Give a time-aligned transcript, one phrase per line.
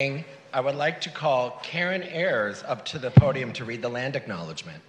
[0.00, 4.14] I would like to call Karen Ayers up to the podium to read the land
[4.14, 4.80] acknowledgement.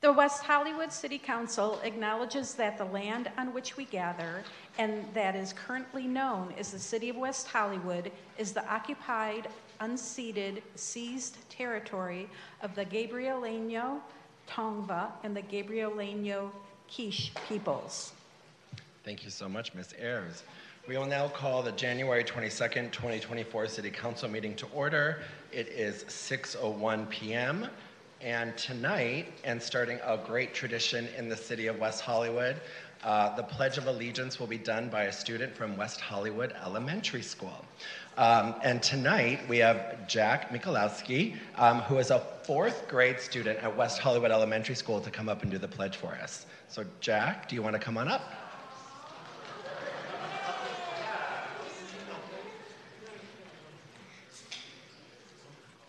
[0.00, 4.42] The West Hollywood City Council acknowledges that the land on which we gather
[4.76, 9.46] and that is currently known as the City of West Hollywood is the occupied,
[9.80, 12.28] unceded, seized territory
[12.60, 14.00] of the Gabrielino,
[14.48, 16.50] Tongva, and the Gabrielino
[16.90, 18.14] Kizh peoples.
[19.06, 19.94] Thank you so much, Ms.
[20.00, 20.42] Ayers.
[20.88, 25.20] We will now call the January 22nd, 2024 City Council meeting to order.
[25.52, 27.68] It is 6:01 p.m.
[28.20, 32.56] And tonight, and starting a great tradition in the city of West Hollywood,
[33.04, 37.22] uh, the Pledge of Allegiance will be done by a student from West Hollywood Elementary
[37.22, 37.64] School.
[38.16, 43.76] Um, and tonight, we have Jack Michalowski, um, who is a fourth grade student at
[43.76, 46.46] West Hollywood Elementary School, to come up and do the pledge for us.
[46.66, 48.45] So, Jack, do you want to come on up?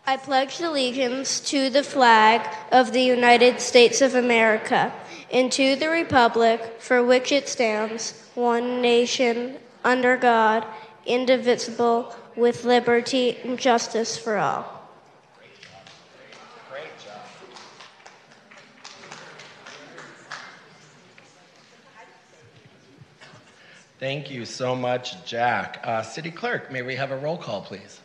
[0.10, 2.40] I pledge allegiance to the flag
[2.72, 4.94] of the United States of America
[5.34, 10.66] and to the republic for which it stands, one nation, under God,
[11.06, 14.88] indivisible, with liberty and justice for all.
[16.70, 17.20] Great job.
[24.00, 25.82] Thank you so much, Jack.
[25.84, 28.00] Uh, City Clerk, may we have a roll call, please?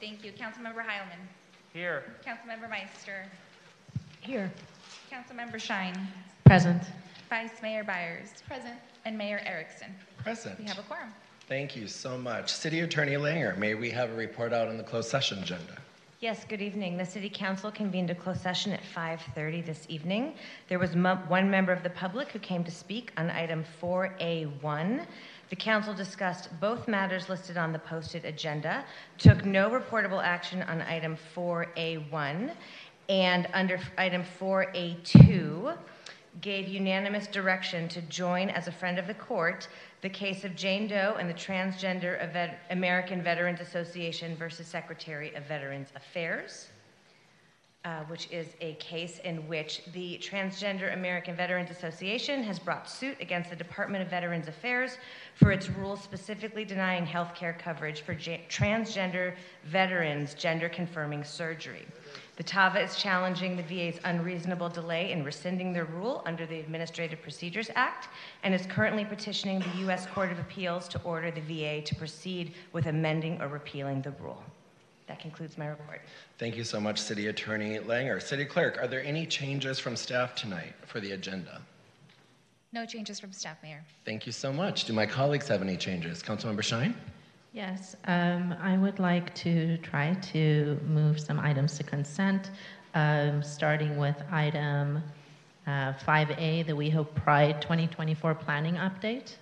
[0.00, 0.32] Yes, Mayor, thank you.
[0.32, 1.18] Councilmember Heilman.
[1.72, 2.04] Here.
[2.26, 3.26] Councilmember Meister.
[4.20, 4.50] Here.
[5.10, 5.96] Councilmember Shyne.
[6.44, 6.82] Present.
[7.28, 8.28] Vice Mayor Byers.
[8.46, 8.74] Present.
[9.04, 9.94] And Mayor Erickson.
[10.18, 10.58] Present.
[10.58, 11.12] We have a quorum.
[11.48, 12.52] Thank you so much.
[12.52, 15.78] City Attorney Langer, may we have a report out on the closed session agenda?
[16.20, 16.96] Yes, good evening.
[16.96, 20.34] The City Council convened a closed session at 5:30 this evening.
[20.68, 25.06] There was mo- one member of the public who came to speak on item 4A1.
[25.50, 28.84] The council discussed both matters listed on the posted agenda,
[29.16, 32.52] took no reportable action on item 4A1,
[33.08, 35.76] and under item 4A2,
[36.42, 39.68] gave unanimous direction to join as a friend of the court
[40.02, 42.22] the case of Jane Doe and the Transgender
[42.70, 46.68] American Veterans Association versus Secretary of Veterans Affairs,
[47.88, 53.16] uh, which is a case in which the Transgender American Veterans Association has brought suit
[53.18, 54.98] against the Department of Veterans Affairs
[55.34, 59.34] for its rule specifically denying health care coverage for transgender
[59.64, 61.86] veterans gender confirming surgery.
[62.36, 67.22] The TAVA is challenging the VA's unreasonable delay in rescinding their rule under the Administrative
[67.22, 68.08] Procedures Act
[68.42, 70.04] and is currently petitioning the U.S.
[70.04, 74.44] Court of Appeals to order the VA to proceed with amending or repealing the rule.
[75.08, 76.02] That concludes my report.
[76.38, 78.22] Thank you so much, City Attorney Langer.
[78.22, 81.62] City Clerk, are there any changes from staff tonight for the agenda?
[82.72, 83.82] No changes from staff, Mayor.
[84.04, 84.84] Thank you so much.
[84.84, 86.22] Do my colleagues have any changes?
[86.22, 86.94] Councilmember Shyne?
[87.54, 92.50] Yes, um, I would like to try to move some items to consent,
[92.94, 95.02] um, starting with item
[95.66, 99.36] uh, 5A, the WeHo Pride 2024 planning update.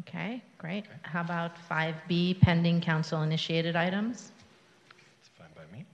[0.00, 0.84] Okay, great.
[1.02, 4.32] How about 5B, pending council initiated items?
[5.20, 5.84] It's fine by me.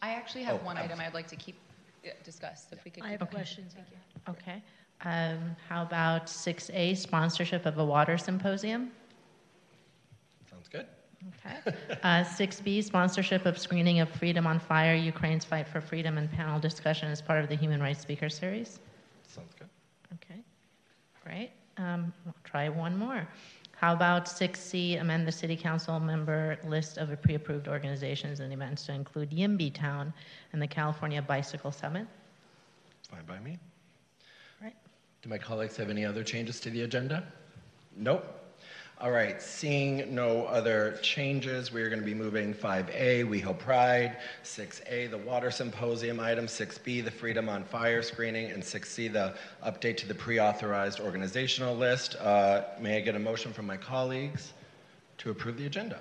[0.00, 1.56] I actually have Oh, one I'm item I'd like to keep
[2.06, 3.02] uh, discussed, if we could.
[3.04, 3.34] I keep have it.
[3.34, 3.74] questions.
[4.28, 4.62] Okay.
[5.04, 8.90] Um, How about 6A, sponsorship of a water symposium?
[10.50, 10.86] Sounds good.
[11.44, 11.76] Okay.
[12.04, 16.60] Uh, 6B, sponsorship of screening of Freedom on Fire, Ukraine's Fight for Freedom, and panel
[16.60, 18.78] discussion as part of the Human Rights Speaker Series.
[19.26, 19.68] Sounds good.
[20.14, 20.40] Okay,
[21.24, 21.50] great.
[21.78, 23.26] Um, I'll try one more.
[23.76, 28.92] How about 6C, amend the city council member list of pre-approved organizations and events to
[28.92, 30.12] include YIMBY Town
[30.52, 32.06] and the California Bicycle Summit?
[33.08, 33.56] Fine by me.
[34.60, 34.74] Right.
[35.22, 37.24] Do my colleagues have any other changes to the agenda?
[37.96, 38.47] Nope.
[39.00, 44.16] All right, seeing no other changes, we are going to be moving 5A, WeHo Pride,
[44.42, 49.98] 6A, the Water Symposium item, 6B, the Freedom on Fire screening, and 6C, the update
[49.98, 52.16] to the pre-authorized organizational list.
[52.16, 54.52] Uh, May I get a motion from my colleagues
[55.18, 56.00] to approve the agenda?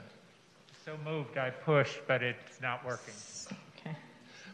[0.84, 1.38] So moved.
[1.38, 3.14] I pushed, but it's not working.
[3.80, 3.96] Okay.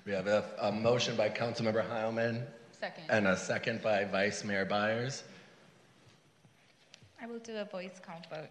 [0.05, 2.43] We have a, a motion by Councilmember Heilman
[2.77, 3.03] Second.
[3.09, 5.23] and a second by Vice Mayor Byers.
[7.23, 8.49] I will do a voice count vote.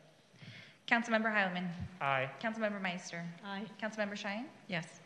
[0.88, 1.68] Councilmember Heilman.
[2.00, 2.30] Aye.
[2.42, 3.22] Councilmember Meister.
[3.44, 3.64] Aye.
[3.80, 4.46] Councilmember Shyne.
[4.66, 5.00] Yes.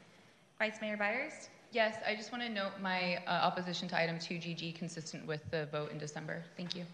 [0.60, 1.48] Vice Mayor Byers.
[1.72, 5.66] Yes, I just want to note my uh, opposition to item 2GG consistent with the
[5.72, 6.44] vote in December.
[6.56, 6.84] Thank you.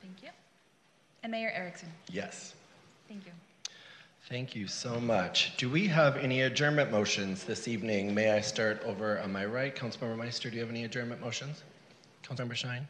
[0.00, 0.28] Thank you.
[1.24, 1.88] And Mayor Erickson.
[2.08, 2.54] Yes.
[3.08, 3.32] Thank you.
[4.28, 5.56] Thank you so much.
[5.56, 8.14] Do we have any adjournment motions this evening?
[8.14, 9.74] May I start over on my right?
[9.74, 11.64] Councilmember Meister, do you have any adjournment motions?
[12.22, 12.86] Councilmember Shyne?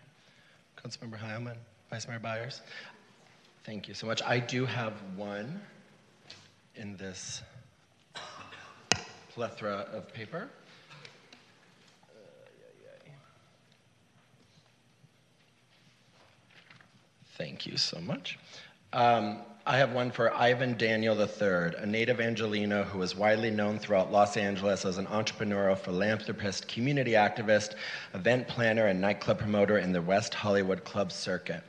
[0.76, 1.56] Councilmember Heilman?
[1.90, 2.60] Vice Mayor Byers.
[3.64, 4.22] Thank you so much.
[4.22, 5.60] I do have one
[6.76, 7.42] in this
[9.30, 10.48] plethora of paper.
[17.36, 18.38] Thank you so much.
[18.92, 23.78] Um, I have one for Ivan Daniel III, a native Angelino who is widely known
[23.78, 27.76] throughout Los Angeles as an entrepreneurial philanthropist, community activist,
[28.14, 31.62] event planner, and nightclub promoter in the West Hollywood club circuit.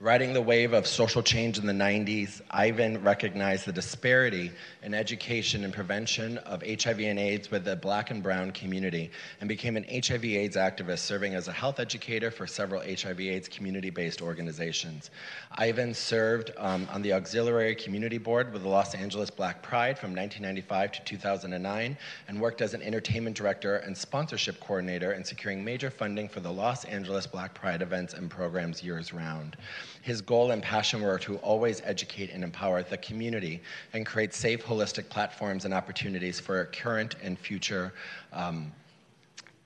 [0.00, 4.52] Riding the wave of social change in the 90s, Ivan recognized the disparity
[4.84, 9.10] in education and prevention of HIV and AIDS with the black and brown community
[9.40, 13.48] and became an HIV AIDS activist, serving as a health educator for several HIV AIDS
[13.48, 15.10] community based organizations.
[15.56, 20.10] Ivan served um, on the Auxiliary Community Board with the Los Angeles Black Pride from
[20.14, 21.98] 1995 to 2009
[22.28, 26.52] and worked as an entertainment director and sponsorship coordinator in securing major funding for the
[26.52, 29.56] Los Angeles Black Pride events and programs years round.
[30.02, 33.60] His goal and passion were to always educate and empower the community
[33.92, 37.92] and create safe, holistic platforms and opportunities for current and future
[38.32, 38.72] um,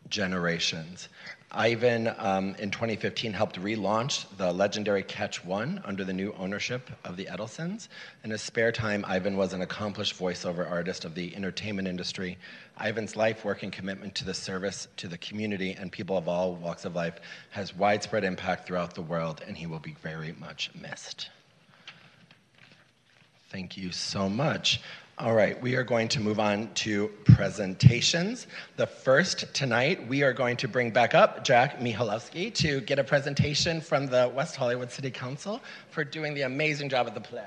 [0.08, 1.08] generations.
[1.54, 7.16] Ivan, um, in 2015, helped relaunch the legendary Catch One under the new ownership of
[7.18, 7.88] the Edelsons.
[8.24, 12.38] In his spare time, Ivan was an accomplished voiceover artist of the entertainment industry.
[12.80, 16.54] Ivan's life, work, and commitment to the service to the community and people of all
[16.54, 17.20] walks of life
[17.50, 21.28] has widespread impact throughout the world, and he will be very much missed.
[23.50, 24.80] Thank you so much.
[25.18, 28.46] All right, we are going to move on to presentations.
[28.76, 33.04] The first tonight, we are going to bring back up Jack Michalowski to get a
[33.04, 35.60] presentation from the West Hollywood City Council
[35.90, 37.44] for doing the amazing job of the pledge.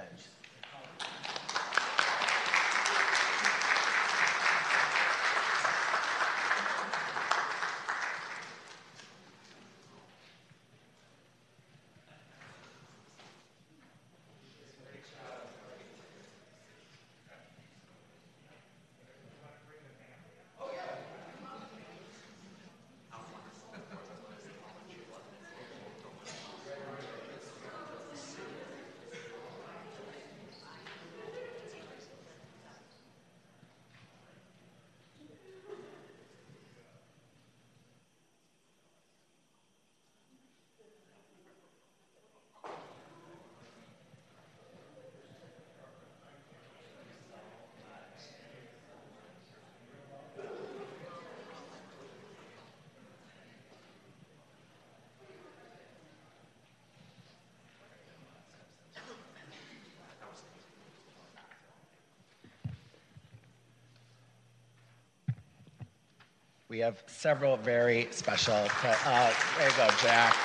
[66.76, 68.54] We have several very special.
[68.54, 70.36] Uh, there you go, Jack.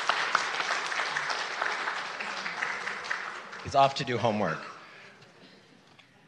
[3.65, 4.61] He's off to do homework.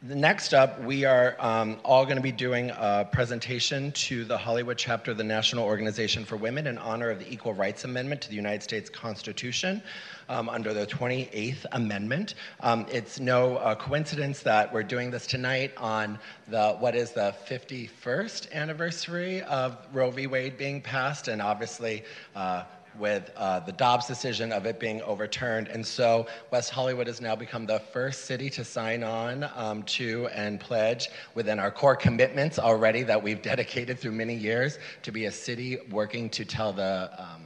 [0.05, 4.77] Next up, we are um, all going to be doing a presentation to the Hollywood
[4.77, 8.29] chapter of the National Organization for Women in honor of the Equal Rights Amendment to
[8.29, 9.81] the United States Constitution
[10.29, 12.35] um, under the 28th Amendment.
[12.63, 16.19] Um, it's no uh, coincidence that we're doing this tonight on
[16.49, 20.27] the what is the 51st anniversary of Roe v.
[20.27, 22.03] Wade being passed, and obviously.
[22.35, 22.65] Uh,
[22.99, 25.69] with uh, the Dobbs decision of it being overturned.
[25.69, 30.29] And so West Hollywood has now become the first city to sign on um, to
[30.29, 35.27] and pledge within our core commitments already that we've dedicated through many years to be
[35.27, 37.43] a city working to tell the um,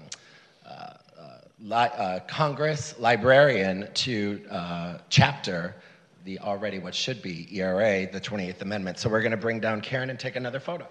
[0.67, 5.75] uh, uh li- uh, Congress librarian to uh, chapter
[6.27, 8.99] the already what should be ERA, the 28th Amendment.
[8.99, 10.87] So we're going to bring down Karen and take another photo.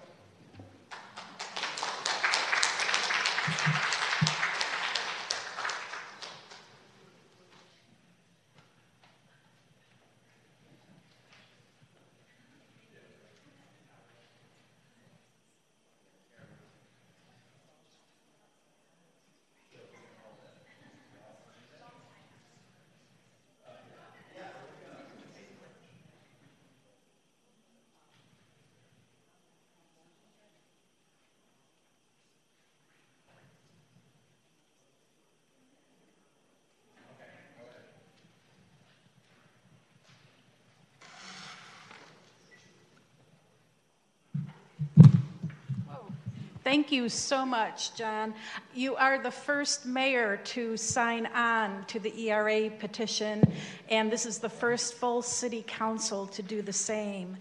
[46.86, 48.32] Thank you so much, John.
[48.72, 53.42] You are the first mayor to sign on to the ERA petition,
[53.88, 57.38] and this is the first full city council to do the same.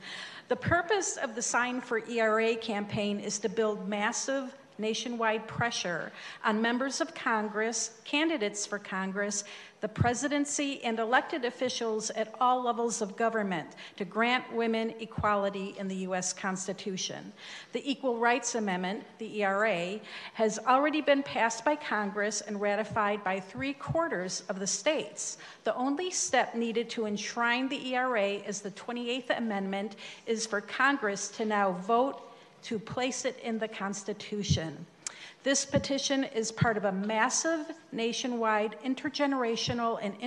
[0.48, 6.12] The purpose of the Sign for ERA campaign is to build massive nationwide pressure
[6.44, 9.44] on members of Congress, candidates for Congress,
[9.82, 13.68] the presidency, and elected officials at all levels of government
[13.98, 16.34] to grant women equality in the U.S.
[16.34, 17.32] Constitution.
[17.72, 20.00] The Equal Rights Amendment, the ERA,
[20.34, 25.38] has already been passed by Congress and ratified by three quarters of the states.
[25.66, 31.28] The only step needed to enshrine the ERA as the 28th Amendment is for Congress
[31.30, 32.22] to now vote
[32.66, 34.86] to place it in the Constitution.
[35.44, 40.20] This petition is part of a massive nationwide intergenerational and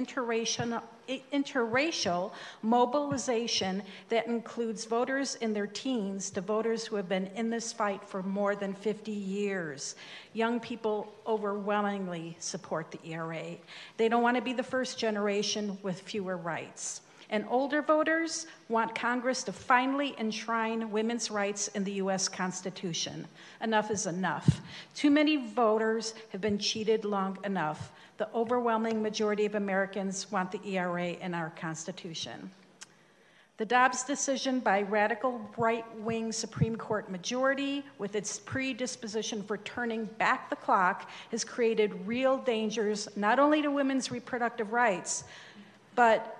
[1.33, 2.31] interracial,
[2.63, 8.09] mobilization that includes voters in their teens to voters who have been in this fight
[8.09, 9.97] for more than 50 years.
[10.35, 13.57] Young people overwhelmingly support the ERA.
[13.97, 17.01] They don't want to be the first generation with fewer rights.
[17.31, 22.29] And older voters want Congress to finally enshrine women's rights in the U.S.
[22.29, 23.27] Constitution.
[23.61, 24.61] Enough is enough.
[24.95, 27.93] Too many voters have been cheated long enough.
[28.17, 32.51] The overwhelming majority of Americans want the ERA in our Constitution.
[33.59, 40.05] The Dobbs decision by radical right wing Supreme Court majority, with its predisposition for turning
[40.05, 45.25] back the clock, has created real dangers not only to women's reproductive rights,
[45.97, 46.38] but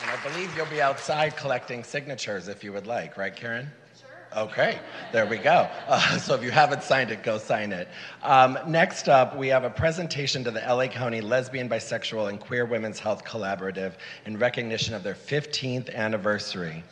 [0.02, 3.72] And I believe you'll be outside collecting signatures if you would like, right, Karen?
[4.36, 4.80] Okay,
[5.14, 5.70] there we go.
[5.88, 7.88] Uh, so if you haven't signed it, go sign it.
[8.22, 12.66] Um, next up, we have a presentation to the LA County Lesbian, Bisexual, and Queer
[12.66, 13.94] Women's Health Collaborative
[14.26, 16.84] in recognition of their 15th anniversary.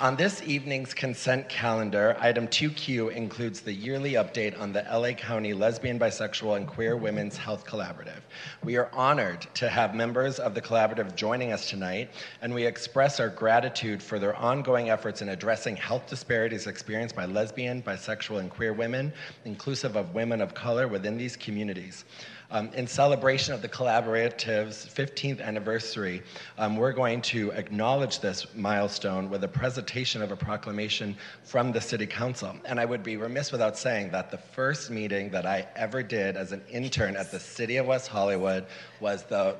[0.00, 5.52] On this evening's consent calendar, item 2Q includes the yearly update on the LA County
[5.52, 8.20] Lesbian, Bisexual, and Queer Women's Health Collaborative.
[8.62, 12.10] We are honored to have members of the collaborative joining us tonight,
[12.42, 17.24] and we express our gratitude for their ongoing efforts in addressing health disparities experienced by
[17.24, 19.12] lesbian, bisexual, and queer women,
[19.46, 22.04] inclusive of women of color within these communities.
[22.50, 26.22] Um, in celebration of the collaborative's 15th anniversary,
[26.56, 31.14] um, we're going to acknowledge this milestone with a presentation of a proclamation
[31.44, 32.56] from the City Council.
[32.64, 36.38] And I would be remiss without saying that the first meeting that I ever did
[36.38, 38.64] as an intern at the City of West Hollywood
[38.98, 39.54] was the,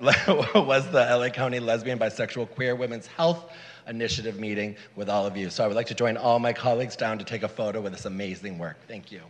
[0.54, 3.52] was the LA County Lesbian, Bisexual, Queer Women's Health
[3.86, 5.50] Initiative meeting with all of you.
[5.50, 7.92] So I would like to join all my colleagues down to take a photo with
[7.92, 8.78] this amazing work.
[8.86, 9.20] Thank you.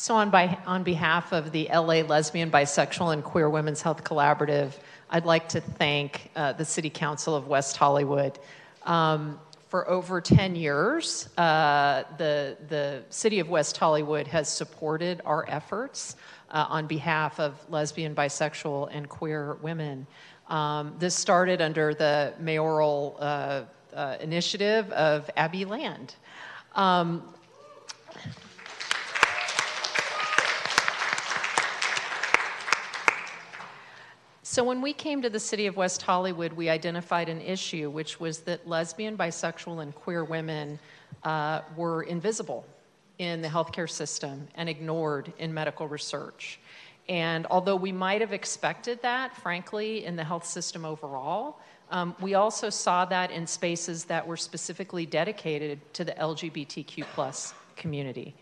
[0.00, 4.72] So, on, by, on behalf of the LA Lesbian, Bisexual, and Queer Women's Health Collaborative,
[5.10, 8.38] I'd like to thank uh, the City Council of West Hollywood.
[8.84, 9.38] Um,
[9.68, 16.16] for over 10 years, uh, the, the City of West Hollywood has supported our efforts
[16.50, 20.06] uh, on behalf of lesbian, bisexual, and queer women.
[20.48, 26.14] Um, this started under the mayoral uh, uh, initiative of Abbe Land.
[26.74, 27.34] Um,
[34.50, 38.18] So, when we came to the city of West Hollywood, we identified an issue, which
[38.18, 40.80] was that lesbian, bisexual, and queer women
[41.22, 42.66] uh, were invisible
[43.18, 46.58] in the healthcare system and ignored in medical research.
[47.08, 51.60] And although we might have expected that, frankly, in the health system overall,
[51.92, 57.54] um, we also saw that in spaces that were specifically dedicated to the LGBTQ plus
[57.76, 58.34] community.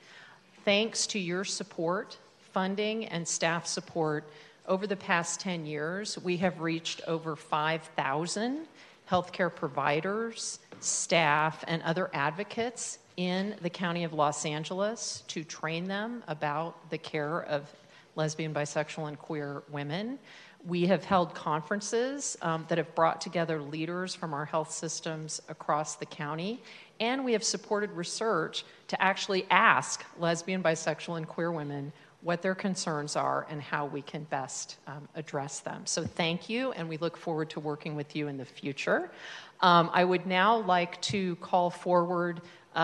[0.65, 2.17] Thanks to your support,
[2.55, 4.25] funding, and staff support,
[4.69, 8.67] over the past 10 years, we have reached over 5,000
[9.11, 16.23] healthcare providers, staff, and other advocates in the County of Los Angeles to train them
[16.29, 17.73] about the care of
[18.15, 20.19] lesbian, bisexual, and queer women.
[20.67, 25.97] We have held conferences um, that have brought together leaders from our health systems across
[25.97, 26.63] the county,
[27.01, 32.55] and we have supported research to actually ask lesbian, bisexual, and queer women what their
[32.55, 35.83] concerns are and how we can best um, address them.
[35.87, 39.11] So, thank you, and we look forward to working with you in the future.
[39.61, 42.41] Um, I would now like to call forward
[42.75, 42.79] uh,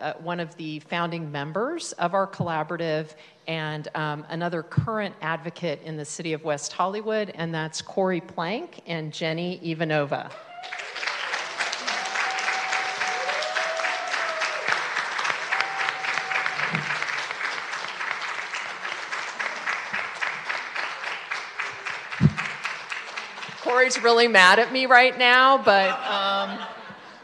[0.00, 3.14] uh, one of the founding members of our collaborative
[3.48, 8.80] and um, another current advocate in the city of West Hollywood, and that's Corri Planck
[8.86, 10.30] and Jenny Ivanova.
[23.84, 26.58] Corri's really mad at me right now, but um,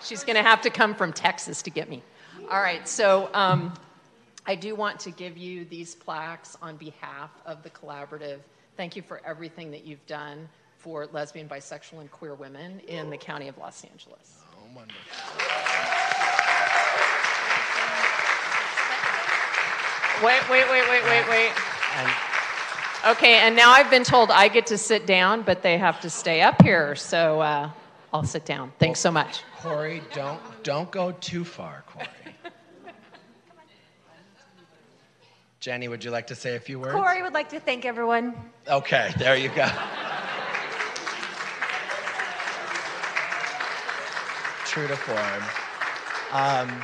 [0.03, 2.03] she's going to have to come from Texas to get me.
[2.51, 3.73] All right, so um,
[4.45, 8.41] I do want to give you these plaques on behalf of the collaborative.
[8.77, 13.17] Thank you for everything that you've done for lesbian, bisexual, and queer women in the
[13.17, 14.41] county of Los Angeles.
[14.53, 15.01] Oh, wonderful.
[20.23, 22.30] Wait, wait, wait, wait, wait, wait.
[23.07, 26.11] Okay, and now I've been told I get to sit down, but they have to
[26.11, 27.71] stay up here, so uh,
[28.13, 28.73] I'll sit down.
[28.79, 29.43] Thanks so much.
[29.63, 32.07] Corri, don't don't go too far, Corri.
[35.61, 36.95] Jenny, would you like to say a few words?
[36.95, 38.35] Corri would like to thank everyone.
[38.69, 39.69] Okay, there you go.
[44.67, 45.43] True to form.
[46.33, 46.83] Um,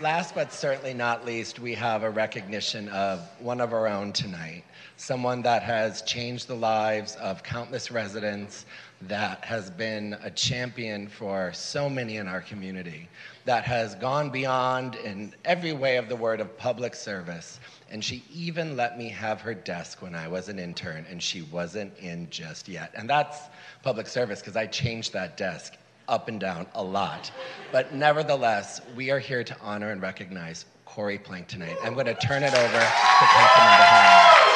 [0.00, 4.64] last but certainly not least, we have a recognition of one of our own tonight,
[4.96, 8.64] someone that has changed the lives of countless residents,
[9.02, 13.08] that has been a champion for so many in our community,
[13.44, 17.60] that has gone beyond in every way of the word of public service.
[17.90, 21.42] And she even let me have her desk when I was an intern, and she
[21.42, 22.92] wasn't in just yet.
[22.94, 23.38] And that's
[23.82, 25.76] public service because I changed that desk
[26.10, 27.30] up and down a lot.
[27.72, 31.76] But nevertheless, we are here to honor and recognize Corri Planck tonight.
[31.82, 34.50] I'm going to turn it over to Councilmember Hine.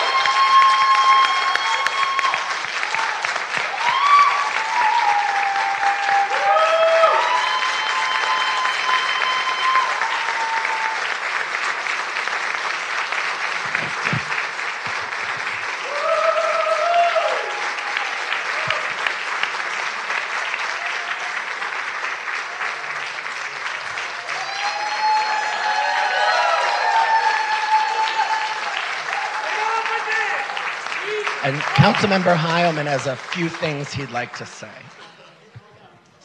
[31.45, 34.71] And Councilmember Heilman has a few things he'd like to say.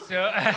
[0.08, 0.32] So,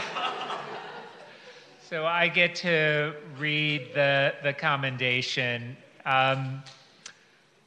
[1.91, 5.77] so I get to read the, the commendation.
[6.07, 6.63] Um,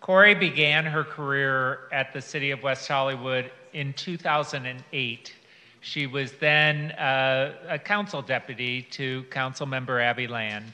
[0.02, 5.34] Corri began her career at the City of West Hollywood in 2008.
[5.82, 10.72] She was then uh, a council deputy to Councilmember Abbe Land.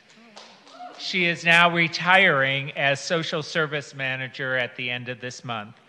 [1.00, 5.81] She is now retiring as social service manager at the end of this month.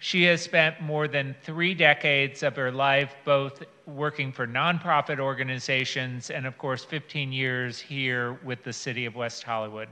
[0.00, 6.30] She has spent more than three decades of her life both working for nonprofit organizations
[6.30, 9.88] and, of course, 15 years here with the City of West Hollywood.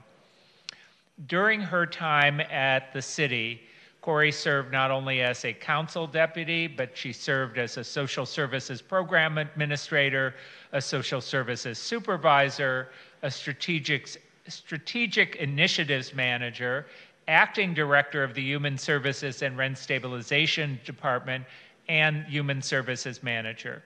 [1.27, 3.63] During her time at the city,
[4.03, 8.81] Corri served not only as a council deputy, but she served as a social services
[8.81, 10.37] program administrator,
[10.71, 12.91] a social services supervisor,
[13.23, 14.09] a strategic,
[14.47, 16.87] strategic initiatives manager,
[17.29, 21.45] acting director of the Human Services and Rent Stabilization Department,
[21.89, 23.83] and Human Services Manager.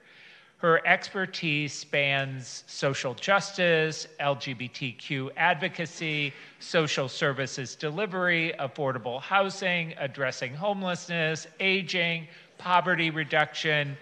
[0.57, 12.27] Her expertise spans social justice, LGBTQ advocacy, social services delivery, affordable housing, addressing homelessness, aging,
[12.59, 13.97] poverty reduction,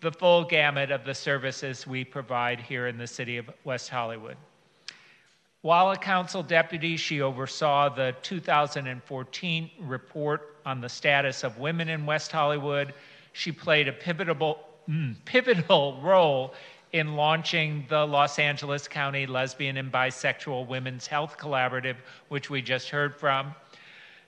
[0.00, 4.36] the full gamut of the services we provide here in the city of West Hollywood.
[5.66, 12.06] While a council deputy, she oversaw the 2014 report on the status of women in
[12.06, 12.94] West Hollywood.
[13.32, 16.54] She played a pivotal, mm, pivotal role
[16.92, 21.96] in launching the Los Angeles County Lesbian and Bisexual Women's Health Collaborative,
[22.28, 23.52] which we just heard from.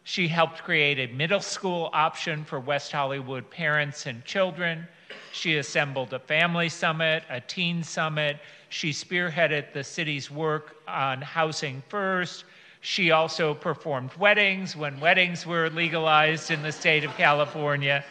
[0.02, 4.88] She helped create a middle school option for West Hollywood parents and children.
[5.32, 8.38] She assembled a family summit, a teen summit.
[8.68, 12.44] She spearheaded the city's work on housing first.
[12.80, 18.04] She also performed weddings when weddings were legalized in the state of California.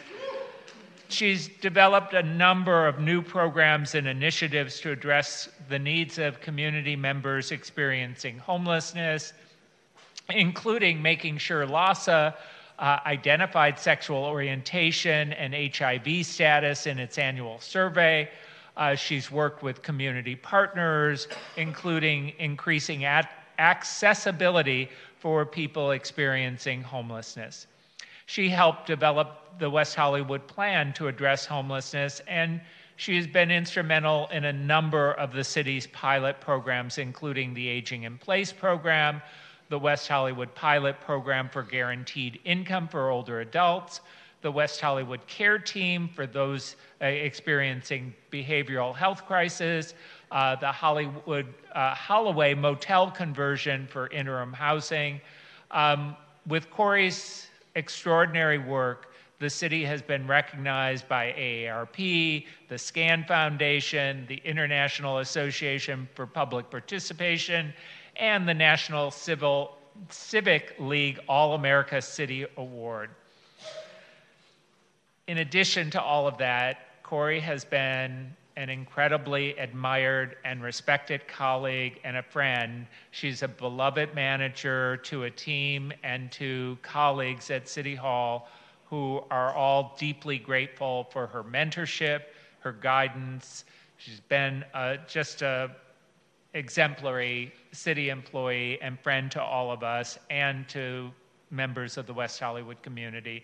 [1.10, 6.98] She's developed a number of new programs and initiatives to address the needs of community
[6.98, 9.32] members experiencing homelessness,
[10.30, 12.36] including making sure LAHSA
[12.80, 18.30] uh, identified sexual orientation and HIV status in its annual survey.
[18.76, 27.66] Uh, she's worked with community partners, including increasing at- accessibility for people experiencing homelessness.
[28.28, 32.62] She helped develop the West Hollywood plan to address homelessness, and
[32.98, 38.04] she has been instrumental in a number of the city's pilot programs, including the Aging
[38.04, 39.22] in Place program,
[39.70, 44.02] the West Hollywood Pilot Program for Guaranteed Income for Older Adults,
[44.42, 49.94] the West Hollywood Care Team for those uh, experiencing behavioral health crisis,
[50.32, 55.20] uh, the Hollywood uh, Holloway Motel conversion for interim housing.
[55.72, 56.16] Um,
[56.48, 59.08] with Corri's extraordinary work,
[59.40, 66.72] the city has been recognized by AARP, the SCAN Foundation, the International Association for Public
[66.72, 67.72] Participation,
[68.18, 69.78] and the National Civil,
[70.10, 73.10] Civic League All America City Award.
[75.28, 82.00] In addition to all of that, Corri has been an incredibly admired and respected colleague
[82.04, 82.88] and a friend.
[83.12, 88.50] She's a beloved manager to a team and to colleagues at City Hall
[88.90, 92.22] who are all deeply grateful for her mentorship,
[92.60, 93.66] her guidance.
[93.98, 95.72] She's been uh, just a
[96.54, 101.12] exemplary city employee and friend to all of us and to
[101.52, 103.44] members of the West Hollywood community.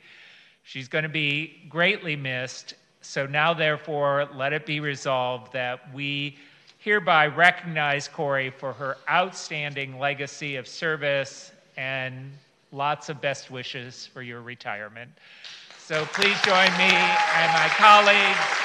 [0.63, 2.73] She's going to be greatly missed.
[3.01, 6.37] So now, therefore, let it be resolved that we
[6.79, 12.31] hereby recognize Corri for her outstanding legacy of service and
[12.71, 15.11] lots of best wishes for your retirement.
[15.77, 18.62] So please join me and my colleagues.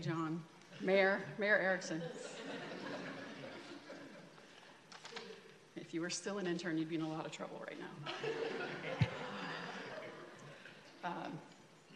[0.00, 0.42] John.
[0.80, 2.00] Mayor, Mayor Erickson.
[5.76, 7.88] If you were still an intern, you'd be in a lot of trouble right now.
[11.04, 11.32] Um,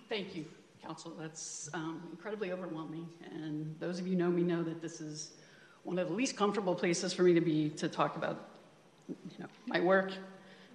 [0.08, 0.44] Thank you,
[0.82, 1.12] council.
[1.18, 3.08] That's um, incredibly overwhelming.
[3.32, 5.32] And those of you know me know that this is
[5.82, 8.48] one of the least comfortable places for me to be to talk about,
[9.08, 10.12] you know, my work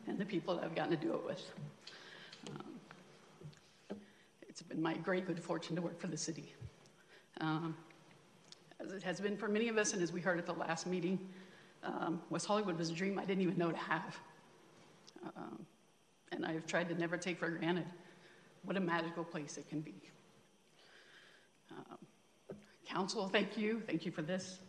[0.08, 1.42] and the people that I've gotten to do it with.
[2.50, 3.98] Um,
[4.48, 6.54] It's been my great good fortune to work for the city.
[7.40, 7.76] Um,
[8.82, 10.88] as it has been for many of us, and as we heard at the last
[10.88, 11.20] meeting,
[11.84, 14.18] um, West Hollywood was a dream I didn't even know to have.
[15.36, 15.66] Um,
[16.32, 17.86] and I've tried to never take for granted
[18.64, 19.96] what a magical place it can be.
[21.72, 21.98] Um,
[22.86, 23.82] council, thank you.
[23.86, 24.60] Thank you for this.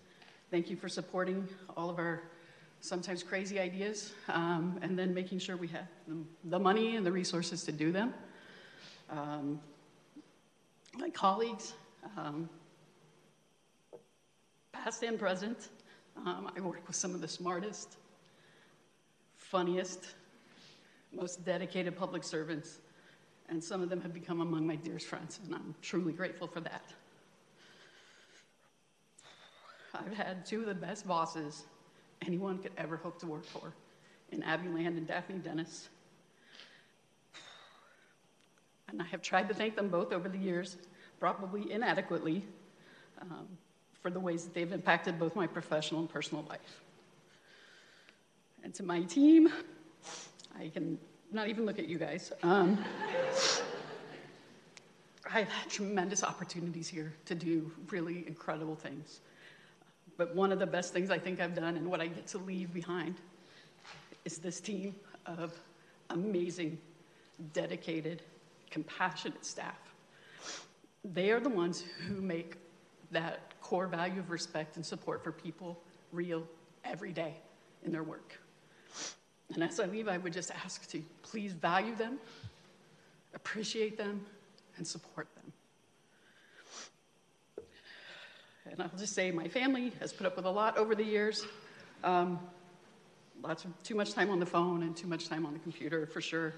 [0.51, 2.23] Thank you for supporting all of our
[2.81, 5.87] sometimes crazy ideas um, and then making sure we have
[6.45, 8.15] the, money and the resources to do them.
[9.11, 9.61] Um,
[10.99, 11.75] my colleagues,
[12.17, 12.49] um,
[14.85, 15.69] past and present.
[16.17, 17.97] Um, I work with some of the smartest,
[19.37, 20.15] funniest,
[21.13, 22.79] most dedicated public servants,
[23.49, 26.61] and some of them have become among my dearest friends, and I'm truly grateful for
[26.61, 26.85] that.
[29.95, 31.65] I've had two of the best bosses
[32.27, 33.75] anyone could ever hope to work for
[34.31, 35.89] in Abbe Land and Daphne Dennis.
[38.89, 40.77] And I have tried to thank them both over the years,
[41.19, 42.45] probably inadequately,
[43.21, 43.47] um,
[44.03, 46.81] for the ways that they've impacted both my professional and personal life.
[48.63, 49.51] And to my team,
[50.59, 50.99] I can
[51.33, 52.33] not even look at you guys.
[52.43, 52.83] Um,
[55.33, 59.21] I've had tremendous opportunities here to do really incredible things.
[60.17, 62.39] But one of the best things I think I've done and what I get to
[62.39, 63.15] leave behind
[64.25, 64.95] is this team
[65.27, 65.59] of
[66.11, 66.79] amazing,
[67.53, 68.23] dedicated,
[68.71, 69.79] compassionate staff.
[71.05, 72.57] They are the ones who make
[73.13, 75.81] that core value of respect and support for people
[76.11, 76.43] real
[76.85, 77.37] every day
[77.85, 78.41] in their work.
[79.55, 82.19] And as I leave, I would just ask to please value them,
[83.33, 84.27] appreciate them,
[84.77, 85.53] and support them.
[88.67, 91.47] And I'll just say my family has put up with a lot over the years.
[92.03, 92.41] Um,
[93.41, 96.07] lots of too much time on the phone and too much time on the computer
[96.07, 96.55] for sure.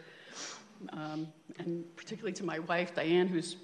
[0.95, 3.57] Um, and particularly to my wife, Diane, who's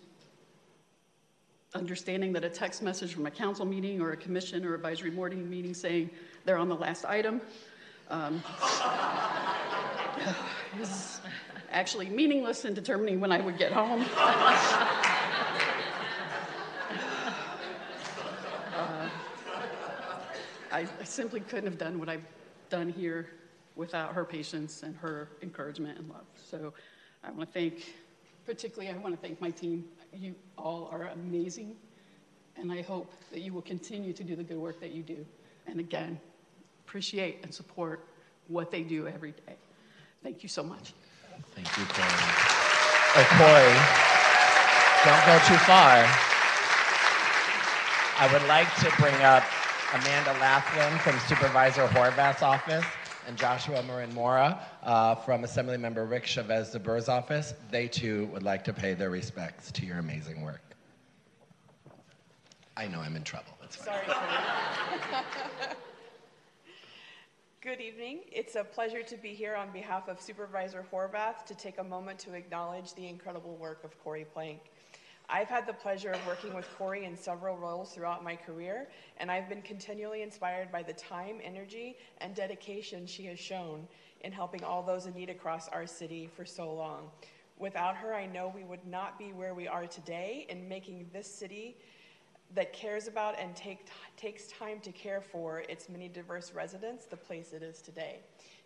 [1.74, 5.48] understanding that a text message from a council meeting or a commission or advisory morning
[5.48, 6.10] meeting saying
[6.44, 7.40] they're on the last item
[8.08, 8.42] um,
[10.80, 11.20] is
[11.70, 14.00] actually meaningless in determining when I would get home.
[18.74, 19.08] uh,
[20.72, 22.24] I, I simply couldn't have done what I've
[22.70, 23.28] done here
[23.76, 26.24] without her patience and her encouragement and love.
[26.34, 26.72] So
[27.22, 27.94] I want to thank,
[28.46, 29.84] particularly, I want to thank my team.
[30.12, 31.76] You all are amazing,
[32.56, 35.24] and I hope that you will continue to do the good work that you do.
[35.66, 36.18] And again,
[36.86, 38.04] appreciate and support
[38.48, 39.54] what they do every day.
[40.22, 40.92] Thank you so much.
[41.54, 42.08] Thank you, Corri.
[43.14, 43.74] Oh, Corri,
[45.04, 46.04] don't go too far.
[48.20, 49.44] I would like to bring up
[49.94, 52.84] Amanda Laughlin from Supervisor Horvath's office
[53.28, 57.52] and Joshua Marin Mora uh, from Assemblymember Rick Chavez Zbur's office.
[57.70, 60.62] They too would like to pay their respects to your amazing work.
[62.74, 63.52] I know I'm in trouble.
[63.62, 63.98] It's fine.
[64.06, 64.16] Sorry.
[67.60, 68.20] Good evening.
[68.32, 72.18] It's a pleasure to be here on behalf of Supervisor Horvath to take a moment
[72.20, 74.60] to acknowledge the incredible work of Corri Planck.
[75.30, 78.88] I've had the pleasure of working with Corri in several roles throughout my career,
[79.18, 83.86] and I've been continually inspired by the time, energy, and dedication she has shown
[84.22, 87.10] in helping all those in need across our city for so long.
[87.58, 91.30] Without her, I know we would not be where we are today in making this
[91.30, 91.76] city
[92.54, 93.86] that cares about and take,
[94.16, 98.20] takes time to care for its many diverse residents the place it is today.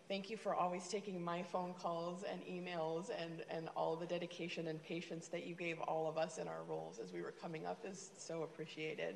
[0.09, 4.67] Thank you for always taking my phone calls and emails and, and all the dedication
[4.67, 7.65] and patience that you gave all of us in our roles as we were coming
[7.65, 9.15] up is so appreciated.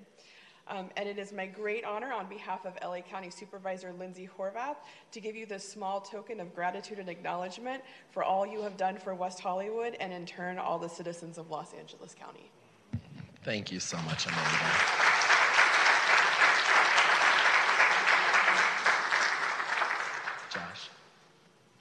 [0.69, 4.77] Um, and it is my great honor on behalf of LA County Supervisor Lindsey Horvath
[5.11, 8.97] to give you this small token of gratitude and acknowledgement for all you have done
[8.97, 12.51] for West Hollywood and in turn all the citizens of Los Angeles County.
[13.43, 15.07] Thank you so much, Amanda.
[20.57, 20.89] Josh.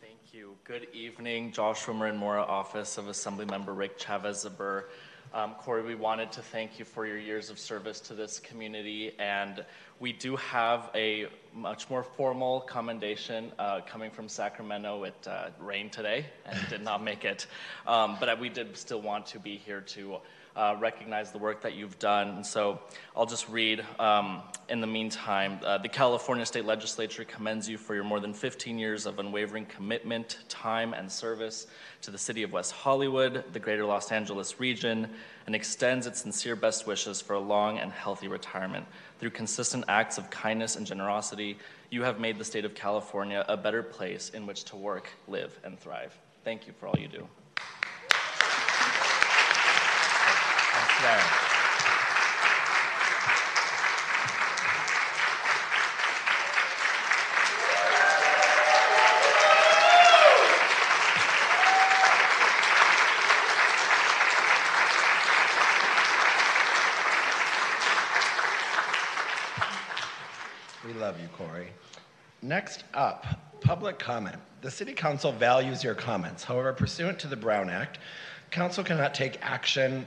[0.01, 0.56] Thank you.
[0.67, 4.87] Good evening, Josh Joshua and Mora, Office of Assemblymember Rick Chavez Zbur.
[5.33, 9.13] Um, Corri, we wanted to thank you for your years of service to this community,
[9.21, 9.65] and
[10.01, 15.05] we do have a much more formal commendation uh, coming from Sacramento.
[15.05, 17.47] It uh, rained today and did not make it,
[17.87, 20.17] um, but we did still want to be here to
[20.57, 22.31] uh, recognize the work that you've done.
[22.31, 22.81] And so
[23.15, 25.61] I'll just read um, in the meantime.
[25.63, 29.67] Uh, the California State Legislature commends you for your more than 15 years of unwavering
[29.67, 31.67] commitment, time, and service
[32.03, 35.09] to the city of West Hollywood, the greater Los Angeles region,
[35.47, 38.87] and extends its sincere best wishes for a long and healthy retirement.
[39.19, 41.59] Through consistent acts of kindness and generosity,
[41.91, 45.59] you have made the state of California a better place in which to work, live,
[45.65, 46.17] and thrive.
[46.45, 47.29] Thank you for all you do.
[70.87, 71.67] We love you, Corri.
[72.41, 73.27] Next up,
[73.61, 74.37] public comment.
[74.63, 76.43] The City Council values your comments.
[76.45, 77.99] However, pursuant to the Brown Act,
[78.51, 80.07] Council cannot take action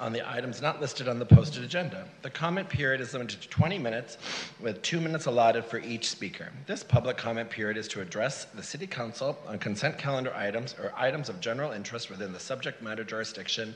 [0.00, 2.06] on the items not listed on the posted agenda.
[2.22, 4.18] The comment period is limited to 20 minutes,
[4.58, 6.50] with two minutes allotted for each speaker.
[6.66, 10.92] This public comment period is to address the City Council on consent calendar items or
[10.96, 13.74] items of general interest within the subject matter jurisdiction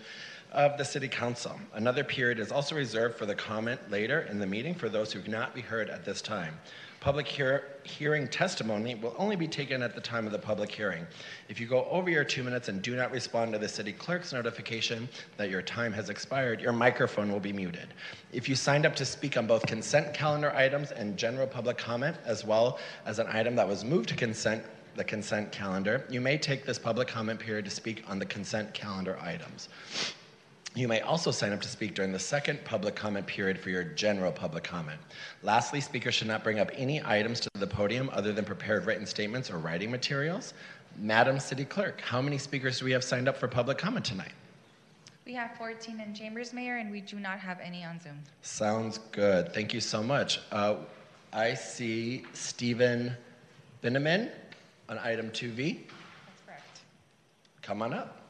[0.52, 1.58] of the City Council.
[1.74, 5.20] Another period is also reserved for the comment later in the meeting for those who
[5.20, 6.58] cannot be heard at this time.
[7.04, 11.06] Public hear- hearing testimony will only be taken at the time of the public hearing.
[11.50, 14.32] If you go over your two minutes and do not respond to the city clerk's
[14.32, 17.92] notification that your time has expired, your microphone will be muted.
[18.32, 22.16] If you signed up to speak on both consent calendar items and general public comment,
[22.24, 24.64] as well as an item that was moved to consent,
[24.96, 28.72] the consent calendar, you may take this public comment period to speak on the consent
[28.72, 29.68] calendar items.
[30.76, 33.84] You may also sign up to speak during the second public comment period for your
[33.84, 35.00] general public comment.
[35.44, 39.06] Lastly, speakers should not bring up any items to the podium other than prepared written
[39.06, 40.52] statements or writing materials.
[40.98, 44.32] Madam City Clerk, how many speakers do we have signed up for public comment tonight?
[45.24, 48.18] We have 14 in chambers, Mayor, and we do not have any on Zoom.
[48.42, 49.54] Sounds good.
[49.54, 50.40] Thank you so much.
[50.50, 50.74] Uh,
[51.32, 53.16] I see Stephen
[53.80, 54.32] Binneman
[54.88, 55.56] on item 2V.
[55.86, 56.80] That's correct.
[57.62, 58.23] Come on up.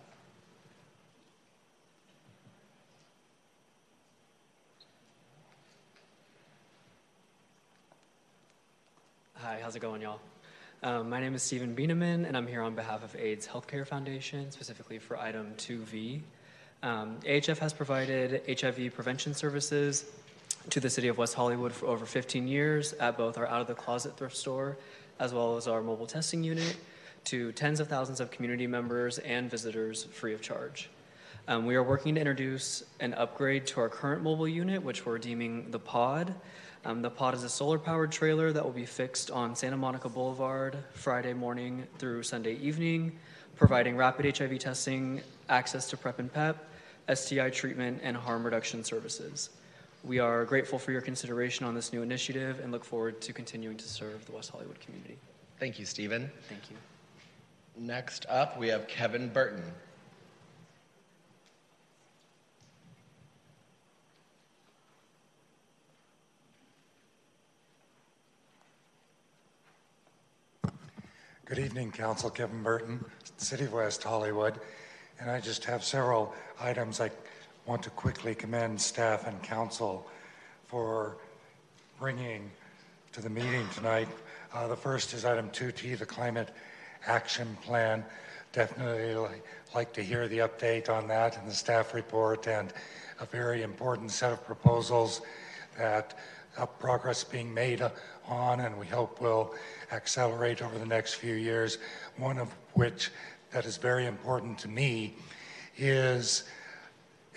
[9.45, 10.21] Hi, how's it going, y'all?
[10.83, 14.51] Um, my name is Stephen Bieneman, and I'm here on behalf of AIDS Healthcare Foundation,
[14.51, 16.23] specifically for item 2V.
[16.83, 20.07] Um, AHF has provided HIV prevention services
[20.71, 23.67] to the city of West Hollywood for over 15 years at both our out of
[23.67, 24.79] the closet thrift store
[25.21, 26.79] as well as our mobile testing unit
[27.25, 30.89] to tens of thousands of community members and visitors free of charge.
[31.47, 35.19] Um, we are working to introduce an upgrade to our current mobile unit, which we're
[35.19, 36.35] deeming the pod.
[36.87, 40.09] Um, the pod is a solar powered trailer that will be fixed on Santa Monica
[40.09, 43.13] Boulevard Friday morning through Sunday evening,
[43.57, 46.57] providing rapid HIV testing, access to PrEP and PEP,
[47.13, 49.51] STI treatment, and harm reduction services.
[50.03, 53.77] We are grateful for your consideration on this new initiative and look forward to continuing
[53.77, 55.19] to serve the West Hollywood community.
[55.61, 56.31] Thank you, Stephen.
[56.49, 56.77] Thank you.
[57.77, 59.63] Next up, we have Kevin Burton.
[71.47, 72.31] Good evening, Council.
[72.31, 73.05] Kevin Burton,
[73.37, 74.59] City of West Hollywood.
[75.21, 77.11] And I just have several items I
[77.67, 80.09] want to quickly commend staff and council
[80.69, 81.19] for
[82.01, 82.51] bringing
[83.13, 84.09] to the meeting tonight.
[84.55, 86.49] Uh, the first is item 2T, the Climate
[87.07, 88.03] Action Plan.
[88.55, 89.43] Definitely li-
[89.75, 92.73] like to hear the update on that in the staff report and
[93.21, 95.21] a very important set of proposals
[95.77, 96.19] that
[96.57, 97.91] uh, progress being made uh,
[98.29, 99.55] on and we hope will
[99.93, 101.79] accelerate over the next few years.
[102.17, 103.11] One of which
[103.51, 105.15] that is very important to me
[105.77, 106.45] is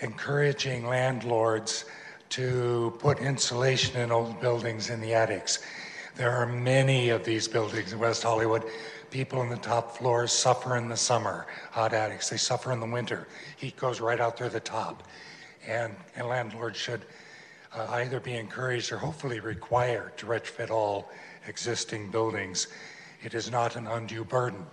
[0.00, 1.84] encouraging landlords
[2.30, 5.60] to put insulation in old buildings in the attics.
[6.16, 8.64] There are many of these buildings in West Hollywood.
[9.10, 12.28] People in the top floors suffer in the summer, hot attics.
[12.28, 13.28] They suffer in the winter.
[13.56, 15.04] Heat goes right out through the top.
[15.66, 17.02] And, and landlords should
[17.74, 21.10] uh, either be encouraged or hopefully required to retrofit all
[21.46, 22.68] existing buildings.
[23.22, 24.64] It is not an undue burden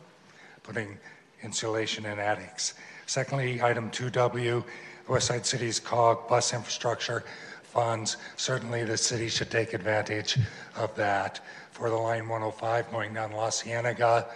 [0.64, 0.98] putting
[1.44, 2.74] insulation in attics.
[3.06, 4.64] Secondly, item 2W,
[5.08, 7.24] Westside Cities COG bus infrastructure
[7.64, 8.18] funds.
[8.36, 10.38] Certainly the city should take advantage
[10.76, 14.28] of that for the line 105 going down La Cienega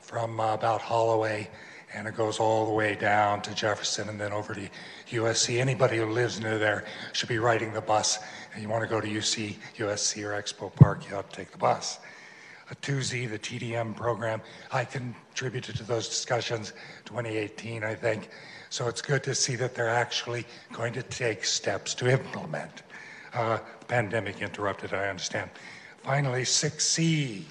[0.00, 1.48] from uh, about Holloway
[1.96, 4.68] and it goes all the way down to Jefferson and then over to
[5.08, 5.58] USC.
[5.58, 8.18] Anybody who lives near there should be riding the bus.
[8.52, 11.50] And you want to go to UC, USC, or Expo Park, you have to take
[11.50, 11.98] the bus.
[12.70, 16.74] A 2Z, the TDM program, I contributed to those discussions
[17.06, 18.28] 2018, I think.
[18.68, 22.82] So it's good to see that they're actually going to take steps to implement.
[23.32, 25.48] Uh, pandemic interrupted, I understand.
[26.02, 27.44] Finally, 6C,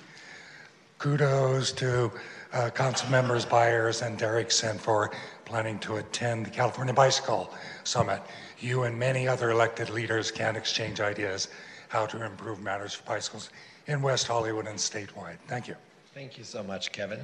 [1.00, 2.12] kudos to
[2.56, 5.12] uh, council members Byers and Derrickson for
[5.44, 8.22] planning to attend the California Bicycle Summit.
[8.60, 11.50] You and many other elected leaders can exchange ideas
[11.90, 13.50] how to improve matters for bicycles
[13.88, 15.38] in West Hollywood and statewide.
[15.48, 15.76] Thank you.
[16.14, 17.20] Thank you so much, Kevin.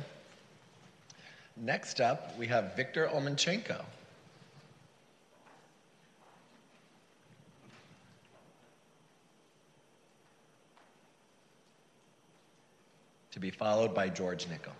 [1.57, 3.83] Next up, we have Victor Omelczenko.
[13.31, 14.73] To be followed by George Nickel.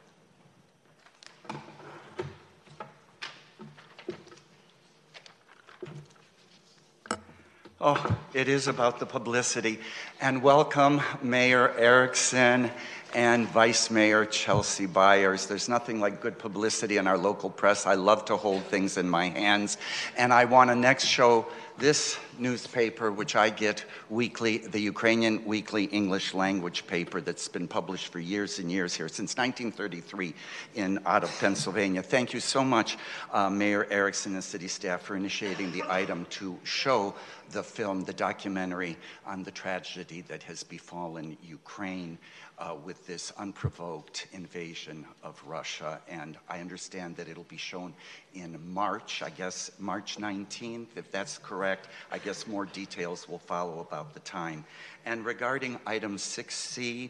[7.84, 9.80] Oh, it is about the publicity.
[10.22, 12.70] And welcome, Mayor Erickson
[13.16, 15.48] and Vice Mayor Chelsea Byers.
[15.48, 17.88] There's nothing like good publicity in our local press.
[17.88, 19.80] I love to hold things in my hands.
[20.16, 25.86] And I want to next show this newspaper, which I get weekly, the Ukrainian Weekly
[25.86, 30.34] English Language paper that's been published for years and years here, since 1933
[30.76, 32.02] in out of Pennsylvania.
[32.02, 32.98] Thank you so much,
[33.32, 37.14] uh, Mayor Erickson and city staff for initiating the item to show
[37.52, 42.18] the film, the documentary on the tragedy that has befallen Ukraine
[42.62, 46.00] uh, with this unprovoked invasion of Russia.
[46.08, 47.94] And I understand that it'll be shown
[48.36, 51.88] in March, I guess March 19th, if that's correct.
[52.12, 54.64] I guess more details will follow about the time.
[55.06, 57.10] And regarding item 6C,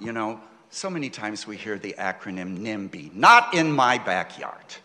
[0.00, 0.40] you know,
[0.70, 4.76] so many times we hear the acronym NIMBY, not in my backyard.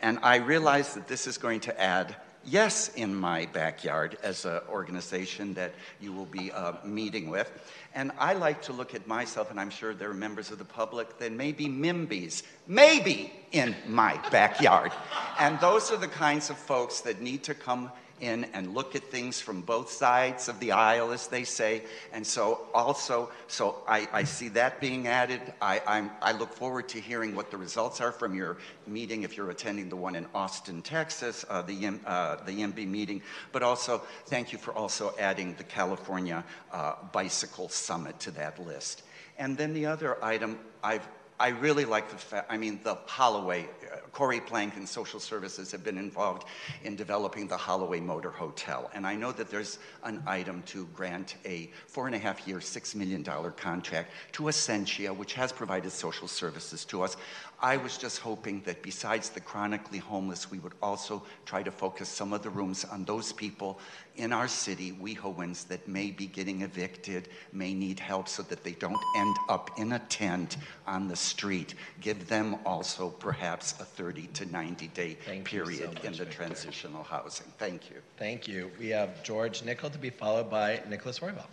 [0.00, 2.16] And I realize that this is going to add
[2.46, 7.50] yes in my backyard as an organization that you will be uh, meeting with.
[7.94, 10.64] And I like to look at myself, and I'm sure there are members of the
[10.64, 14.90] public that may be MIMBYs, maybe in my backyard.
[15.38, 17.90] and those are the kinds of folks that need to come
[18.20, 21.82] in and look at things from both sides of the aisle, as they say.
[22.12, 25.40] And so, also, so I, I see that being added.
[25.60, 29.36] I, I'm, I look forward to hearing what the results are from your meeting if
[29.36, 33.22] you're attending the one in Austin, Texas, uh, the, uh, the MB meeting.
[33.52, 39.02] But also, thank you for also adding the California uh, Bicycle Summit to that list.
[39.38, 41.06] And then the other item I've
[41.40, 45.72] I really like the fact, I mean, the Holloway, uh, Corri Planck and Social Services
[45.72, 46.46] have been involved
[46.84, 48.88] in developing the Holloway Motor Hotel.
[48.94, 52.58] And I know that there's an item to grant a four and a half year,
[52.58, 53.24] $6 million
[53.56, 57.16] contract to Essentia, which has provided social services to us.
[57.64, 62.10] I was just hoping that besides the chronically homeless, we would also try to focus
[62.10, 63.78] some of the rooms on those people
[64.16, 68.72] in our city, WeHoans, that may be getting evicted, may need help so that they
[68.72, 71.74] don't end up in a tent on the street.
[72.02, 76.18] Give them also perhaps a 30 to 90 day Thank you so period in the
[76.18, 76.24] Victor.
[76.26, 77.46] transitional housing.
[77.56, 77.96] Thank you.
[78.18, 78.72] Thank you.
[78.78, 81.46] We have George Nickel to be followed by Nicholas Roybal.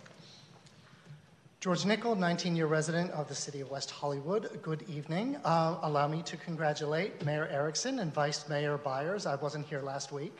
[1.62, 4.60] George Nickel, 19-year resident of the city of West Hollywood.
[4.62, 5.36] Good evening.
[5.44, 9.26] Uh, allow me to congratulate Mayor Erickson and Vice Mayor Byers.
[9.26, 10.36] I wasn't here last week.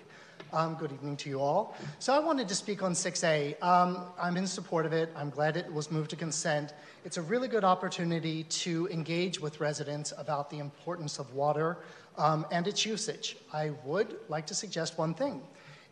[0.53, 1.77] Um, good evening to you all.
[2.01, 3.63] So I wanted to speak on 6A.
[3.63, 5.11] Um, I'm in support of it.
[5.15, 6.75] I'm glad it was moved to consent.
[7.05, 11.79] It's a really good opportunity to engage with residents about the importance of water
[12.19, 13.37] um, and its usage.
[13.53, 15.41] I would like to suggest one thing.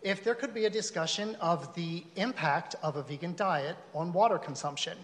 [0.02, 4.36] If there could be a discussion of the impact of a vegan diet on water
[4.36, 4.98] consumption,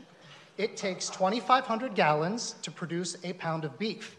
[0.59, 4.17] it takes 2,500 gallons to produce a pound of beef.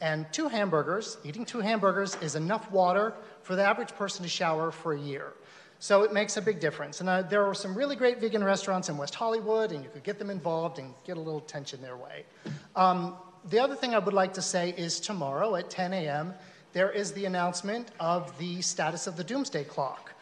[0.00, 4.70] And two hamburgers, eating two hamburgers is enough water for the average person to shower
[4.70, 5.32] for a year.
[5.78, 7.00] So it makes a big difference.
[7.00, 10.02] And uh, there are some really great vegan restaurants in West Hollywood, and you could
[10.02, 12.24] get them involved and get a little attention their way.
[12.74, 13.16] Um,
[13.48, 16.34] the other thing I would like to say is tomorrow at 10 a.m.,
[16.72, 20.12] there is the announcement of the status of the doomsday clock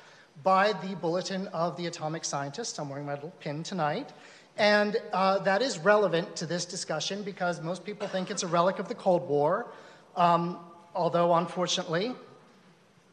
[0.43, 2.79] by the Bulletin of the Atomic Scientists.
[2.79, 4.13] I'm wearing my little pin tonight.
[4.57, 8.79] And uh, that is relevant to this discussion because most people think it's a relic
[8.79, 9.67] of the Cold War.
[10.17, 10.59] Um,
[10.95, 12.15] although, unfortunately,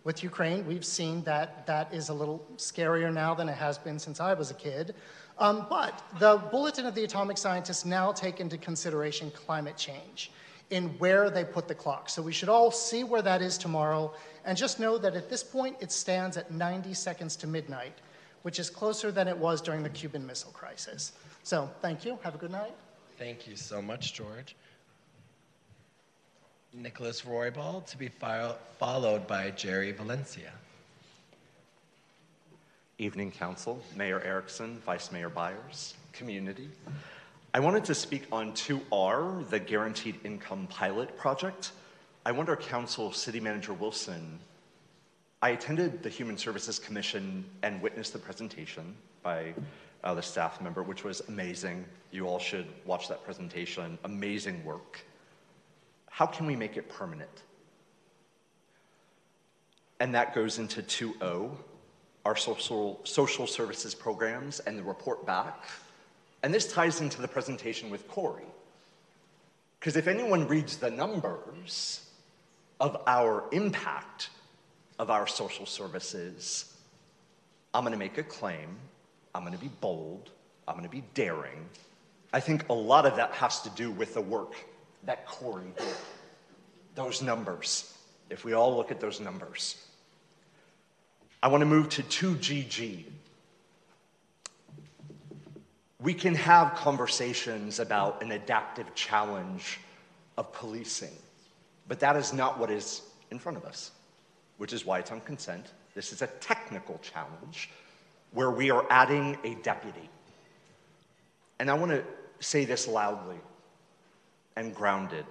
[0.03, 3.97] with Ukraine, we've seen that that is a little scarier now than it has been
[3.97, 4.95] since I was a kid.
[5.37, 10.31] Um, but the Bulletin of the Atomic Scientists now take into consideration climate change
[10.69, 12.09] in where they put the clock.
[12.09, 14.13] So we should all see where that is tomorrow
[14.45, 17.93] and just know that at this point it stands at 90 seconds to midnight,
[18.43, 21.13] which is closer than it was during the Cuban Missile Crisis.
[21.43, 22.17] So thank you.
[22.23, 22.73] Have a good night.
[23.17, 24.55] Thank you so much, George.
[26.73, 30.51] Nicholas Roybal to be fo- followed by Jerry Valencia.
[32.97, 36.69] Evening Council, Mayor Erickson, Vice Mayor Byers, community.
[37.53, 41.71] I wanted to speak on 2R, the Guaranteed Income Pilot Project.
[42.25, 44.39] I wonder, Council City Manager Wilson,
[45.41, 49.53] I attended the Human Services Commission and witnessed the presentation by
[50.03, 51.85] the staff member, which was amazing.
[52.11, 53.97] You all should watch that presentation.
[54.03, 55.05] Amazing work.
[56.09, 57.43] How can we make it permanent?
[59.99, 61.55] And that goes into 2O,
[62.25, 65.63] our social, social services programs and the report back.
[66.43, 68.45] And this ties into the presentation with Corri.
[69.79, 72.07] Because if anyone reads the numbers
[72.79, 74.29] of our impact
[74.99, 76.75] of our social services,
[77.73, 78.77] I'm going to make a claim.
[79.33, 80.29] I'm going to be bold.
[80.67, 81.65] I'm going to be daring.
[82.33, 84.55] I think a lot of that has to do with the work
[85.03, 85.87] that Corri did.
[86.95, 87.93] Those numbers.
[88.29, 89.85] If we all look at those numbers.
[91.43, 93.05] I want to move to 2GG.
[95.99, 99.79] We can have conversations about an adaptive challenge
[100.37, 101.15] of policing,
[101.87, 103.91] but that is not what is in front of us,
[104.57, 105.67] which is why it's on consent.
[105.93, 107.69] This is a technical challenge
[108.33, 110.09] where we are adding a deputy.
[111.59, 112.03] And I want to
[112.39, 113.39] say this loudly
[114.55, 115.25] and grounded.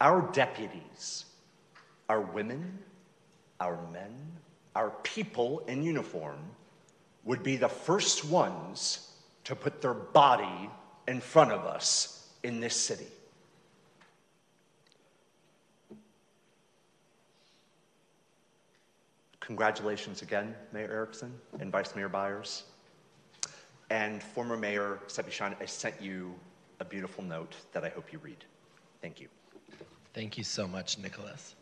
[0.00, 1.24] Our deputies
[2.08, 2.78] are women,
[3.60, 4.14] our men,
[4.74, 6.38] our people in uniform
[7.24, 9.12] would be the first ones
[9.44, 10.70] to put their body
[11.08, 13.06] in front of us in this city.
[19.46, 22.64] Congratulations again, Mayor Erickson and Vice Mayor Byers.
[23.90, 26.34] And former Mayor Sepi Shyne, I sent you
[26.80, 28.44] a beautiful note that I hope you read.
[29.00, 29.28] Thank you.
[30.14, 31.54] Thank you so much, Nicholas.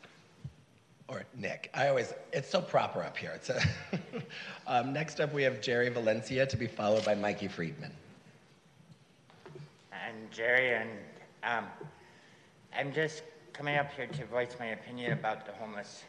[1.08, 1.70] Or Nick.
[1.74, 3.32] I always, it's so proper up here.
[3.34, 3.60] It's a
[4.66, 7.92] um, next up, we have Jerry Valencia to be followed by Mikey Friedman.
[9.92, 10.88] And Jerry, and
[11.42, 11.66] um,
[12.74, 16.04] I'm just coming up here to voice my opinion about the homeless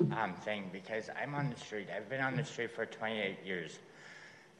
[0.00, 1.88] um, thing because I'm on the street.
[1.94, 3.78] I've been on the street for 28 years,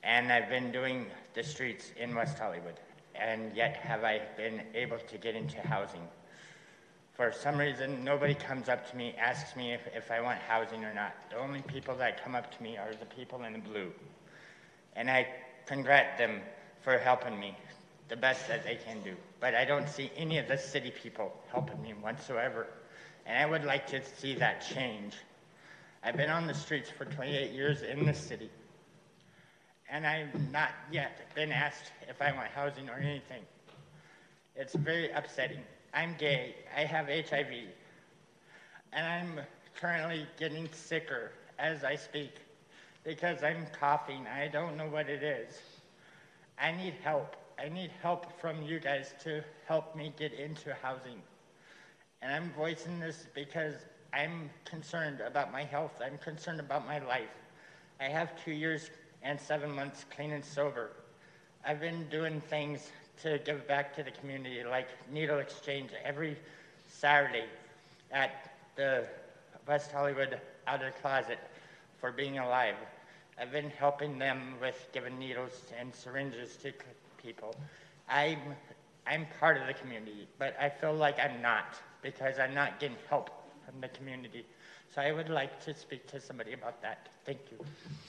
[0.03, 2.81] and I've been doing the streets in West Hollywood,
[3.15, 6.07] and yet have I been able to get into housing.
[7.15, 10.85] For some reason, nobody comes up to me, asks me if, if I want housing
[10.85, 11.15] or not.
[11.31, 13.91] The only people that come up to me are the people in the blue.
[14.95, 15.27] And I
[15.67, 16.41] congrat them
[16.81, 17.57] for helping me
[18.09, 19.15] the best that they can do.
[19.41, 22.69] But I don't see any of the city people helping me whatsoever.
[23.27, 25.15] And I would like to see that change.
[26.03, 28.51] I've been on the streets for 28 years in the city.
[29.91, 33.43] And I've not yet been asked if I want housing or anything.
[34.55, 35.61] It's very upsetting.
[35.95, 36.57] I'm gay.
[36.77, 37.53] I have HIV.
[38.93, 39.45] And I'm
[39.81, 42.35] currently getting sicker as I speak
[43.05, 44.27] because I'm coughing.
[44.27, 45.59] I don't know what it is.
[46.61, 47.37] I need help.
[47.59, 51.23] I need help from you guys to help me get into housing.
[52.23, 53.75] And I'm voicing this because
[54.13, 55.93] I'm concerned about my health.
[56.05, 57.29] I'm concerned about my life.
[58.01, 58.91] I have two years
[59.23, 60.91] and seven months clean and sober.
[61.67, 62.91] I've been doing things
[63.23, 66.37] to give back to the community, like needle exchange every
[66.89, 67.45] Saturday
[68.13, 69.07] at the
[69.67, 71.39] West Hollywood Outer Closet
[72.01, 72.77] for being alive.
[73.41, 76.73] I've been helping them with giving needles and syringes to
[77.23, 77.55] people.
[78.09, 78.39] I'm,
[79.07, 82.97] I'm part of the community, but I feel like I'm not because I'm not getting
[83.09, 83.31] help
[83.81, 84.45] the community.
[84.95, 87.09] So I would like to speak to somebody about that.
[87.27, 87.59] Thank you.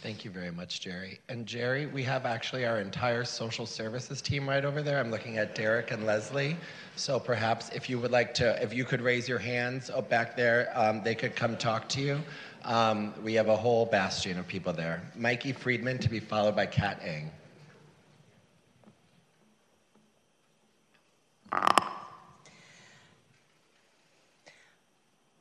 [0.02, 1.20] Thank you very much, Jerry.
[1.28, 4.98] And Jerry, we have actually our entire social services team right over there.
[4.98, 6.56] I'm looking at Derek and Leslie.
[6.96, 10.38] So perhaps if you would like to, if you could raise your hands up back
[10.38, 12.22] there, um, they could come talk to you.
[12.64, 15.02] Um, we have a whole bastion of people there.
[15.16, 17.30] Mikey Friedman to be followed by Kat Eng.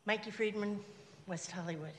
[0.09, 0.81] Mikey Friedman,
[1.27, 1.93] West Hollywood.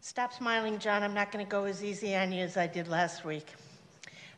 [0.00, 1.02] Stop smiling, John.
[1.02, 3.54] I'm not going to go as easy on you as I did last week.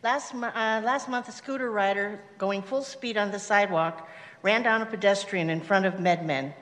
[0.03, 4.09] Last, uh, last month, a scooter rider going full speed on the sidewalk
[4.41, 6.55] ran down a pedestrian in front of MedMen.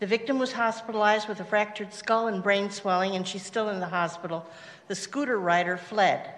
[0.00, 3.78] The victim was hospitalized with a fractured skull and brain swelling, and she's still in
[3.78, 4.46] the hospital.
[4.88, 6.35] The scooter rider fled.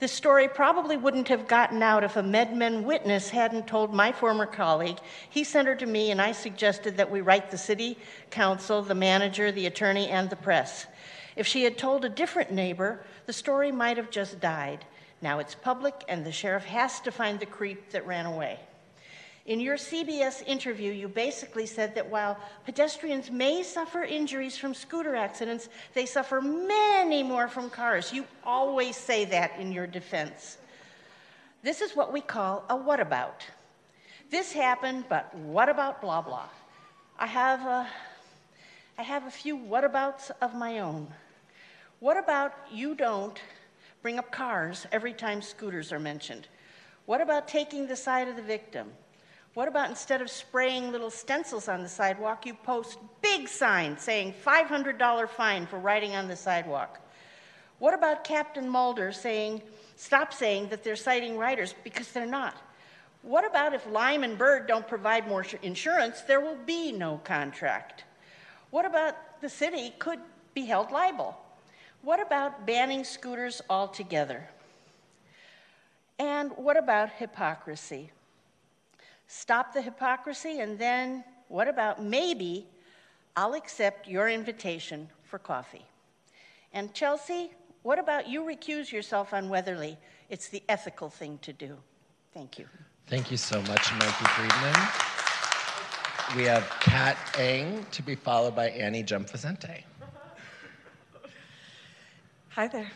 [0.00, 4.46] This story probably wouldn't have gotten out if a MedMen witness hadn't told my former
[4.46, 4.96] colleague.
[5.28, 7.98] He sent her to me, and I suggested that we write the city
[8.30, 10.86] council, the manager, the attorney, and the press.
[11.36, 14.86] If she had told a different neighbor, the story might have just died.
[15.20, 18.58] Now it's public, and the sheriff has to find the creep that ran away.
[19.46, 25.16] In your CBS interview, you basically said that while pedestrians may suffer injuries from scooter
[25.16, 28.12] accidents, they suffer many more from cars.
[28.12, 30.58] You always say that in your defense.
[31.62, 33.44] This is what we call a what about.
[34.30, 36.48] This happened, but what about blah blah?
[37.18, 37.88] I have a,
[38.98, 41.08] I have a few what abouts of my own.
[41.98, 43.38] What about you don't
[44.02, 46.46] bring up cars every time scooters are mentioned?
[47.06, 48.90] What about taking the side of the victim?
[49.54, 54.34] What about instead of spraying little stencils on the sidewalk, you post big signs saying
[54.44, 57.00] $500 fine for riding on the sidewalk?
[57.80, 59.62] What about Captain Mulder saying,
[59.96, 62.54] stop saying that they're citing riders because they're not?
[63.22, 68.04] What about if Lime and Bird don't provide more insurance, there will be no contract?
[68.70, 70.20] What about the city could
[70.54, 71.36] be held liable?
[72.02, 74.48] What about banning scooters altogether?
[76.18, 78.10] And what about hypocrisy?
[79.32, 82.66] Stop the hypocrisy, and then what about maybe
[83.36, 85.86] I'll accept your invitation for coffee?
[86.72, 87.52] And Chelsea,
[87.84, 89.96] what about you recuse yourself on Weatherly?
[90.30, 91.76] It's the ethical thing to do.
[92.34, 92.66] Thank you.
[93.06, 94.74] Thank you so much, Mikey Friedman.
[96.36, 99.84] We have Kat Eng to be followed by Annie Jumfacente.
[102.48, 102.90] Hi there.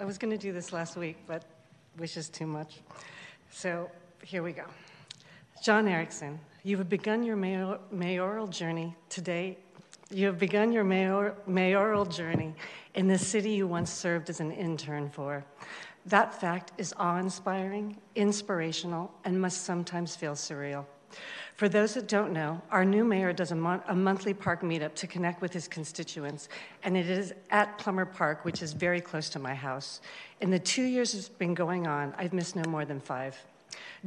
[0.00, 1.44] I was going to do this last week, but
[1.96, 2.80] wishes too much.
[3.52, 3.88] So
[4.24, 4.64] here we go.
[5.62, 9.56] John Erickson, you have begun your mayor, mayoral journey today.
[10.10, 12.52] You have begun your mayor, mayoral journey
[12.96, 15.44] in the city you once served as an intern for.
[16.06, 20.84] That fact is awe inspiring, inspirational, and must sometimes feel surreal.
[21.54, 24.96] For those that don't know, our new mayor does a, mon- a, monthly park meetup
[24.96, 26.48] to connect with his constituents,
[26.82, 30.00] and it is at Plummer Park, which is very close to my house.
[30.40, 33.36] In the two years it's been going on, I've missed no more than five.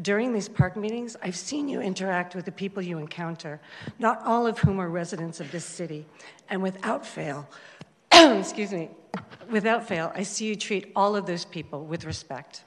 [0.02, 3.60] During these park meetings, I've seen you interact with the people you encounter,
[3.98, 6.06] not all of whom are residents of this city,
[6.50, 7.48] and without fail,
[8.12, 8.90] excuse me,
[9.50, 12.64] without fail, I see you treat all of those people with respect.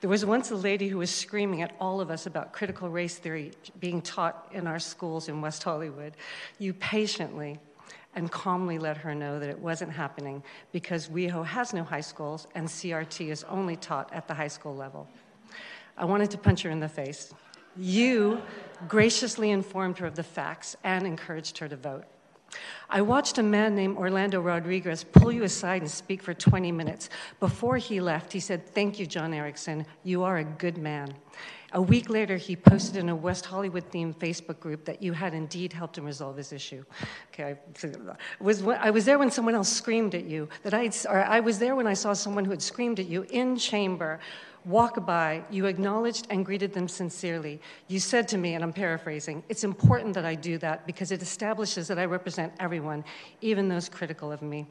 [0.00, 3.16] There was once a lady who was screaming at all of us about critical race
[3.16, 6.16] theory being taught in our schools in West Hollywood.
[6.58, 7.58] You patiently
[8.14, 10.42] and calmly let her know that it wasn't happening
[10.72, 14.74] because WeHo has no high schools and CRT is only taught at the high school
[14.74, 15.08] level.
[15.96, 17.32] I wanted to punch her in the face.
[17.76, 18.42] You
[18.88, 22.04] graciously informed her of the facts and encouraged her to vote.
[22.88, 27.10] I watched a man named Orlando Rodriguez pull you aside and speak for 20 minutes.
[27.40, 29.86] Before he left, he said, Thank you, John Erickson.
[30.04, 31.14] You are a good man.
[31.72, 35.34] A week later, he posted in a West Hollywood themed Facebook group that you had
[35.34, 36.84] indeed helped him resolve his issue.
[37.32, 40.72] Okay, I was, I was there when someone else screamed at you, that
[41.06, 44.20] or I was there when I saw someone who had screamed at you in chamber
[44.64, 47.60] walk by, you acknowledged and greeted them sincerely.
[47.88, 51.22] You said to me, and I'm paraphrasing, it's important that I do that because it
[51.22, 53.04] establishes that I represent everyone,
[53.40, 54.66] even those critical of me.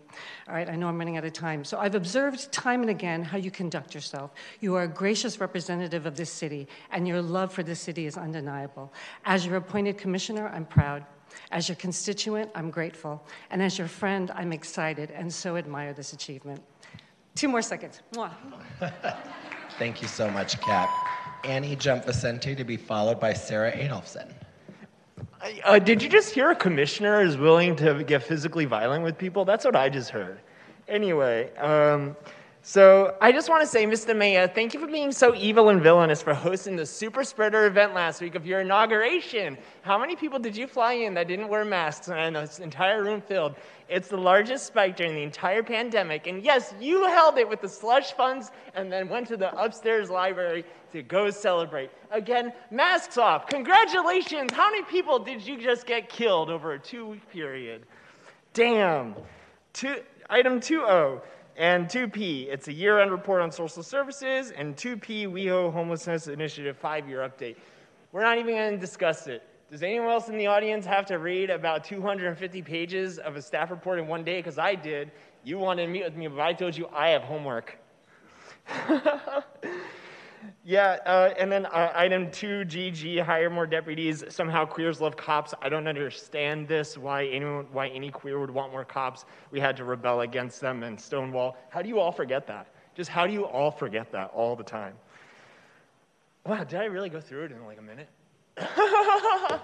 [0.48, 1.64] All right, I know I'm running out of time.
[1.64, 4.32] So I've observed time and again how you conduct yourself.
[4.60, 8.18] You are a gracious representative of this city, and your love for this city is
[8.18, 8.94] undeniable.
[9.26, 11.06] As your appointed commissioner, I'm proud.
[11.52, 13.26] As your constituent, I'm grateful.
[13.50, 16.62] And as your friend, I'm excited and so admire this achievement.
[17.36, 18.02] Two more seconds.
[18.14, 18.32] Mwah.
[19.78, 20.90] Thank you so much, Kat.
[21.44, 24.32] Annie Jump Vicente to be followed by Sarah Adolphson.
[25.66, 29.44] Uh, did you just hear a commissioner is willing to get physically violent with people?
[29.44, 30.40] That's what I just heard.
[30.88, 32.16] Anyway, um,
[32.66, 34.16] so I just want to say, Mr.
[34.16, 37.94] Mayor, thank you for being so evil and villainous for hosting the super spreader event
[37.94, 39.58] last week of your inauguration.
[39.82, 43.20] How many people did you fly in that didn't wear masks and this entire room
[43.20, 43.56] filled?
[43.90, 46.28] It's the largest spike during the entire pandemic.
[46.28, 50.10] And yes, you held it with the slush funds and then went to the upstairs
[50.10, 51.92] library to go celebrate.
[52.12, 53.46] Again, masks off.
[53.48, 54.54] Congratulations.
[54.54, 57.86] How many people did you just get killed over a two week period?
[58.54, 59.16] Damn.
[59.74, 59.98] Two,
[60.30, 61.20] item 2.0
[61.56, 66.78] and 2P, it's a year end report on social services, and 2P, WeHo Homelessness Initiative
[66.78, 67.58] five year update.
[68.12, 69.44] We're not even going to discuss it.
[69.72, 73.72] Does anyone else in the audience have to read about 250 pages of a staff
[73.72, 74.38] report in one day?
[74.38, 75.12] Because I did.
[75.44, 77.78] You wanted to meet with me, but I told you I have homework.
[80.64, 84.24] Yeah, uh, and then uh, item two, GG, hire more deputies.
[84.30, 85.54] Somehow queers love cops.
[85.62, 86.98] I don't understand this.
[86.98, 89.26] Why anyone, why any queer would want more cops?
[89.52, 91.58] We had to rebel against them and Stonewall.
[91.70, 92.68] How do you all forget that?
[92.96, 94.94] Just how do you all forget that all the time?
[96.46, 98.10] Wow, did I really go through it in like a minute?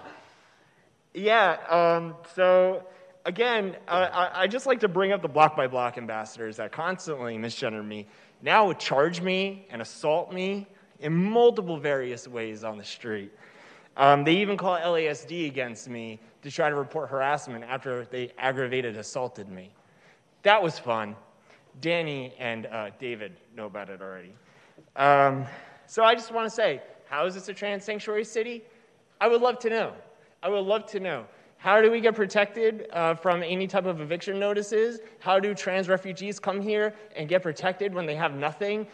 [1.14, 1.56] yeah.
[1.68, 2.84] Um, so
[3.24, 6.72] again, uh, I, I just like to bring up the block by block ambassadors that
[6.72, 8.06] constantly misgender me
[8.42, 10.66] now would charge me and assault me
[11.00, 13.32] in multiple various ways on the street.
[13.96, 18.96] Um, they even call LASD against me to try to report harassment after they aggravated
[18.96, 19.70] assaulted me.
[20.42, 21.16] That was fun.
[21.80, 24.32] Danny and uh, David know about it already.
[24.96, 25.46] Um,
[25.86, 28.62] so I just want to say, how is this a trans sanctuary city?
[29.20, 29.92] I would love to know.
[30.42, 31.26] I would love to know.
[31.60, 35.00] How do we get protected uh, from any type of eviction notices?
[35.18, 38.86] How do trans refugees come here and get protected when they have nothing?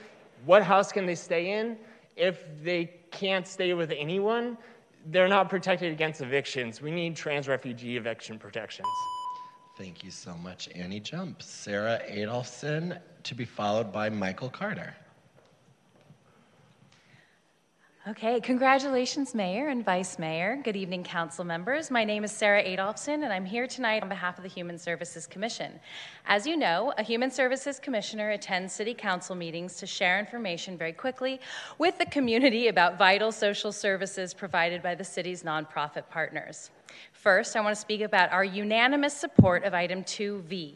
[0.45, 1.79] What house can they stay in?
[2.17, 4.59] If they can't stay with anyone,
[5.12, 6.83] they're not protected against evictions.
[6.83, 8.89] We need trans refugee eviction protections.
[9.79, 11.43] Thank you so much, Annie Jump.
[11.43, 14.93] Sarah Adolphson to be followed by Michael Carter.
[18.09, 20.61] Okay, congratulations, Mayor and Vice Mayor.
[20.62, 21.90] Good evening, Council members.
[21.90, 25.26] My name is Sarah Adolphson, and I'm here tonight on behalf of the Human Services
[25.26, 25.80] Commission.
[26.24, 30.92] As you know, a Human Services Commissioner attends City Council meetings to share information very
[30.92, 31.40] quickly
[31.78, 36.70] with the community about vital social services provided by the city's nonprofit partners.
[37.12, 40.74] First, I want to speak about our unanimous support of item 2V.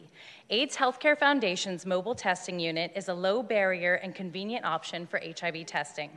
[0.52, 5.66] AIDS Healthcare Foundation's mobile testing unit is a low barrier and convenient option for HIV
[5.66, 6.10] testing.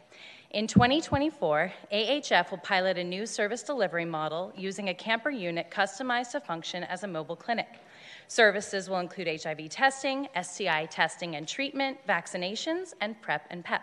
[0.54, 6.34] In 2024, AHF will pilot a new service delivery model using a camper unit customized
[6.34, 7.80] to function as a mobile clinic.
[8.28, 13.82] Services will include HIV testing, STI testing and treatment, vaccinations, and PrEP and PEP.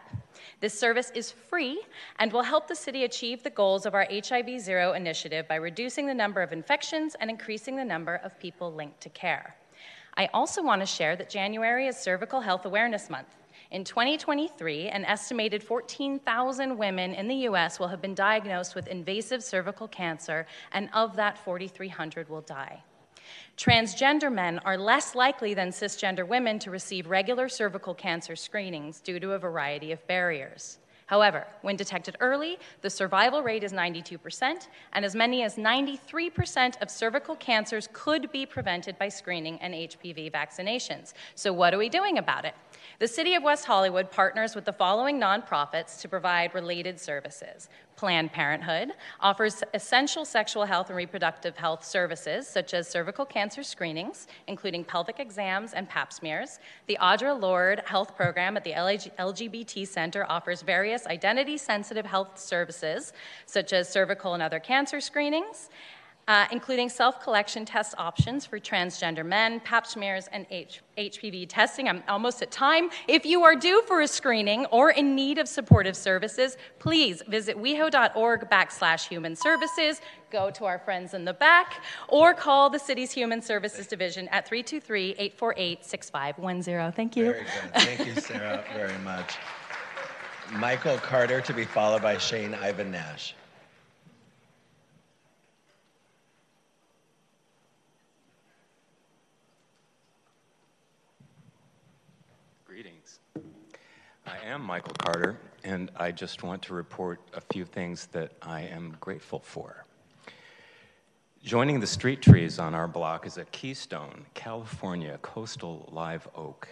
[0.61, 1.83] This service is free
[2.21, 6.07] and will help the city achieve the goals of our HIV Zero initiative by reducing
[6.07, 9.57] the number of infections and increasing the number of people linked to care.
[10.17, 13.40] I also want to share that January is Cervical Health Awareness Month.
[13.71, 19.45] In 2023, an estimated 14,000 women in the US will have been diagnosed with invasive
[19.45, 22.83] cervical cancer, and of that, 4,300 will die.
[23.57, 29.21] Transgender men are less likely than cisgender women to receive regular cervical cancer screenings due
[29.21, 30.79] to a variety of barriers.
[31.07, 36.91] However, when detected early, the survival rate is 92%, and as many as 93% of
[36.91, 41.13] cervical cancers could be prevented by screening and HPV vaccinations.
[41.35, 42.55] So, what are we doing about it?
[42.99, 47.69] The City of West Hollywood partners with the following nonprofits to provide related services.
[47.97, 54.27] Planned Parenthood offers essential sexual health and reproductive health services such as cervical cancer screenings,
[54.47, 56.61] including pelvic exams and pap smears.
[56.87, 63.13] The Audre Lorde Health Program at the LGBT Center offers various identity sensitive health services
[63.45, 65.69] such as cervical and other cancer screenings
[66.31, 71.89] uh, including self collection test options for transgender men, pap smears, and H- HPV testing.
[71.89, 72.89] I'm almost at time.
[73.09, 77.57] If you are due for a screening or in need of supportive services, please visit
[77.57, 80.01] weho.org backslash human services,
[80.31, 84.47] go to our friends in the back, or call the city's Human Services Division at
[84.47, 86.93] 323 848 6510.
[86.93, 87.25] Thank you.
[87.25, 87.75] Very good.
[87.75, 89.35] Thank you, Sarah, very much.
[90.53, 93.35] Michael Carter to be followed by Shane Ivan Nash.
[104.41, 108.63] I am Michael Carter, and I just want to report a few things that I
[108.63, 109.85] am grateful for.
[111.43, 116.69] Joining the street trees on our block is a Keystone, California coastal live oak.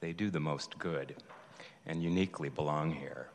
[0.00, 1.16] They do the most good
[1.86, 3.28] and uniquely belong here.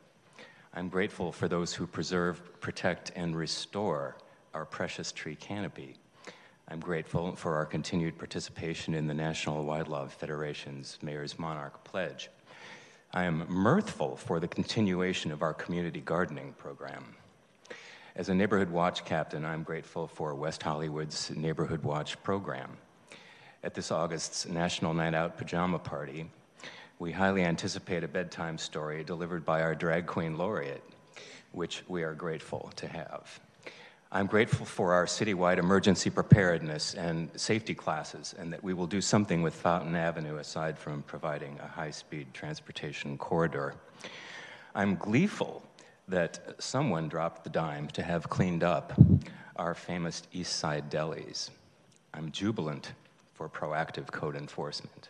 [0.76, 4.16] I'm grateful for those who preserve, protect, and restore
[4.54, 5.96] our precious tree canopy.
[6.68, 12.30] I'm grateful for our continued participation in the National Wildlife Federation's Mayor's Monarch Pledge.
[13.14, 17.04] I am mirthful for the continuation of our community gardening program.
[18.16, 22.78] As a neighborhood watch captain, I'm grateful for West Hollywood's Neighborhood Watch program.
[23.66, 26.32] At this August's National Night Out Pajama Party,
[27.00, 30.84] we highly anticipate a bedtime story delivered by our drag queen laureate,
[31.52, 33.42] which we are grateful to have.
[34.14, 39.00] I'm grateful for our citywide emergency preparedness and safety classes, and that we will do
[39.00, 43.74] something with Fountain Avenue aside from providing a high speed transportation corridor.
[44.76, 45.64] I'm gleeful
[46.10, 48.92] that someone dropped the dime to have cleaned up
[49.56, 51.50] our famous East Side delis.
[52.14, 52.92] I'm jubilant
[53.34, 55.08] for proactive code enforcement.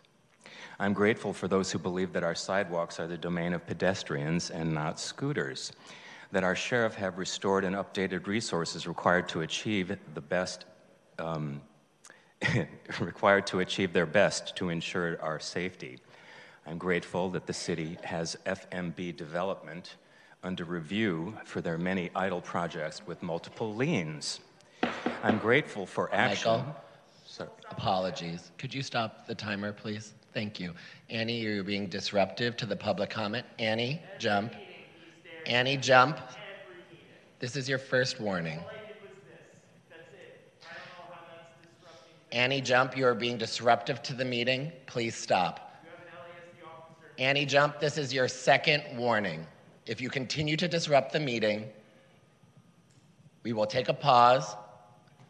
[0.78, 4.72] I'm grateful for those who believe that our sidewalks are the domain of pedestrians and
[4.72, 5.72] not scooters
[6.32, 10.64] that our sheriff have restored and updated resources required to achieve the best,
[11.18, 11.60] um,
[13.00, 15.98] required to achieve their best to ensure our safety.
[16.66, 19.96] I'm grateful that the city has FMB development
[20.42, 24.40] under review for their many idle projects with multiple liens.
[25.22, 26.50] I'm grateful for action.
[26.50, 26.76] Michael,
[27.26, 27.50] Sorry.
[27.70, 28.50] apologies.
[28.58, 30.14] Could you stop the timer, please?
[30.32, 30.72] Thank you.
[31.10, 33.46] Annie, you're being disruptive to the public comment.
[33.58, 34.54] Annie, jump.
[35.46, 36.18] Annie, jump.
[37.38, 38.60] This is your first warning.
[42.30, 42.96] Annie, jump.
[42.96, 44.72] You are being disruptive to the meeting.
[44.86, 45.82] Please stop.
[47.18, 47.78] Annie, jump.
[47.78, 49.46] This is your second warning.
[49.86, 51.68] If you continue to disrupt the meeting,
[53.42, 54.56] we will take a pause.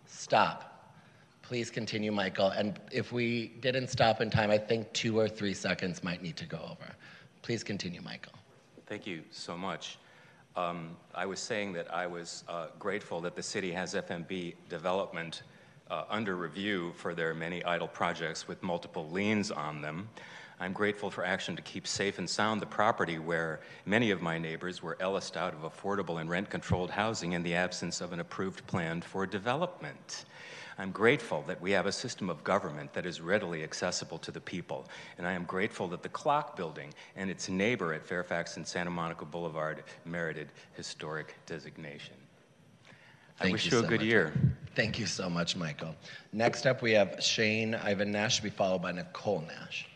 [0.07, 0.95] Stop.
[1.43, 2.49] Please continue, Michael.
[2.49, 6.37] And if we didn't stop in time, I think two or three seconds might need
[6.37, 6.93] to go over.
[7.43, 8.35] Please continue, Michael.
[8.87, 9.99] Thank you so much.
[10.55, 15.43] Um, I was saying that I was uh, grateful that the city has FMB development
[15.91, 20.09] uh, under review for their many idle projects with multiple liens on them.
[20.61, 24.39] I'm grateful for action to keep safe and sound the property where many of my
[24.39, 28.21] neighbors were ellised out of affordable and rent controlled housing in the absence of an
[28.21, 30.27] approved plan for development.
[30.83, 34.41] I'm grateful that we have a system of government that is readily accessible to the
[34.41, 34.89] people.
[35.17, 38.91] And I am grateful that the Clock Building and its neighbor at Fairfax and Santa
[38.91, 42.17] Monica Boulevard merited historic designation.
[43.39, 44.09] I wish you you, a so good much.
[44.09, 44.33] year.
[44.75, 45.95] Thank you so much, Michael.
[46.33, 49.87] Next up, we have Shane Ivan Nash to be followed by Nicole Nash.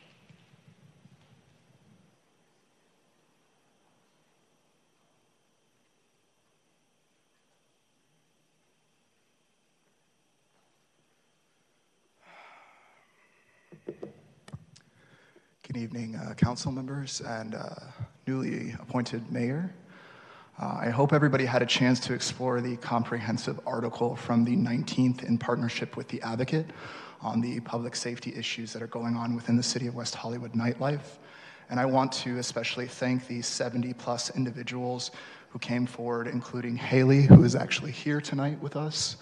[15.77, 17.68] Good evening, uh, council members and uh,
[18.27, 19.74] newly appointed mayor.
[20.59, 25.24] Uh, I hope everybody had a chance to explore the comprehensive article from the 19th
[25.24, 26.64] in partnership with the Advocate
[27.20, 30.55] on the public safety issues that are going on within the city of West Hollywood
[30.55, 31.18] nightlife.
[31.68, 35.11] And I want to especially thank the 70 plus individuals
[35.51, 39.18] who came forward, including Haley, who is actually here tonight with us,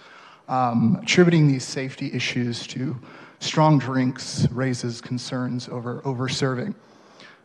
[0.47, 2.97] um, attributing these safety issues to
[3.41, 6.75] strong drinks raises concerns over over serving.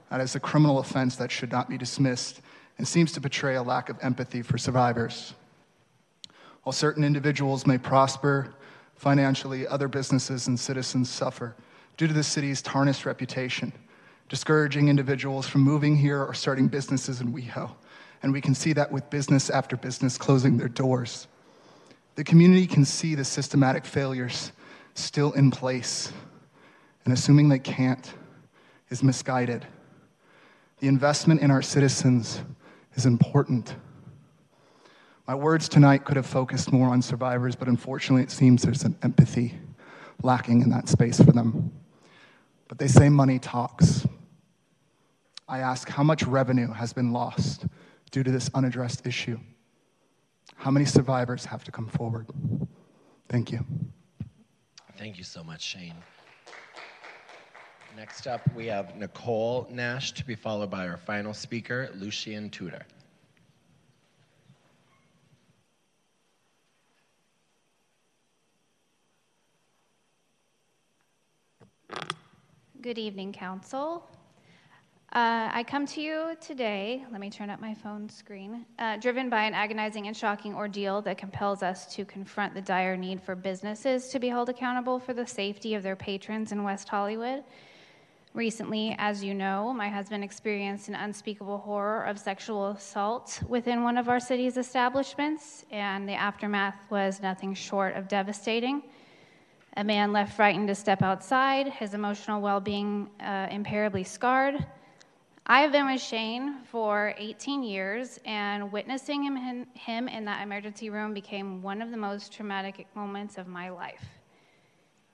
[0.10, 2.42] That is a criminal offense that should not be dismissed
[2.78, 5.34] and seems to portray a lack of empathy for survivors.
[6.64, 8.54] While certain individuals may prosper
[8.96, 11.56] financially, other businesses and citizens suffer
[11.98, 13.72] due to the city's tarnished reputation,
[14.30, 17.72] discouraging individuals from moving here or starting businesses in WeHo.
[18.24, 21.28] And we can see that with business after business closing their doors.
[22.16, 24.52] The community can see the systematic failures
[24.94, 26.12] still in place,
[27.06, 28.14] and assuming they can't
[28.90, 29.66] is misguided.
[30.80, 32.42] The investment in our citizens
[32.96, 33.76] is important.
[35.28, 38.98] My words tonight could have focused more on survivors, but unfortunately, it seems there's an
[39.04, 39.54] empathy
[40.24, 41.72] lacking in that space for them.
[42.68, 44.08] But they say money talks.
[45.48, 47.66] I ask how much revenue has been lost
[48.12, 49.40] due to this unaddressed issue?
[50.56, 52.28] How many survivors have to come forward?
[53.28, 53.66] Thank you.
[55.00, 55.96] Thank you so much, Shane.
[57.96, 62.86] Next up, we have Nicole Nash to be followed by our final speaker, Lucian Tudor.
[72.82, 74.06] Good evening, Council.
[75.12, 79.28] Uh, I come to you today, let me turn up my phone screen, uh, driven
[79.28, 83.36] by an agonizing and shocking ordeal that compels us to confront the dire need for
[83.36, 87.44] businesses to be held accountable for the safety of their patrons in West Hollywood.
[88.36, 93.98] Recently, as you know, my husband experienced an unspeakable horror of sexual assault within one
[93.98, 98.84] of our city's establishments, and the aftermath was nothing short of devastating.
[99.76, 103.48] A man left frightened to step outside, his emotional well being uh,
[104.04, 104.64] scarred.
[105.52, 110.92] I have been with Shane for 18 years, and witnessing him, him in that emergency
[110.92, 114.06] room became one of the most traumatic moments of my life.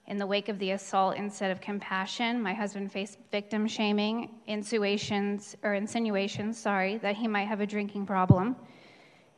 [0.07, 5.55] In the wake of the assault, instead of compassion, my husband faced victim shaming, insinuations
[5.63, 8.57] or insinuations, sorry, that he might have a drinking problem.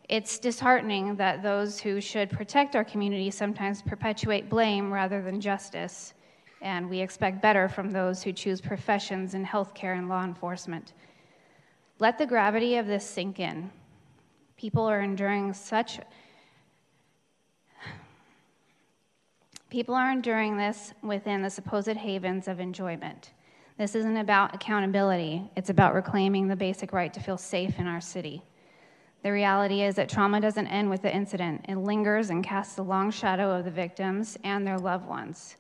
[0.10, 6.16] It's disheartening that those who should protect our community sometimes perpetuate blame rather than justice
[6.62, 10.94] and we expect better from those who choose professions in healthcare and law enforcement.
[12.00, 13.72] Let the gravity of this sink in.
[14.56, 16.00] People are enduring such
[19.70, 23.34] People are enduring this within the supposed havens of enjoyment.
[23.78, 28.00] This isn't about accountability, it's about reclaiming the basic right to feel safe in our
[28.00, 28.42] city.
[29.24, 32.82] The reality is that trauma doesn't end with the incident, it lingers and casts a
[32.82, 35.58] long shadow of the victims and their loved ones.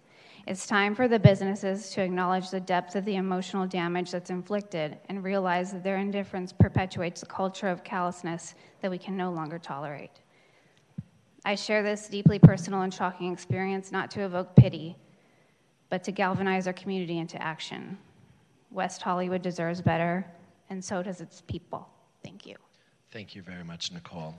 [0.48, 4.98] It's time for the businesses to acknowledge the depth of the emotional damage that's inflicted
[5.10, 9.60] and realize that their indifference perpetuates a culture of callousness that we can no longer
[9.60, 10.22] tolerate.
[11.44, 14.96] I share this deeply personal and shocking experience not to evoke pity,
[15.90, 17.98] but to galvanize our community into action.
[18.72, 20.26] West Hollywood deserves better,
[20.70, 21.90] and so does its people.
[22.24, 22.56] Thank you.
[23.12, 24.34] Thank you very much, Nicole.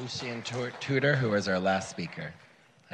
[0.00, 2.34] Lucian Tudor, who is our last speaker.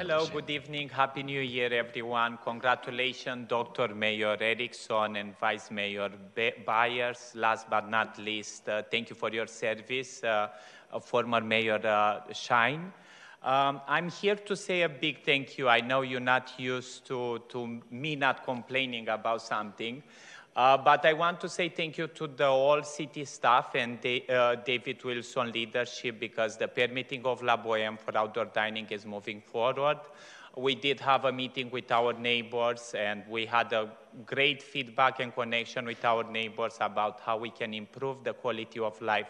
[0.01, 0.89] Hello, good evening.
[0.89, 2.39] Happy New Year, everyone.
[2.43, 3.93] Congratulations, Dr.
[3.93, 6.09] Mayor Erickson and Vice Mayor
[6.65, 7.33] Byers.
[7.35, 10.47] Last but not least, uh, thank you for your service, uh,
[11.01, 12.91] former Mayor uh, Shyne.
[13.43, 15.69] Um, I'm here to say a big thank you.
[15.69, 20.01] I know you're not used to, to me not complaining about something.
[20.53, 24.55] Uh, but I want to say thank you to the whole city staff and uh,
[24.55, 29.97] David Wilson leadership because the permitting of La Boheme for outdoor dining is moving forward.
[30.57, 33.89] We did have a meeting with our neighbors and we had a
[34.25, 39.01] great feedback and connection with our neighbors about how we can improve the quality of
[39.01, 39.29] life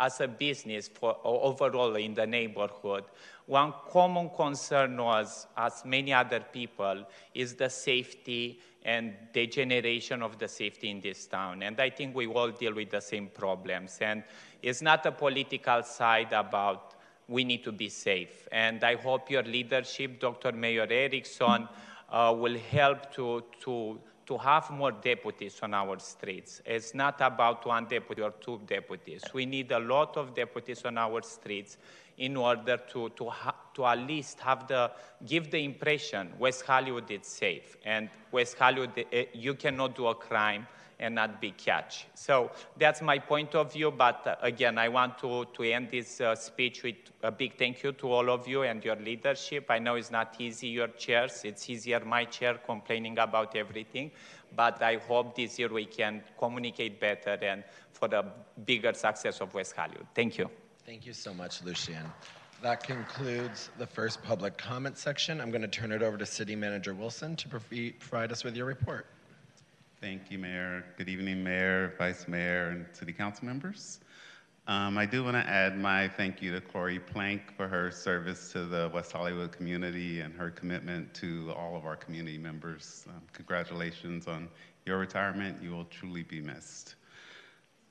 [0.00, 3.04] as a business for overall in the neighborhood.
[3.46, 10.48] One common concern was, as many other people, is the safety and degeneration of the
[10.48, 11.62] safety in this town.
[11.62, 13.98] And I think we all deal with the same problems.
[14.00, 14.24] And
[14.62, 16.94] it's not a political side about
[17.28, 18.48] we need to be safe.
[18.50, 20.52] And I hope your leadership, Dr.
[20.52, 21.68] Mayor Erickson,
[22.10, 26.62] uh, will help to, to, to have more deputies on our streets.
[26.64, 29.24] It's not about one deputy or two deputies.
[29.34, 31.78] We need a lot of deputies on our streets
[32.16, 33.32] in order to, to,
[33.74, 34.92] to at least have the,
[35.26, 37.76] give the impression West Hollywood is safe.
[37.84, 40.68] And West Hollywood, uh, you cannot do a crime
[41.00, 42.06] and not be catch.
[42.14, 43.90] So that's my point of view.
[43.90, 47.82] But uh, again, I want to, to end this uh, speech with a big thank
[47.82, 49.66] you to all of you and your leadership.
[49.70, 51.40] I know it's not easy, your chairs.
[51.44, 54.12] It's easier my chair complaining about everything.
[54.54, 58.24] But I hope this year we can communicate better and for the
[58.64, 60.06] bigger success of West Hollywood.
[60.14, 60.50] Thank you.
[60.84, 62.04] Thank you so much, Lucian.
[62.62, 65.40] That concludes the first public comment section.
[65.40, 68.66] I'm going to turn it over to City Manager Wilson to provide us with your
[68.66, 69.06] report.
[70.00, 70.82] Thank you, Mayor.
[70.96, 74.00] Good evening, Mayor, Vice Mayor, and City Council members.
[74.66, 78.50] Um, I do want to add my thank you to Corri Planck for her service
[78.52, 83.04] to the West Hollywood community and her commitment to all of our community members.
[83.10, 84.48] Um, congratulations on
[84.86, 85.62] your retirement.
[85.62, 86.94] You will truly be missed.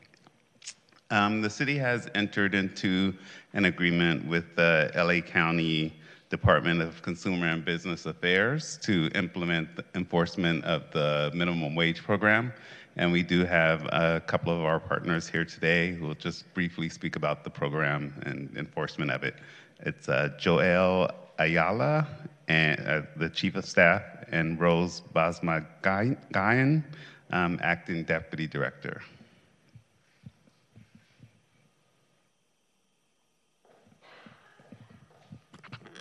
[1.12, 3.14] Um, the city has entered into
[3.54, 5.94] an agreement with the LA County
[6.30, 12.52] Department of Consumer and Business Affairs to implement the enforcement of the minimum wage program.
[12.98, 16.90] And we do have a couple of our partners here today who will just briefly
[16.90, 19.36] speak about the program and enforcement of it.
[19.82, 22.08] It's uh, Joel Ayala,
[22.48, 24.02] and, uh, the Chief of Staff,
[24.32, 26.84] and Rose Basmagayan,
[27.32, 29.02] um, Acting Deputy Director.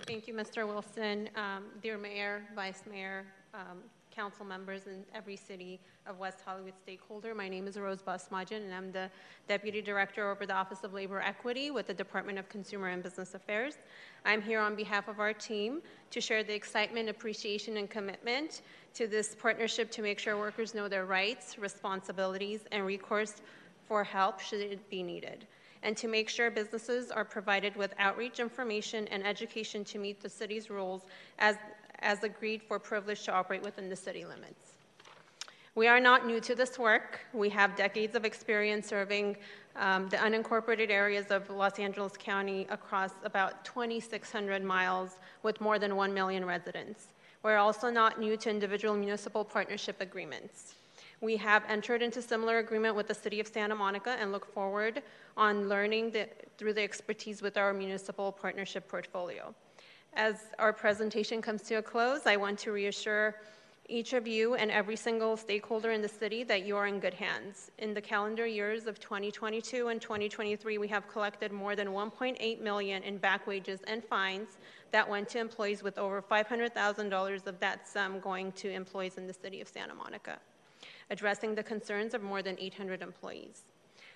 [0.07, 0.67] Thank you, Mr.
[0.67, 1.29] Wilson.
[1.35, 3.25] Um, dear Mayor, Vice Mayor,
[3.55, 3.79] um,
[4.11, 7.33] council members in every city of West Hollywood stakeholder.
[7.33, 9.09] My name is Rose Basmajan, and I'm the
[9.47, 13.33] Deputy Director over the Office of Labor Equity with the Department of Consumer and Business
[13.33, 13.79] Affairs.
[14.25, 15.81] I'm here on behalf of our team
[16.11, 18.61] to share the excitement, appreciation, and commitment
[18.93, 23.41] to this partnership to make sure workers know their rights, responsibilities, and recourse
[23.87, 25.45] for help should it be needed
[25.85, 30.27] and to make sure businesses are provided with outreach information and education to meet the
[30.27, 31.03] city's rules
[31.37, 31.57] as,
[31.99, 34.73] as agreed for privilege to operate within the city limits.
[35.75, 37.19] We are not new to this work.
[37.33, 39.37] We have decades of experience serving
[39.75, 45.95] um, the unincorporated areas of Los Angeles County across about 2,600 miles with more than
[45.95, 47.09] 1 million residents.
[47.43, 50.75] We're also not new to individual municipal partnership agreements.
[51.21, 55.01] We have entered into similar agreement with the City of Santa Monica and look forward
[55.37, 59.53] on learning the, through the expertise with our municipal partnership portfolio.
[60.13, 63.35] As our presentation comes to a close, I want to reassure
[63.87, 67.13] each of you and every single stakeholder in the city that you are in good
[67.13, 67.71] hands.
[67.77, 73.03] In the calendar years of 2022 and 2023, we have collected more than 1.8 million
[73.03, 74.57] in back wages and fines
[74.91, 79.33] that went to employees with over $500,000 of that sum going to employees in the
[79.33, 80.39] city of Santa Monica
[81.09, 83.63] addressing the concerns of more than 800 employees.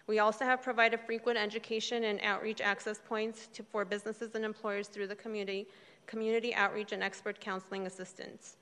[0.07, 4.87] We also have provided frequent education and outreach access points to, for businesses and employers
[4.87, 5.67] through the community,
[6.07, 8.57] community outreach and expert counseling assistance.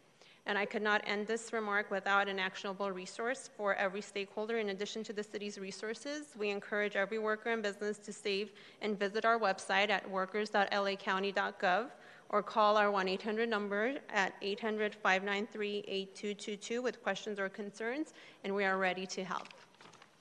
[0.45, 4.59] And I could not end this remark without an actionable resource for every stakeholder.
[4.59, 8.51] In addition to the city's resources, we encourage every worker and business to save
[8.81, 11.89] and visit our website at workers.lacounty.gov
[12.29, 18.13] or call our 1 800 number at 800 593 8222 with questions or concerns,
[18.43, 19.47] and we are ready to help.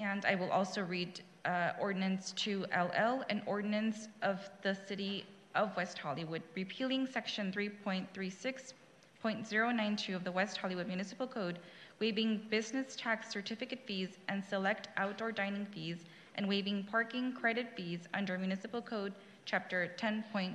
[0.00, 5.24] And I will also read uh, Ordinance 2LL, an ordinance of the City
[5.54, 11.58] of West Hollywood, repealing Section 3.36.092 of the West Hollywood Municipal Code,
[12.00, 18.00] waiving business tax certificate fees and select outdoor dining fees, and waiving parking credit fees
[18.12, 19.14] under Municipal Code
[19.46, 20.52] Chapter 10.28.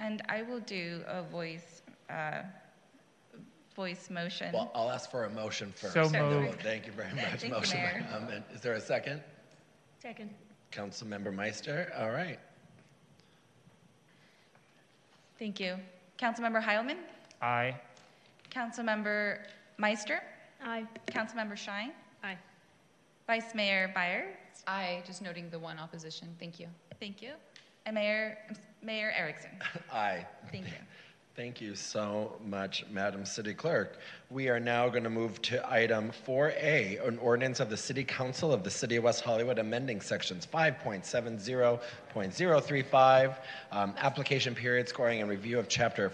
[0.00, 2.42] And I will do a voice uh,
[3.78, 4.52] voice motion.
[4.52, 5.94] Well, I'll ask for a motion first.
[5.94, 6.62] So and then we'll- moved.
[6.62, 7.24] Thank you very much.
[7.26, 8.06] Thank you, Motion by Mayor.
[8.12, 8.42] Um, Heilman.
[8.54, 9.22] Is there a second?
[10.02, 10.30] Second.
[10.72, 12.40] Councilmember Meister, all right.
[15.38, 15.76] Thank you.
[16.18, 16.96] Councilmember Heilman?
[17.40, 17.76] Aye.
[18.50, 19.38] Councilmember
[19.78, 20.20] Meister?
[20.64, 20.84] Aye.
[21.06, 21.92] Councilmember Shyne?
[22.24, 22.36] Aye.
[23.28, 24.34] Vice Mayor Byers?
[24.66, 26.34] Aye, just noting the one opposition.
[26.40, 26.66] Thank you.
[26.98, 27.30] Thank you.
[27.86, 28.36] And Mayor,
[28.82, 29.50] Mayor Erickson?
[29.92, 30.26] Aye.
[30.50, 30.72] Thank you.
[31.38, 33.98] Thank you so much, Madam City Clerk.
[34.28, 38.52] We are now going to move to item 4A, an ordinance of the City Council
[38.52, 43.36] of the City of West Hollywood amending sections 5.70.035,
[43.70, 46.10] um, application period scoring and review of chapter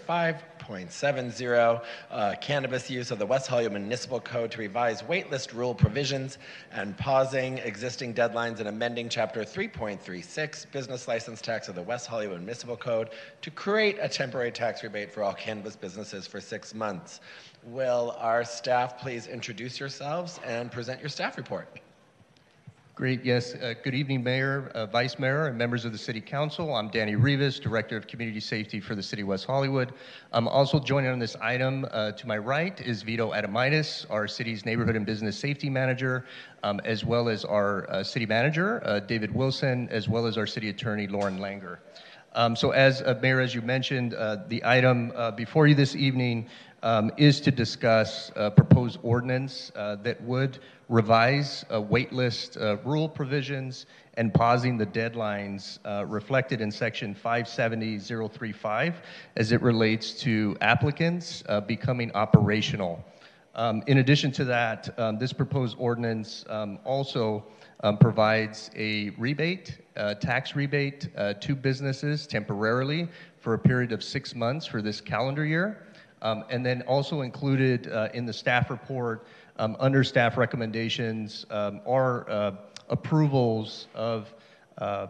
[0.67, 6.37] 5.70, uh, cannabis use of the West Hollywood Municipal Code to revise waitlist rule provisions
[6.71, 12.39] and pausing existing deadlines and amending chapter 3.36, business license tax of the West Hollywood
[12.39, 13.09] Municipal Code
[13.41, 17.19] to create a temporary tax rebate for all cannabis businesses for six months.
[17.63, 21.67] Will our staff please introduce yourselves and present your staff report?
[22.95, 23.55] Great, yes.
[23.55, 26.73] Uh, good evening, Mayor, uh, Vice Mayor, and members of the City Council.
[26.73, 29.91] I'm Danny Rivas, Director of Community Safety for the City of West Hollywood.
[30.31, 34.65] I'm also joining on this item uh, to my right is Vito Adamitis, our city's
[34.65, 36.23] Neighborhood and Business Safety Manager,
[36.63, 40.47] um, as well as our uh, City Manager, uh, David Wilson, as well as our
[40.47, 41.79] City Attorney, Lauren Langer.
[42.31, 45.97] Um, so, as uh, Mayor, as you mentioned, uh, the item uh, before you this
[45.97, 46.47] evening
[46.85, 53.09] um, is to discuss a proposed ordinance uh, that would revise uh, waitlist uh, rule
[53.09, 58.93] provisions and pausing the deadlines uh, reflected in Section 570.035
[59.35, 63.03] as it relates to applicants uh, becoming operational.
[63.55, 67.45] Um, in addition to that, um, this proposed ordinance um, also
[67.81, 71.09] um, provides a rebate, uh, tax rebate
[71.41, 73.07] to businesses temporarily
[73.39, 75.81] for a period of six months for this calendar year.
[76.25, 81.81] Um, and then also included uh, in the staff report, um, under staff recommendations, um,
[81.85, 82.51] are uh,
[82.89, 84.33] approvals of
[84.79, 85.05] uh,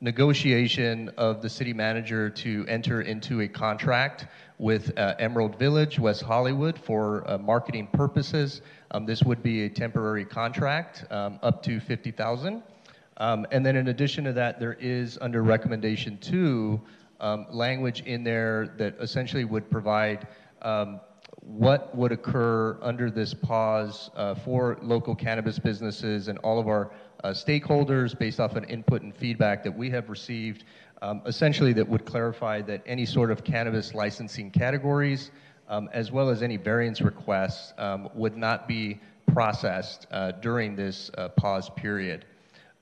[0.00, 6.22] negotiation of the city manager to enter into a contract with uh, Emerald Village, West
[6.22, 8.62] Hollywood, for uh, marketing purposes.
[8.92, 12.62] Um, this would be a temporary contract, um, up to 50,000.
[13.16, 16.80] Um, and then in addition to that, there is under recommendation two,
[17.22, 20.26] um, language in there that essentially would provide
[20.60, 21.00] um,
[21.40, 26.92] what would occur under this pause uh, for local cannabis businesses and all of our
[27.24, 30.64] uh, stakeholders based off an input and feedback that we have received,
[31.00, 35.30] um, essentially that would clarify that any sort of cannabis licensing categories,
[35.68, 39.00] um, as well as any variance requests, um, would not be
[39.32, 42.24] processed uh, during this uh, pause period.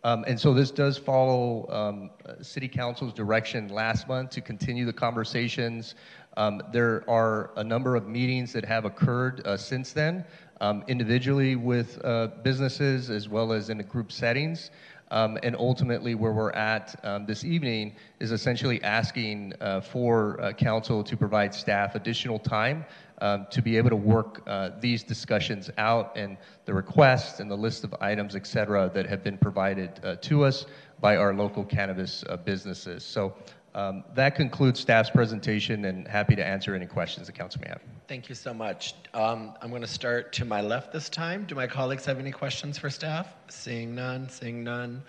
[0.03, 4.87] Um, and so this does follow um, uh, City Council's direction last month to continue
[4.87, 5.95] the conversations.
[6.37, 10.25] Um, there are a number of meetings that have occurred uh, since then,
[10.63, 14.71] um, individually with uh, businesses as well as in group settings.
[15.11, 20.53] Um, and ultimately, where we're at um, this evening is essentially asking uh, for uh,
[20.53, 22.85] council to provide staff additional time
[23.21, 27.57] um, to be able to work uh, these discussions out and the requests and the
[27.57, 30.67] list of items, et cetera, that have been provided uh, to us
[31.01, 33.05] by our local cannabis uh, businesses.
[33.05, 33.35] So
[33.75, 37.81] um, that concludes staff's presentation, and happy to answer any questions the council may have.
[38.11, 38.95] Thank you so much.
[39.15, 41.45] Um, I'm going to start to my left this time.
[41.45, 43.29] Do my colleagues have any questions for staff?
[43.49, 45.05] Seeing none, seeing none.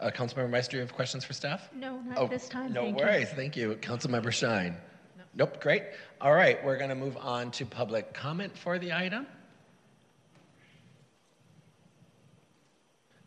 [0.00, 1.68] Uh, Councilmember Meister, do you have questions for staff?
[1.74, 2.72] No, not Oh, this time.
[2.72, 3.04] No Thank you.
[3.04, 3.28] worries.
[3.28, 3.74] Thank you.
[3.82, 4.74] Councilmember Shyne.
[5.34, 5.82] Nope, great.
[6.18, 9.26] All right, we're going to move on to public comment for the item.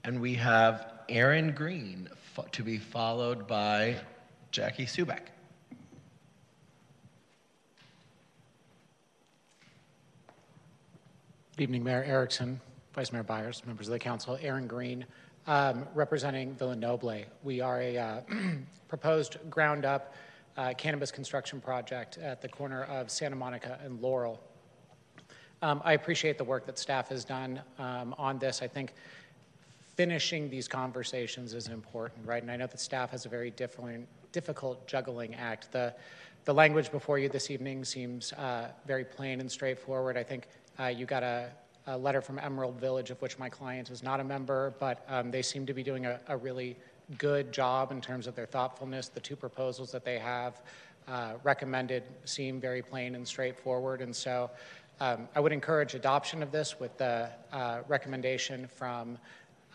[0.06, 2.10] And we have Aaron Green
[2.52, 3.98] to be followed by
[4.50, 5.28] Jackie Subeck.
[11.60, 12.62] Good evening, Mayor Erickson,
[12.96, 14.40] Vice Mayor Byers, members of the council.
[14.42, 15.06] Aaron Green,
[15.46, 17.26] um, representing Villanoble.
[17.44, 18.22] We are a uh,
[18.88, 20.16] proposed ground-up
[20.56, 24.42] uh, cannabis construction project at the corner of Santa Monica and Laurel.
[25.62, 28.62] Um, I appreciate the work that staff has done um, on this.
[28.62, 28.94] I think
[29.98, 32.42] finishing these conversations is important, right?
[32.42, 35.74] And I know that staff has a very different, difficult juggling act.
[35.74, 35.94] The,
[36.46, 40.16] the language before you this evening seems uh, very plain and straightforward.
[40.16, 40.48] I think
[40.80, 41.50] uh, you got a,
[41.88, 45.32] a letter from Emerald Village, of which my client is not a member, but um,
[45.32, 46.78] they seem to be doing a, a really
[47.18, 49.10] good job in terms of their thoughtfulness.
[49.10, 50.62] The two proposals that they have
[51.08, 54.02] uh, recommended seem very plain and straightforward.
[54.02, 54.52] And so
[55.00, 59.18] um, I would encourage adoption of this with the uh, recommendation from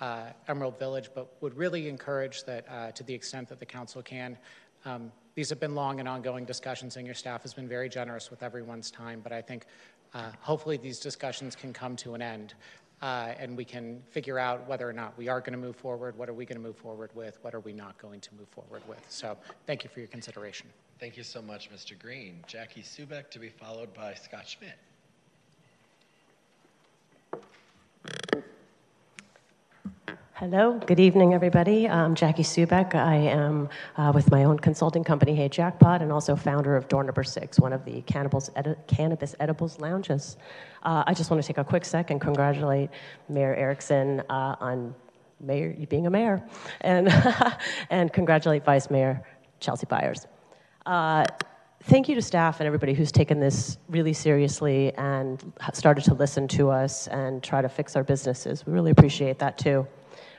[0.00, 4.02] uh, Emerald Village, but would really encourage that uh, to the extent that the council
[4.02, 4.36] can,
[4.84, 8.30] um, these have been long and ongoing discussions, and your staff has been very generous
[8.30, 9.20] with everyone's time.
[9.20, 9.66] But I think
[10.14, 12.54] uh, hopefully these discussions can come to an end.
[13.02, 16.16] Uh, and we can figure out whether or not we are going to move forward,
[16.16, 18.48] what are we going to move forward with, what are we not going to move
[18.48, 19.04] forward with.
[19.10, 19.36] So
[19.66, 20.68] thank you for your consideration.
[21.00, 21.98] Thank you so much, Mr.
[21.98, 22.42] Green.
[22.46, 24.78] Jackie Subeck to be followed by Scott Schmidt.
[30.38, 31.88] Hello, good evening, everybody.
[31.88, 32.96] I'm Jackie Subeck.
[32.96, 37.04] I am uh, with my own consulting company, Hey Jackpot, and also founder of Door
[37.04, 40.36] Number Six, one of the cannabis, edi- cannabis edibles lounges.
[40.82, 42.90] Uh, I just want to take a quick second, congratulate
[43.28, 44.92] Mayor Erickson uh, on
[45.38, 46.44] mayor being a mayor,
[46.80, 47.08] and
[47.90, 49.22] and congratulate Vice Mayor
[49.60, 50.26] Chelsea Byers.
[50.84, 51.26] Uh,
[51.84, 56.48] thank you to staff and everybody who's taken this really seriously and started to listen
[56.48, 58.66] to us and try to fix our businesses.
[58.66, 59.86] We really appreciate that too.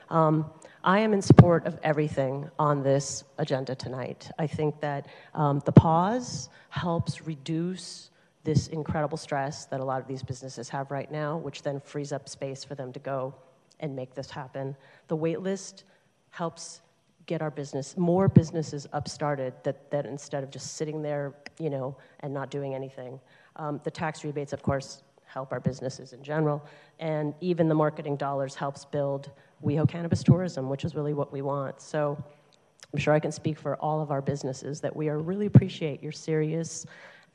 [0.10, 0.49] Um,
[0.84, 4.30] I am in support of everything on this agenda tonight.
[4.38, 8.11] I think that um, the pause helps reduce
[8.44, 12.11] this incredible stress that a lot of these businesses have right now, which then frees
[12.11, 13.34] up space for them to go
[13.80, 14.76] and make this happen.
[15.07, 15.84] The wait list
[16.30, 16.82] helps
[17.26, 21.98] get our business, more businesses upstarted that, that instead of just sitting there, you know,
[22.19, 23.19] and not doing anything.
[23.56, 26.64] Um, the tax rebates, of course, help our businesses in general,
[26.99, 29.32] and even the marketing dollars helps build
[29.64, 31.82] WeHo Cannabis Tourism, which is really what we want.
[31.82, 32.18] So
[32.94, 36.02] I'm sure I can speak for all of our businesses that we are really appreciate
[36.02, 36.86] your serious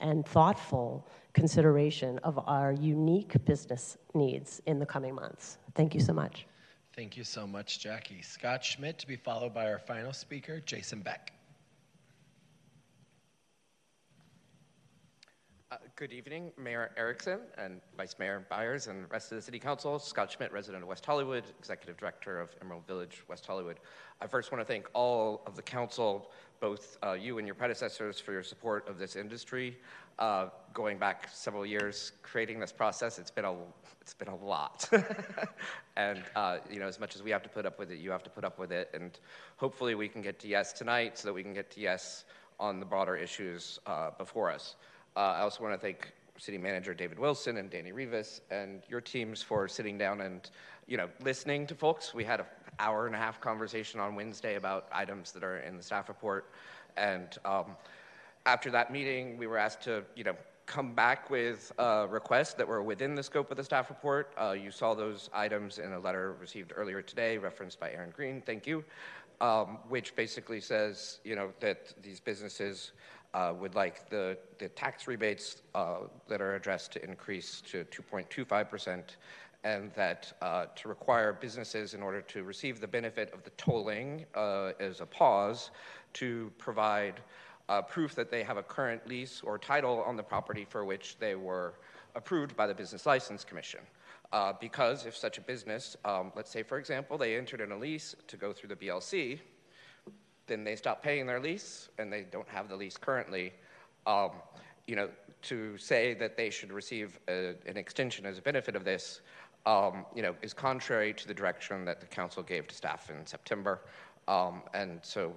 [0.01, 5.59] and thoughtful consideration of our unique business needs in the coming months.
[5.75, 6.47] Thank you so much.
[6.97, 8.23] Thank you so much, Jackie.
[8.23, 11.33] Scott Schmidt to be followed by our final speaker, Jason Beck.
[15.73, 19.61] Uh, good evening, Mayor Erickson and Vice Mayor Byers and the rest of the City
[19.61, 20.01] Council.
[20.01, 23.79] Scott Schmidt, resident of West Hollywood, Executive Director of Emerald Village, West Hollywood.
[24.21, 28.19] I first want to thank all of the council, both uh, you and your predecessors,
[28.19, 29.79] for your support of this industry.
[30.19, 33.55] Uh, going back several years, creating this process, it's been a
[34.01, 34.91] it's been a lot.
[35.97, 38.11] and uh, you know, as much as we have to put up with it, you
[38.11, 38.91] have to put up with it.
[38.93, 39.17] And
[39.57, 42.25] hopefully, we can get to yes tonight, so that we can get to yes
[42.59, 44.75] on the broader issues uh, before us.
[45.17, 49.01] Uh, I also want to thank City Manager David Wilson and Danny Rivas and your
[49.01, 50.49] teams for sitting down and,
[50.87, 52.15] you know, listening to folks.
[52.15, 52.47] We had an
[52.79, 56.53] hour and a half conversation on Wednesday about items that are in the staff report,
[56.97, 57.77] and um,
[58.47, 60.35] after that meeting, we were asked to, you know,
[60.67, 61.73] come back with
[62.09, 64.33] requests that were within the scope of the staff report.
[64.41, 68.41] Uh, you saw those items in a letter received earlier today, referenced by Aaron Green.
[68.41, 68.85] Thank you.
[69.41, 72.93] Um, which basically says, you know, that these businesses
[73.35, 75.99] uh, would like the, the tax rebates uh,
[76.29, 79.03] that are addressed to increase to 2.25%,
[79.63, 84.25] and that uh, to require businesses, in order to receive the benefit of the tolling
[84.35, 85.71] uh, as a pause,
[86.15, 87.21] to provide
[87.69, 91.17] uh, proof that they have a current lease or title on the property for which
[91.21, 91.75] they were
[92.17, 93.81] approved by the Business License Commission.
[94.33, 97.77] Uh, because if such a business, um, let's say for example, they entered in a
[97.77, 99.39] lease to go through the BLC,
[100.51, 103.53] then they stop paying their lease and they don't have the lease currently,
[104.07, 104.33] um,
[104.87, 105.09] you know,
[105.43, 109.21] to say that they should receive a, an extension as a benefit of this,
[109.65, 113.25] um, you know, is contrary to the direction that the council gave to staff in
[113.25, 113.81] September.
[114.27, 115.35] Um, and so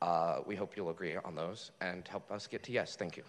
[0.00, 2.96] uh, we hope you'll agree on those and help us get to yes.
[2.96, 3.22] Thank you.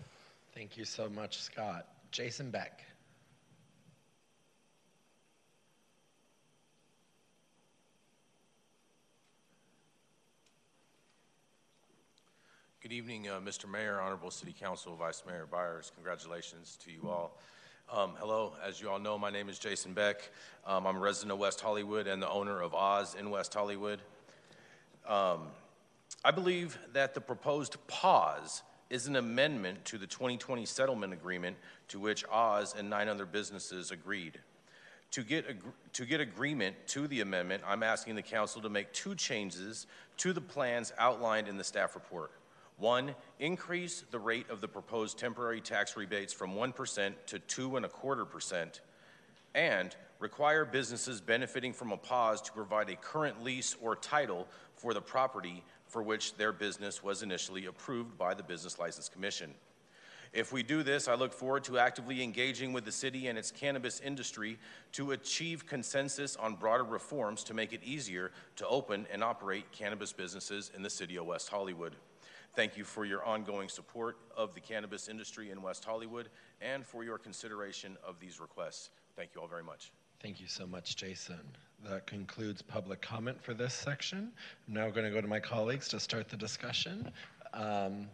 [0.53, 1.88] Thank you so much, Scott.
[2.12, 2.86] Jason Beck.
[12.86, 13.68] Good evening, uh, Mr.
[13.68, 15.91] Mayor, Honorable City Council, Vice Mayor Byers.
[15.95, 17.36] Congratulations to you all.
[17.91, 20.30] Um, hello, as you all know, my name is Jason Beck.
[20.68, 24.02] Um, I'm a resident of West Hollywood and the owner of Oz in West Hollywood.
[25.07, 25.48] Um,
[26.24, 31.57] I believe that the proposed pause is an amendment to the 2020 settlement agreement
[31.88, 34.40] to which Oz and nine other businesses agreed.
[35.10, 35.64] To get, ag-
[35.94, 39.88] to get agreement to the amendment, I'm asking the council to make two changes
[40.18, 42.30] to the plans outlined in the staff report.
[42.77, 47.85] One, increase the rate of the proposed temporary tax rebates from 1% to 2 and
[47.85, 48.81] a quarter percent,
[49.53, 54.93] and require businesses benefiting from a pause to provide a current lease or title for
[54.93, 59.53] the property for which their business was initially approved by the Business License Commission.
[60.34, 63.52] If we do this, I look forward to actively engaging with the city and its
[63.52, 64.60] cannabis industry
[64.91, 70.11] to achieve consensus on broader reforms to make it easier to open and operate cannabis
[70.11, 71.95] businesses in the city of West Hollywood.
[72.56, 76.30] Thank you for your ongoing support of the cannabis industry in West Hollywood
[76.61, 78.91] and for your consideration of these requests.
[79.18, 79.91] Thank you all very much.
[80.22, 81.41] Thank you so much, Jason.
[81.84, 84.32] That concludes public comment for this section.
[84.68, 87.11] I'm now going to go to my colleagues to start the discussion.
[87.53, 88.07] Um,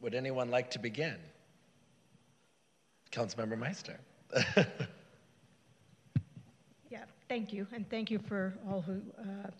[0.00, 1.16] Would anyone like to begin?
[3.12, 3.98] Councilmember Meister.
[6.88, 9.50] Yeah, thank you, and thank you for all who uh,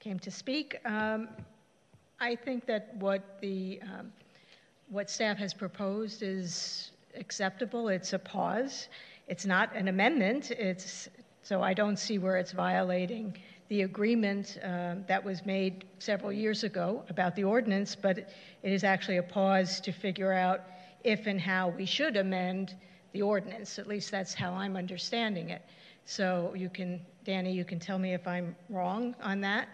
[0.00, 0.80] came to speak.
[0.86, 1.28] Um,
[2.20, 4.12] I think that what the, um,
[4.88, 7.88] what staff has proposed is acceptable.
[7.88, 8.88] It's a pause.
[9.28, 10.50] It's not an amendment.
[10.50, 11.08] It's,
[11.42, 13.36] so I don't see where it's violating
[13.68, 18.28] the agreement um, that was made several years ago about the ordinance, but it
[18.62, 20.60] is actually a pause to figure out
[21.02, 22.74] if and how we should amend
[23.12, 23.78] the ordinance.
[23.78, 25.62] At least that's how I'm understanding it.
[26.04, 29.68] So you can, Danny, you can tell me if I'm wrong on that.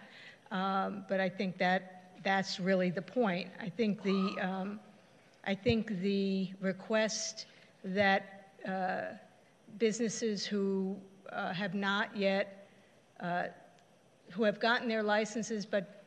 [0.51, 3.49] Um, but I think that that's really the point.
[3.59, 4.79] I think the, um,
[5.45, 7.45] I think the request
[7.83, 9.15] that uh,
[9.77, 10.95] businesses who
[11.31, 12.67] uh, have not yet,
[13.19, 13.45] uh,
[14.31, 16.03] who have gotten their licenses, but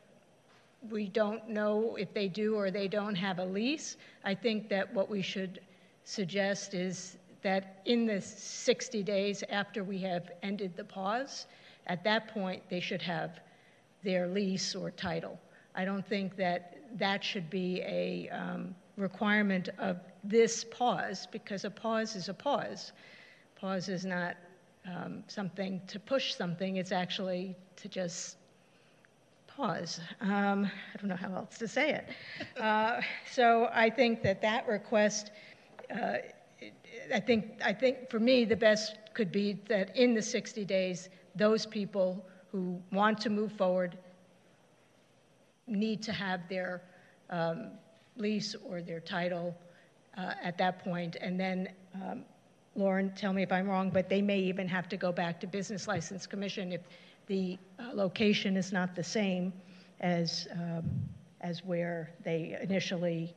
[0.89, 3.97] we don't know if they do or they don't have a lease.
[4.23, 5.59] I think that what we should
[6.03, 11.47] suggest is that in the 60 days after we have ended the pause,
[11.87, 13.39] at that point, they should have
[14.03, 15.39] their lease or title.
[15.75, 21.69] I don't think that that should be a um, requirement of this pause because a
[21.69, 22.93] pause is a pause.
[23.55, 24.35] Pause is not
[24.87, 28.37] um, something to push something, it's actually to just
[29.47, 29.99] pause.
[30.21, 32.09] Um, I don't know how else to say it.
[32.59, 35.31] Uh, so I think that that request
[35.93, 36.17] uh,
[37.13, 41.09] I think, I think for me, the best could be that in the 60 days,
[41.35, 43.97] those people who want to move forward
[45.67, 46.81] need to have their
[47.29, 47.71] um,
[48.17, 49.55] lease or their title
[50.17, 51.17] uh, at that point.
[51.19, 52.23] And then, um,
[52.75, 55.47] Lauren, tell me if I'm wrong, but they may even have to go back to
[55.47, 56.81] Business License Commission if
[57.27, 59.51] the uh, location is not the same
[60.01, 60.83] as, um,
[61.41, 63.33] as where they initially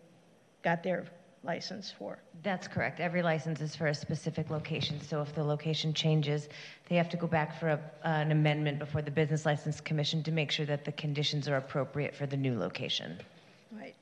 [0.62, 1.06] got their
[1.44, 2.18] license for.
[2.42, 3.00] That's correct.
[3.00, 5.00] Every license is for a specific location.
[5.00, 6.48] So if the location changes,
[6.88, 10.32] they have to go back for a, an amendment before the Business License Commission to
[10.32, 13.18] make sure that the conditions are appropriate for the new location.
[13.72, 13.94] Right.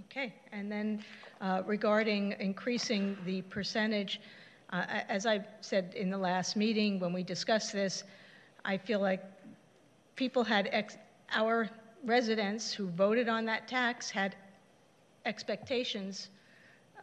[0.00, 0.34] Okay.
[0.52, 1.04] And then
[1.40, 4.20] uh, regarding increasing the percentage,
[4.70, 8.04] uh, as I said in the last meeting when we discussed this,
[8.64, 9.22] I feel like
[10.16, 10.96] people had ex-
[11.32, 11.68] our
[12.04, 14.36] residents who voted on that tax had
[15.26, 16.28] expectations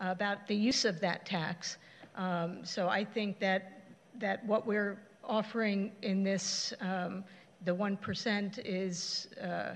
[0.02, 1.78] about the use of that tax.
[2.15, 3.84] Um, so I think that,
[4.19, 7.23] that what we're offering in this, um,
[7.64, 9.76] the 1% is, uh,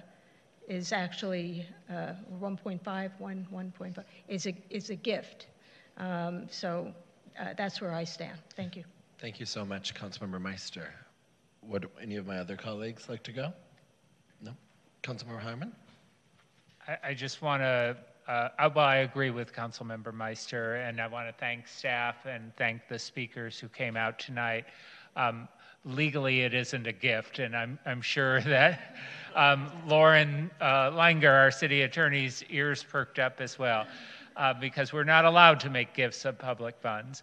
[0.67, 5.47] is actually uh, 1.5, 1, 1.5, is a, is a gift.
[5.97, 6.91] Um, so
[7.39, 8.37] uh, that's where I stand.
[8.55, 8.83] Thank you.
[9.19, 10.89] Thank you so much, Councilmember Meister.
[11.61, 13.53] Would any of my other colleagues like to go?
[14.41, 14.51] No?
[15.03, 15.71] Councilmember Harmon?
[16.87, 17.95] I, I just want to
[18.27, 22.51] uh, uh, well, I agree with Councilmember Meister, and I want to thank staff and
[22.57, 24.65] thank the speakers who came out tonight.
[25.15, 25.47] Um,
[25.83, 28.95] legally, it isn't a gift, and I'm, I'm sure that
[29.35, 33.85] um, Lauren uh, Langer, our city attorney's ears perked up as well,
[34.37, 37.21] uh, because we're not allowed to make gifts of public funds.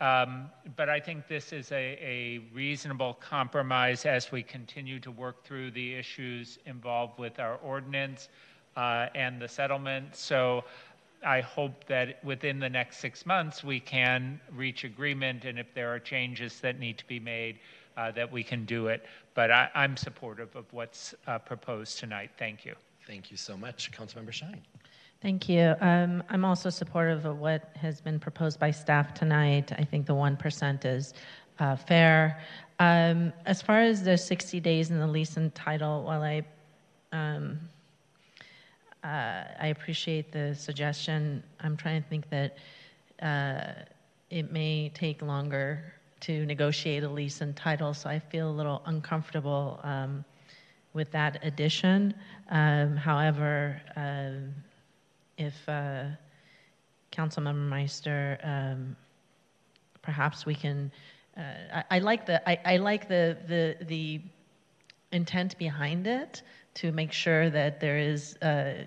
[0.00, 5.44] Um, but I think this is a, a, reasonable compromise as we continue to work
[5.44, 8.28] through the issues involved with our ordinance
[8.78, 10.14] and the settlement.
[10.16, 10.64] So
[11.24, 15.92] I hope that within the next six months we can reach agreement, and if there
[15.92, 17.58] are changes that need to be made,
[17.96, 19.04] uh, that we can do it.
[19.34, 22.30] But I, am supportive of what's uh, proposed tonight.
[22.38, 22.74] Thank you.
[23.06, 24.60] Thank you so much, Councilmember Shyne.
[25.20, 25.74] Thank you.
[25.80, 29.72] Um, I'm also supportive of what has been proposed by staff tonight.
[29.76, 31.14] I think the 1% is
[31.58, 32.40] uh, fair.
[32.78, 36.44] Um, as far as the 60 days in the lease and title, while I
[37.10, 37.58] um,
[39.04, 41.42] uh, I appreciate the suggestion.
[41.60, 42.56] I'm trying to think that
[43.22, 43.82] uh,
[44.30, 48.82] it may take longer to negotiate a lease and title, so I feel a little
[48.86, 50.24] uncomfortable um,
[50.92, 52.12] with that addition.
[52.50, 54.52] Um, however, um,
[55.36, 56.04] if uh,
[57.12, 58.96] Councilmember Meister, um,
[60.02, 60.90] perhaps we can.
[61.36, 61.42] Uh,
[61.72, 64.20] I, I, like the I, I like the the the
[65.12, 66.42] intent behind it
[66.74, 68.84] to make sure that there is uh,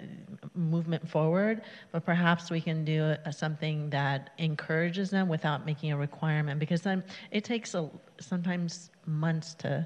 [0.55, 1.61] movement forward,
[1.91, 6.81] but perhaps we can do a, something that encourages them without making a requirement because
[6.81, 7.89] then it takes a,
[8.19, 9.85] sometimes months to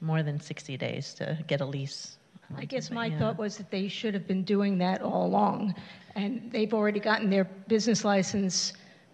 [0.00, 2.16] more than 60 days to get a lease.
[2.56, 3.18] I guess my yeah.
[3.18, 5.74] thought was that they should have been doing that all along,
[6.14, 8.72] and they've already gotten their business license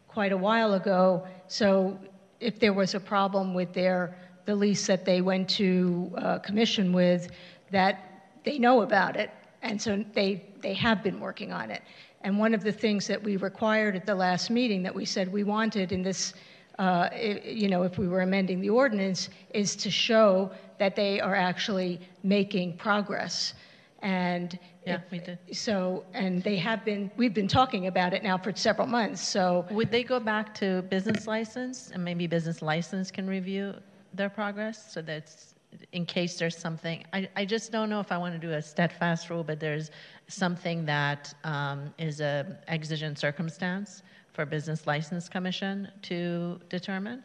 [0.09, 1.27] quite a while ago.
[1.47, 1.99] So
[2.41, 4.17] if there was a problem with their
[4.51, 7.23] the lease that they went to uh, commission with,
[7.71, 7.95] that
[8.45, 9.31] they know about it,
[9.63, 11.83] and so they, they have been working on it.
[12.23, 15.25] And one of the things that we required at the last meeting that we said
[15.33, 16.35] we wanted in this,
[16.81, 17.09] uh,
[17.45, 22.01] you know, if we were amending the ordinance, is to show that they are actually
[22.25, 23.55] making progress.
[24.03, 25.39] And Yeah, we did.
[25.53, 29.67] So, and they have been, we've been talking about it now for several months, so.
[29.71, 33.75] Would they go back to business license and maybe business license can review
[34.15, 35.55] their progress so that's
[35.93, 38.63] in case there's something, I, I just don't know if I want to do a
[38.63, 39.91] steadfast rule, but there's
[40.29, 47.23] something that um, is a exigent circumstance for business license commission to determine?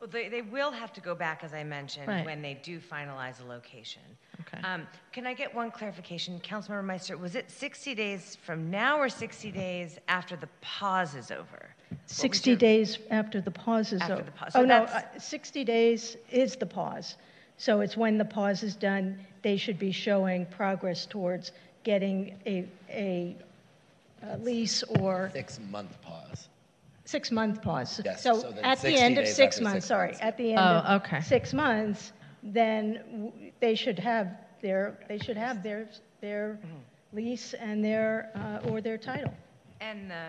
[0.00, 2.24] Well, they, they will have to go back, as I mentioned, Right.
[2.24, 4.02] when they do finalize a location.
[4.40, 4.62] Okay.
[4.66, 6.40] Um, Can I get one clarification?
[6.40, 11.32] Councilmember Meister, was it 60 days from now or 60 days after the pause is
[11.32, 11.74] over?
[12.06, 14.22] 60 days after the pause is After over.
[14.22, 14.52] the pause.
[14.54, 17.16] Oh, So no, that's- uh, 60 days is the pause.
[17.56, 21.52] So it's when the pause is done, they should be showing progress towards
[21.84, 23.36] getting a, a
[24.22, 26.48] a lease or Six-month pause.
[27.04, 28.00] six-month pause.
[28.04, 30.06] Yes, So so then at the 60 end of days six after months, six sorry,
[30.08, 30.20] months.
[30.22, 30.62] at the end Oh,
[30.94, 31.20] of okay.
[31.20, 32.12] six months,
[32.42, 35.88] then w- they should have their, they should have their,
[36.20, 36.58] their
[37.12, 39.32] lease and their, uh, or their title.
[39.80, 40.24] And the,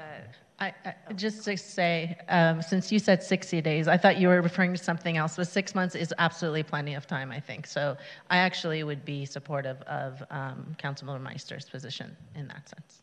[0.60, 4.41] I, I, just to say, um, since you said 60 days, I thought you were
[4.41, 7.65] referring to something else, but six months is absolutely plenty of time, I think.
[7.65, 7.95] So
[8.30, 13.02] I actually would be supportive of um, Councilmember Meister's position in that sense.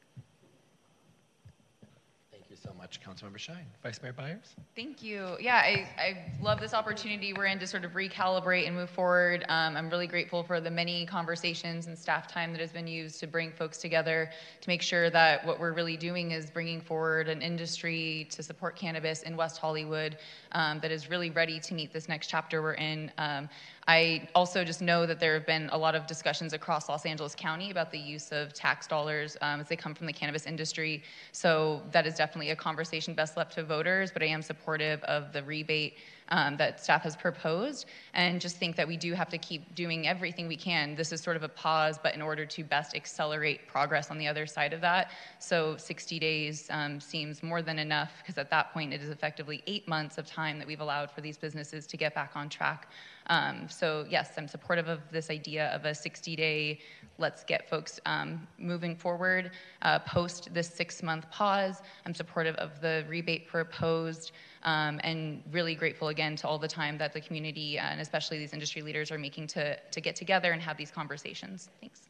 [2.66, 3.64] So much, Councilmember Shyne.
[3.84, 4.56] Vice Mayor Byers?
[4.74, 5.36] Thank you.
[5.40, 9.44] Yeah, I, I love this opportunity we're in to sort of recalibrate and move forward.
[9.48, 13.20] Um, I'm really grateful for the many conversations and staff time that has been used
[13.20, 14.28] to bring folks together
[14.60, 18.74] to make sure that what we're really doing is bringing forward an industry to support
[18.74, 20.18] cannabis in West Hollywood
[20.50, 23.12] um, that is really ready to meet this next chapter we're in.
[23.18, 23.48] Um,
[23.88, 27.36] I also just know that there have been a lot of discussions across Los Angeles
[27.36, 31.04] County about the use of tax dollars um, as they come from the cannabis industry.
[31.30, 35.32] So that is definitely a conversation best left to voters, but I am supportive of
[35.32, 35.98] the rebate
[36.30, 40.08] um, that staff has proposed and just think that we do have to keep doing
[40.08, 40.96] everything we can.
[40.96, 44.26] This is sort of a pause, but in order to best accelerate progress on the
[44.26, 45.12] other side of that.
[45.38, 49.62] So 60 days um, seems more than enough because at that point it is effectively
[49.68, 52.88] eight months of time that we've allowed for these businesses to get back on track.
[53.28, 56.80] Um, so yes, I'm supportive of this idea of a 60-day,
[57.18, 59.50] let's get folks um, moving forward
[59.82, 61.82] uh, post this six-month pause.
[62.04, 64.32] I'm supportive of the rebate proposed
[64.62, 68.52] um, and really grateful again to all the time that the community and especially these
[68.52, 71.70] industry leaders are making to, to get together and have these conversations.
[71.80, 72.08] Thanks.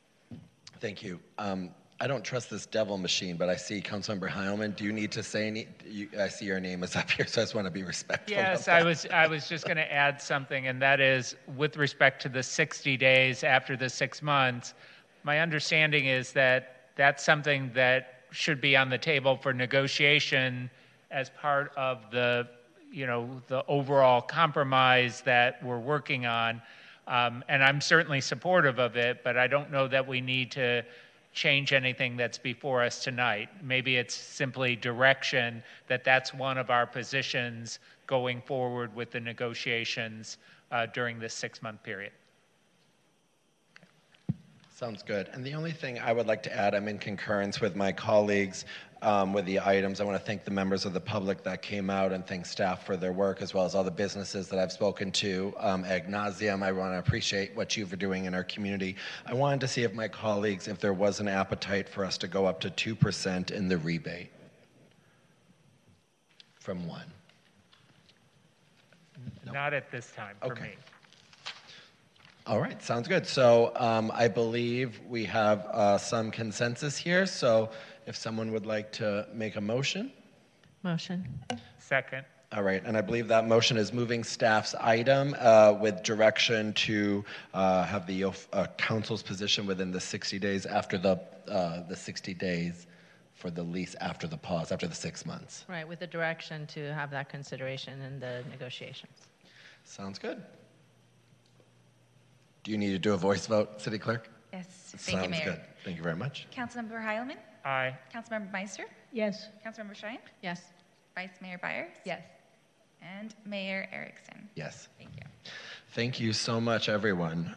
[0.80, 1.20] Thank you.
[1.98, 4.76] I don't trust this devil machine, but I see Councilmember Heilman.
[4.76, 5.66] Do you need to say any?
[5.86, 8.36] You, I see your name is up here, so I just want to be respectful.
[8.36, 12.20] Yes, I was, I was just going to add something, and that is with respect
[12.22, 14.74] to the 60 days after the six months,
[15.24, 20.68] my understanding is that that's something that should be on the table for negotiation
[21.10, 22.46] as part of the,
[22.92, 26.60] you know, the overall compromise that we're working on.
[27.08, 30.84] Um, and I'm certainly supportive of it, but I don't know that we need to
[31.36, 33.50] change anything that's before us tonight.
[33.62, 40.38] Maybe it's simply direction that that's one of our positions going forward with the negotiations
[40.72, 42.12] uh, during this six-month period.
[44.74, 45.28] Sounds good.
[45.32, 48.64] And the only thing I would like to add, I'm in concurrence with my colleagues
[49.02, 50.00] um, with the items.
[50.00, 52.84] I want to thank the members of the public that came out and thank staff
[52.86, 56.08] for their work, as well as all the businesses that I've spoken to um, ad
[56.08, 56.62] nauseum.
[56.62, 58.96] I want to appreciate what you're doing in our community.
[59.26, 62.28] I wanted to see if my colleagues, if there was an appetite for us to
[62.28, 64.30] go up to 2% in the rebate
[66.58, 67.06] from one.
[69.52, 70.62] Not at this time for Okay.
[70.62, 70.76] me.
[72.46, 73.26] All right, sounds good.
[73.26, 77.26] So um, I believe we have uh, some consensus here.
[77.26, 77.70] So
[78.06, 80.12] if someone would like to make a motion.
[80.82, 81.26] Motion.
[81.78, 82.24] Second.
[82.52, 87.24] All right, and I believe that motion is moving staff's item uh, with direction to
[87.52, 92.34] uh, have the uh, council's position within the 60 days after the, uh, the 60
[92.34, 92.86] days
[93.34, 95.64] for the lease after the pause, after the six months.
[95.68, 99.26] Right, with the direction to have that consideration in the negotiations.
[99.84, 100.40] Sounds good.
[102.62, 104.30] Do you need to do a voice vote, City Clerk?
[104.52, 104.66] Yes,
[104.96, 105.44] thank you, Sounds Mayor.
[105.44, 105.60] good.
[105.84, 106.46] Thank you very much.
[106.54, 107.36] Councilmember Heilman?
[107.66, 107.96] Aye.
[108.14, 108.84] Councilmember Meister?
[109.12, 109.48] Yes.
[109.66, 110.18] Councilmember Shyne?
[110.40, 110.62] Yes.
[111.16, 111.90] Vice Mayor Byers?
[112.04, 112.22] Yes.
[113.02, 114.48] And Mayor Erickson?
[114.54, 114.88] Yes.
[114.98, 115.50] Thank you.
[115.92, 117.56] Thank you so much, everyone.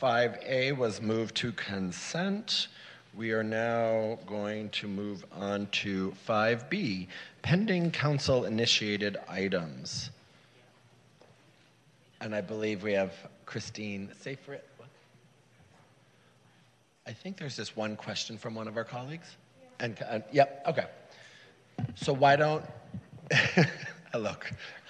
[0.00, 2.68] 5A was moved to consent.
[3.14, 7.08] We are now going to move on to 5B,
[7.42, 10.08] pending council initiated items.
[12.22, 13.12] And I believe we have
[13.44, 14.62] Christine Seyfried.
[17.06, 19.36] I think there's this one question from one of our colleagues.
[19.80, 20.86] And, uh, yep, okay.
[21.94, 22.64] So why don't,
[24.12, 24.34] hello,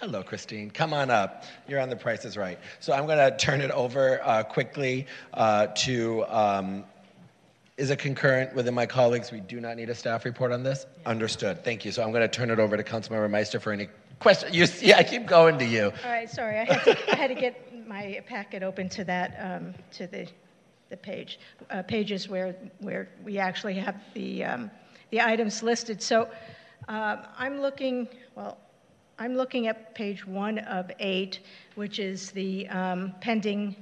[0.01, 0.71] hello, Christine.
[0.71, 1.45] Come on up.
[1.69, 2.59] You're on the Price is Right.
[2.81, 6.85] So I'm going to turn it over uh, quickly uh, to, um,
[7.77, 9.31] is it concurrent within my colleagues?
[9.31, 10.87] We do not need a staff report on this?
[11.07, 11.65] Understood.
[11.65, 11.93] Thank you.
[11.93, 13.89] So I'm going to turn it over to Councilmember Meister for any
[14.19, 14.55] questions.
[14.55, 15.93] You see, I keep going to you.
[16.05, 19.37] All right, sorry, I had to, I had to get my packet open to that,
[19.41, 20.29] um, to the,
[20.91, 21.39] the page,
[21.71, 24.71] uh, pages where, where we actually have the, um,
[25.11, 26.03] the items listed.
[26.03, 26.28] So
[26.89, 28.59] um, I'm looking, well,
[29.19, 31.41] I'm looking at page one of eight,
[31.74, 33.77] which is the um, pending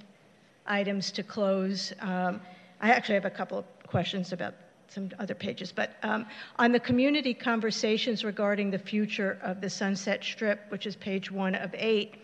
[0.67, 1.93] items to close.
[2.01, 2.41] Um,
[2.81, 4.55] I actually have a couple of questions about
[4.89, 6.27] some other pages, but um,
[6.59, 11.55] on the community conversations regarding the future of the Sunset Strip, which is page one
[11.55, 12.17] of eight,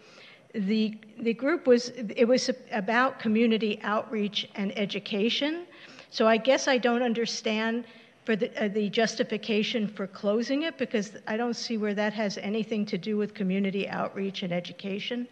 [0.55, 5.67] the the group was it was about community outreach and education.
[6.11, 7.85] So I guess I don't understand
[8.25, 12.39] for the, uh, the justification for closing it because I don't see where that has
[12.39, 15.29] anything to do with community outreach and education.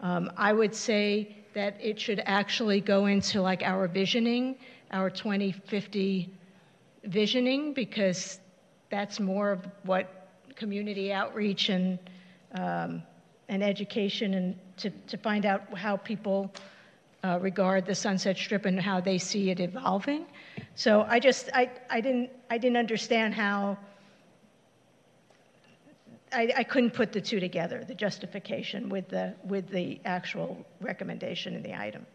[0.00, 4.56] Um, I would say that it should actually go into like our visioning,
[4.90, 6.30] our 2050
[7.04, 8.40] visioning, because
[8.90, 11.98] that's more of what community outreach and
[12.54, 13.02] um,
[13.48, 16.52] and education and to, to find out how people
[17.22, 20.26] uh, regard the Sunset Strip and how they see it evolving.
[20.74, 23.78] So I just I, I didn't I didn't understand how
[26.32, 31.54] I, I couldn't put the two together, the justification with the with the actual recommendation
[31.54, 32.06] in the item.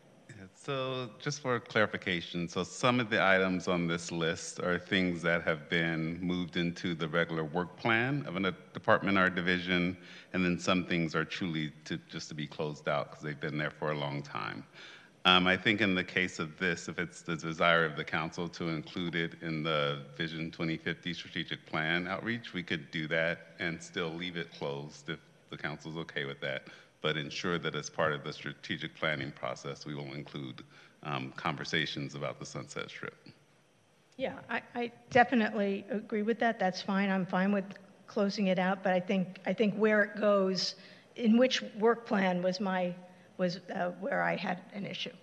[0.61, 5.41] So, just for clarification, so some of the items on this list are things that
[5.43, 9.95] have been moved into the regular work plan of a department or division,
[10.33, 13.57] and then some things are truly to, just to be closed out because they've been
[13.57, 14.65] there for a long time.
[15.25, 18.47] Um, I think in the case of this, if it's the desire of the council
[18.49, 23.81] to include it in the Vision 2050 strategic plan outreach, we could do that and
[23.81, 25.19] still leave it closed if
[25.49, 26.67] the council's okay with that,
[27.01, 30.63] but ensure that as part of the strategic planning process, we will include
[31.03, 33.15] um, conversations about the Sunset Strip.
[34.15, 36.59] Yeah, I, I definitely agree with that.
[36.59, 37.09] That's fine.
[37.09, 37.65] I'm fine with
[38.07, 40.75] closing it out, but I think I think where it goes,
[41.15, 42.93] in which work plan was my
[43.39, 45.13] was uh, where I had an issue.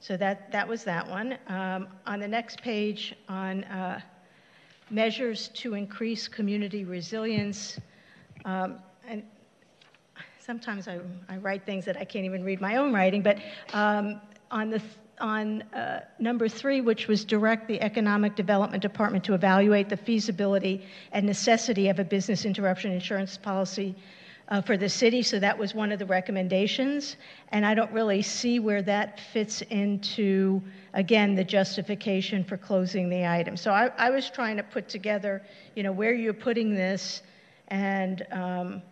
[0.00, 1.38] So that, that was that one.
[1.46, 4.00] Um, on the next page, on uh,
[4.90, 7.78] measures to increase community resilience,
[8.44, 9.22] um, and
[10.40, 10.98] sometimes I,
[11.28, 13.38] I, write things that I can't even read my own writing, but
[13.72, 14.20] um,
[14.50, 14.82] on the
[15.20, 20.84] on uh, number three, which was direct the Economic Development Department to evaluate the feasibility
[21.12, 23.94] and necessity of a business interruption insurance policy
[24.48, 27.16] uh, for the city, so that was one of the recommendations.
[27.50, 30.60] And I don't really see where that fits into,
[30.94, 33.56] again, the justification for closing the item.
[33.56, 35.42] So I, I was trying to put together,
[35.74, 37.22] you know, where you're putting this
[37.68, 38.82] and, um,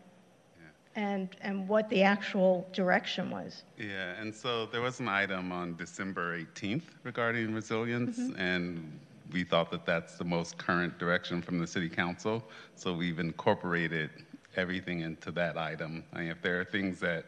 [0.96, 3.64] and, and what the actual direction was.
[3.78, 8.40] Yeah, and so there was an item on December 18th regarding resilience, mm-hmm.
[8.40, 9.00] and
[9.32, 12.42] we thought that that's the most current direction from the city council.
[12.74, 14.10] So we've incorporated
[14.56, 16.04] everything into that item.
[16.12, 17.26] I mean, if there are things that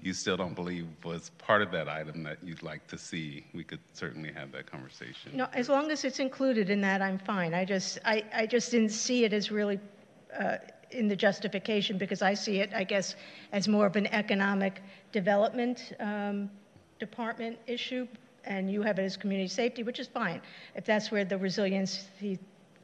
[0.00, 3.62] you still don't believe was part of that item that you'd like to see, we
[3.62, 5.30] could certainly have that conversation.
[5.32, 7.54] No, as long as it's included in that, I'm fine.
[7.54, 9.78] I just, I, I just didn't see it as really
[10.38, 10.56] uh,
[10.90, 13.14] in the justification because I see it, I guess,
[13.52, 14.82] as more of an economic
[15.12, 16.50] development um,
[16.98, 18.06] department issue,
[18.44, 20.40] and you have it as community safety, which is fine.
[20.74, 22.40] If that's where the resiliency,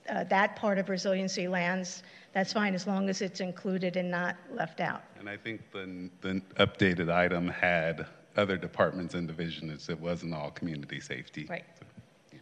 [0.08, 4.36] uh, that part of resiliency lands, that's fine as long as it's included and not
[4.54, 5.02] left out.
[5.18, 8.06] And I think the, the updated item had
[8.36, 9.88] other departments and divisions.
[9.88, 11.46] It wasn't all community safety.
[11.48, 11.64] Right.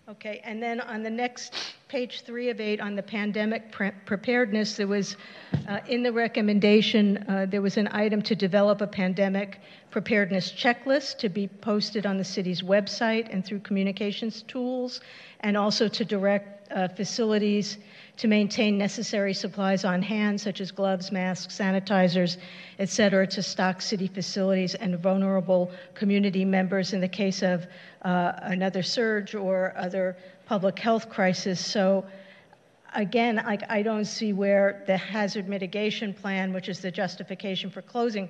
[0.08, 1.52] Okay, and then on the next
[1.88, 5.16] page three of eight on the pandemic pre- preparedness, there was
[5.68, 9.58] uh, in the recommendation uh, there was an item to develop a pandemic
[9.90, 15.00] preparedness checklist to be posted on the city's website and through communications tools,
[15.40, 17.78] and also to direct uh, facilities
[18.16, 22.38] to maintain necessary supplies on hand, such as gloves, masks, sanitizers,
[22.78, 27.66] et cetera, to stock city facilities and vulnerable community members in the case of
[28.02, 30.16] uh, another surge or other
[30.46, 31.64] public health crisis.
[31.64, 32.06] So
[32.94, 37.82] again, I, I, don't see where the hazard mitigation plan, which is the justification for
[37.82, 38.28] closing,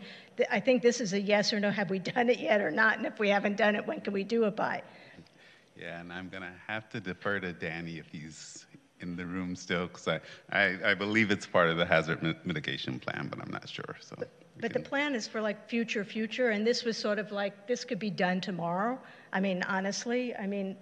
[0.50, 1.70] I think this is a yes or no.
[1.70, 2.98] Have we done it yet or not?
[2.98, 4.82] And if we haven't done it, when can we do it by?
[5.78, 8.66] Yeah, and I'm going to have to defer to Danny if he's
[9.00, 10.20] in the room still because I,
[10.50, 13.96] I, I, believe it's part of the hazard mitigation plan, but I'm not sure.
[14.00, 14.16] So.
[14.18, 17.66] But, but the plan is for like future, future, and this was sort of like
[17.66, 18.98] this could be done tomorrow.
[19.32, 20.76] I mean, honestly, I mean,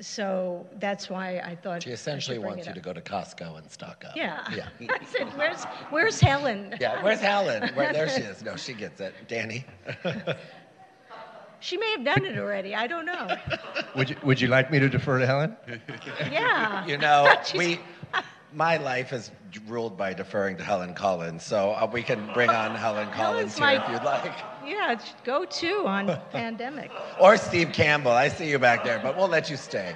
[0.00, 1.82] so that's why I thought.
[1.82, 2.84] She I essentially bring wants it you to up.
[2.84, 4.16] go to Costco and stock up.
[4.16, 4.42] Yeah.
[4.54, 4.68] Yeah.
[4.90, 6.74] I said, where's, where's Helen?
[6.80, 7.68] Yeah, where's Helen?
[7.74, 8.42] Where, there she is.
[8.42, 9.14] No, she gets it.
[9.28, 9.64] Danny?
[11.64, 13.26] She may have done it already, I don't know.
[13.96, 15.56] Would you, would you like me to defer to Helen?
[16.30, 16.84] Yeah.
[16.90, 17.80] You know, we,
[18.52, 19.30] my life is
[19.66, 23.58] ruled by deferring to Helen Collins, so uh, we can bring on Helen Collins Helen's
[23.58, 24.34] here my- if you'd like.
[24.66, 26.90] Yeah, go to on pandemic.
[27.18, 28.12] Or Steve Campbell.
[28.12, 29.94] I see you back there, but we'll let you stay.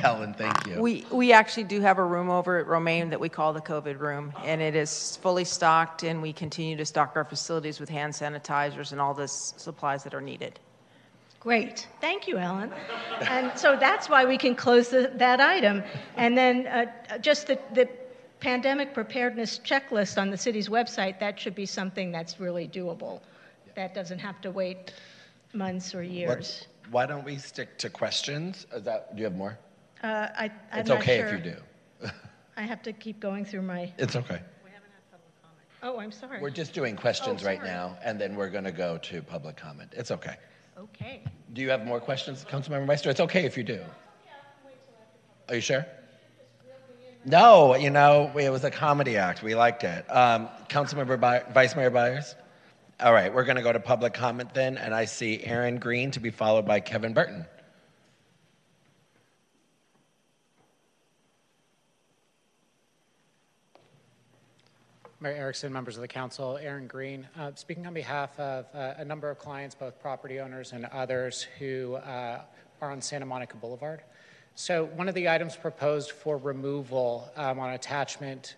[0.00, 0.80] Helen, thank you.
[0.80, 4.00] We, we actually do have a room over at Romaine that we call the COVID
[4.00, 8.12] room, and it is fully stocked, and we continue to stock our facilities with hand
[8.14, 10.58] sanitizers and all the s- supplies that are needed.
[11.40, 12.72] Great, thank you, Ellen.
[13.20, 15.82] And so that's why we can close the, that item.
[16.16, 17.88] And then uh, just the, the
[18.38, 23.20] pandemic preparedness checklist on the city's website, that should be something that's really doable.
[23.74, 24.92] That doesn't have to wait
[25.52, 26.28] months or years.
[26.28, 28.66] Let's- Why don't we stick to questions?
[28.72, 29.58] Is that, do you have more?
[30.02, 31.26] Uh, I, I'm It's not okay sure.
[31.26, 32.10] if you do.
[32.56, 34.40] I have to keep going through my, It's okay.
[34.64, 35.66] We haven't had public comment.
[35.82, 36.40] Oh, I'm sorry.
[36.40, 39.56] We're just doing questions Oh, right now, and then we're going to go to public
[39.56, 39.92] comment.
[39.96, 40.36] It's okay.
[40.78, 41.22] Okay.
[41.52, 43.10] Do you have more questions, Councilmember Meister?
[43.10, 43.80] It's okay if you do.
[45.48, 45.84] Are you sure?
[47.24, 49.42] No, you know, it was a comedy act.
[49.42, 50.04] We liked it.
[50.08, 52.36] Um, Councilmember By- Vice Mayor Byers?
[53.00, 56.10] All right, we're going to go to public comment then, and I see Aaron Green
[56.12, 57.44] to be followed by Kevin Burton.
[65.20, 69.04] Mayor Erickson, members of the council, Aaron Green, uh, speaking on behalf of uh, a
[69.04, 72.42] number of clients, both property owners and others who uh,
[72.80, 74.02] are on Santa Monica Boulevard.
[74.54, 78.54] So one of the items proposed for removal um, on attachment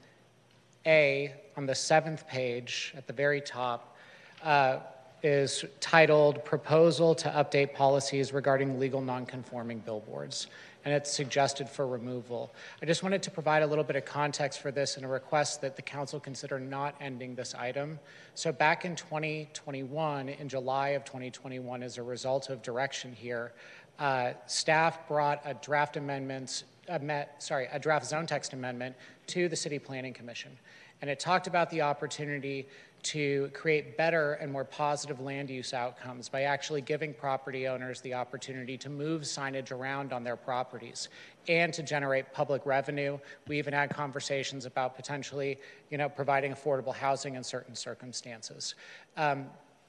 [0.84, 3.96] A on the seventh page at the very top
[4.44, 4.80] uh,
[5.22, 10.48] is titled Proposal to Update Policies Regarding Legal Nonconforming Billboards,
[10.84, 12.52] and it's suggested for removal.
[12.82, 15.60] I just wanted to provide a little bit of context for this and a request
[15.60, 17.98] that the council consider not ending this item.
[18.34, 23.52] So back in 2021, in July of 2021, as a result of direction here,
[23.98, 28.96] uh, staff brought a draft amendments, uh, met, sorry, a draft zone text amendment
[29.26, 30.56] to the City Planning Commission.
[31.02, 32.66] And it talked about the opportunity
[33.02, 38.14] to create better and more positive land use outcomes by actually giving property owners the
[38.14, 41.08] opportunity to move signage around on their properties
[41.48, 43.18] and to generate public revenue.
[43.48, 45.58] We even had conversations about potentially,
[45.90, 48.74] you know, providing affordable housing in certain circumstances.
[49.16, 49.46] Um,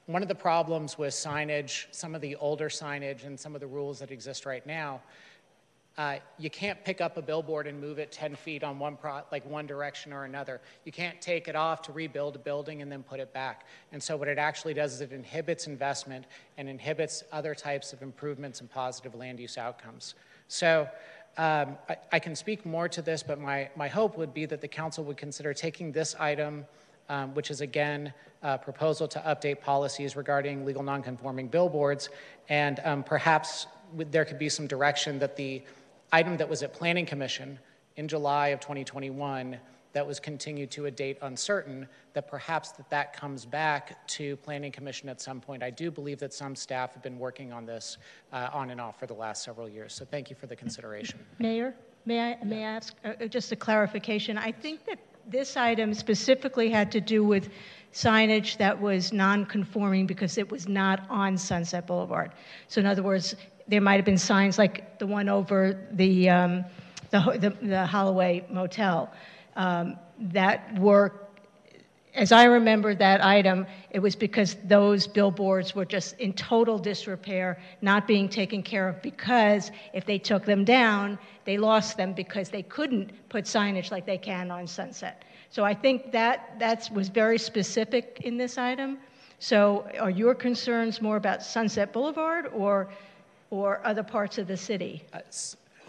[0.08, 3.68] one of the problems with signage, some of the older signage and some of the
[3.68, 5.02] rules that exist right now,
[5.98, 9.22] uh, you can't pick up a billboard and move it 10 feet on one pro-
[9.32, 10.62] like one direction or another.
[10.86, 13.66] You can't take it off to rebuild a building and then put it back.
[13.92, 16.26] And so what it actually does is it inhibits investment
[16.58, 20.16] and inhibits other types of improvements and positive land use outcomes.
[20.48, 20.88] So
[21.38, 24.62] um, I, I can speak more to this, but my, my hope would be that
[24.62, 26.66] the council would consider taking this item
[27.12, 32.10] um, which is again a proposal to update policies regarding legal nonconforming billboards,
[32.48, 35.62] and um, perhaps there could be some direction that the
[36.12, 37.58] item that was at Planning Commission
[37.96, 39.58] in July of 2021
[39.94, 44.72] that was continued to a date uncertain, that perhaps that that comes back to Planning
[44.72, 45.62] Commission at some point.
[45.62, 47.98] I do believe that some staff have been working on this
[48.32, 49.94] uh, on and off for the last several years.
[49.94, 51.20] So thank you for the consideration.
[51.40, 51.76] Mayor,
[52.06, 54.38] may I, may I ask uh, uh, just a clarification?
[54.38, 57.50] I think that this item specifically had to do with
[57.94, 62.32] signage that was non-conforming because it was not on Sunset Boulevard.
[62.70, 63.36] So in other words,
[63.72, 66.66] there might have been signs like the one over the, um,
[67.10, 69.12] the, the, the Holloway Motel
[69.56, 71.14] um, that were
[72.14, 77.58] as I remember that item, it was because those billboards were just in total disrepair,
[77.82, 82.50] not being taken care of because if they took them down, they lost them because
[82.50, 85.24] they couldn't put signage like they can on Sunset.
[85.52, 88.98] So I think that that was very specific in this item.
[89.40, 92.90] So are your concerns more about Sunset Boulevard or,
[93.52, 95.04] or other parts of the city?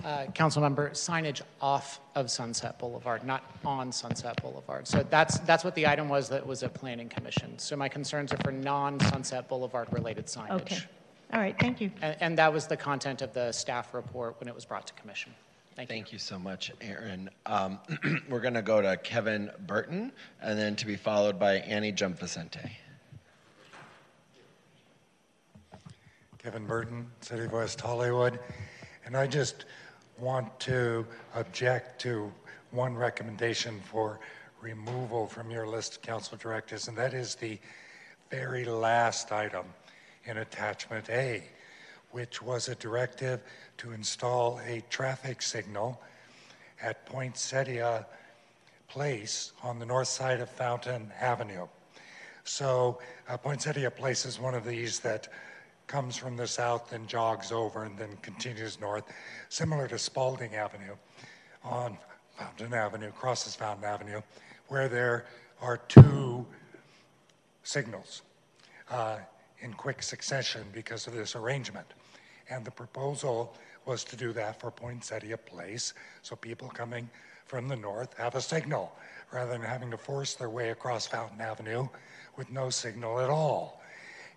[0.04, 4.86] Uh, Councilmember, signage off of Sunset Boulevard, not on Sunset Boulevard.
[4.86, 7.58] So that's, that's what the item was that was at Planning Commission.
[7.58, 10.62] So my concerns are for non-Sunset Boulevard related signage.
[10.62, 10.78] Okay.
[11.32, 11.90] All right, thank you.
[12.02, 14.92] And, and that was the content of the staff report when it was brought to
[14.94, 15.32] commission.
[15.76, 15.94] Thank you.
[15.94, 17.30] Thank you so much, Aaron.
[17.46, 17.78] Um,
[18.28, 20.12] we're going to go to Kevin Burton,
[20.42, 22.76] and then to be followed by Annie Jump Vicente.
[26.42, 28.40] Kevin Burton, City of West Hollywood.
[29.06, 29.64] And I just
[30.18, 31.06] want to
[31.36, 32.32] object to
[32.72, 34.18] one recommendation for
[34.60, 37.60] removal from your list of council directors, and that is the
[38.28, 39.66] very last item
[40.24, 41.44] in attachment A,
[42.10, 43.40] which was a directive
[43.76, 46.02] to install a traffic signal
[46.82, 48.04] at Poinsettia
[48.88, 51.68] Place on the north side of Fountain Avenue.
[52.42, 52.98] So
[53.28, 55.28] uh, Poinsettia Place is one of these that
[55.92, 59.04] comes from the south and jogs over and then continues north,
[59.50, 60.94] similar to Spaulding Avenue
[61.62, 61.98] on
[62.38, 64.22] Fountain Avenue, crosses Fountain Avenue,
[64.68, 65.26] where there
[65.60, 66.46] are two
[67.62, 68.22] signals
[68.90, 69.18] uh,
[69.60, 71.88] in quick succession because of this arrangement.
[72.48, 73.54] And the proposal
[73.84, 75.92] was to do that for Poinsettia Place,
[76.22, 77.10] so people coming
[77.44, 78.96] from the north have a signal
[79.30, 81.86] rather than having to force their way across Fountain Avenue
[82.38, 83.81] with no signal at all.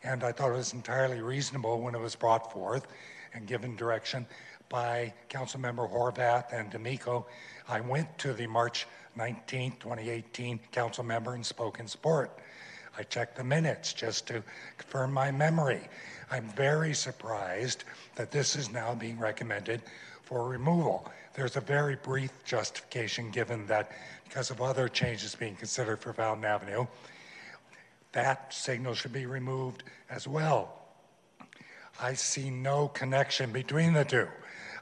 [0.05, 2.85] And I thought it was entirely reasonable when it was brought forth
[3.33, 4.27] and given direction
[4.69, 7.25] by Councilmember Horvath and D'Amico.
[7.67, 12.37] I went to the March 19, 2018 council member and spoke in support.
[12.95, 14.43] I checked the minutes just to
[14.77, 15.81] confirm my memory.
[16.29, 17.83] I'm very surprised
[18.13, 19.81] that this is now being recommended
[20.21, 21.11] for removal.
[21.33, 23.91] There's a very brief justification given that
[24.23, 26.85] because of other changes being considered for Fountain Avenue,
[28.15, 30.73] that signal should be removed as well.
[32.01, 34.27] I see no connection between the two.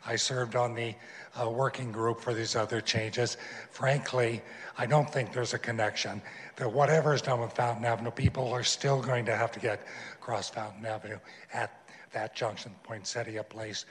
[0.06, 0.96] I served on the
[1.42, 3.38] uh, working group for these other changes.
[3.72, 4.42] Frankly,
[4.78, 6.22] I don't think there's a connection.
[6.58, 9.88] That whatever is done with Fountain Avenue, people are still going to have to get
[10.14, 11.18] across Fountain Avenue
[11.54, 13.86] at that junction, Poinsettia Place.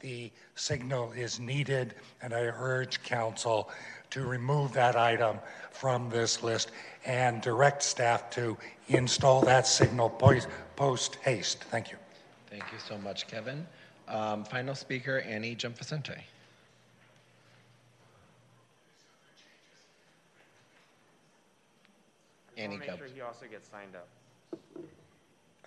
[0.00, 3.70] The signal is needed, and I urge council
[4.10, 5.38] to remove that item
[5.70, 6.72] from this list
[7.04, 8.56] and direct staff to
[8.88, 10.10] install that signal
[10.76, 11.64] post haste.
[11.64, 11.96] Thank you.
[12.48, 13.66] Thank you so much, Kevin.
[14.08, 16.12] Um, final speaker, Annie Jump Vicente.
[22.56, 24.08] Annie, make sure he also gets signed up.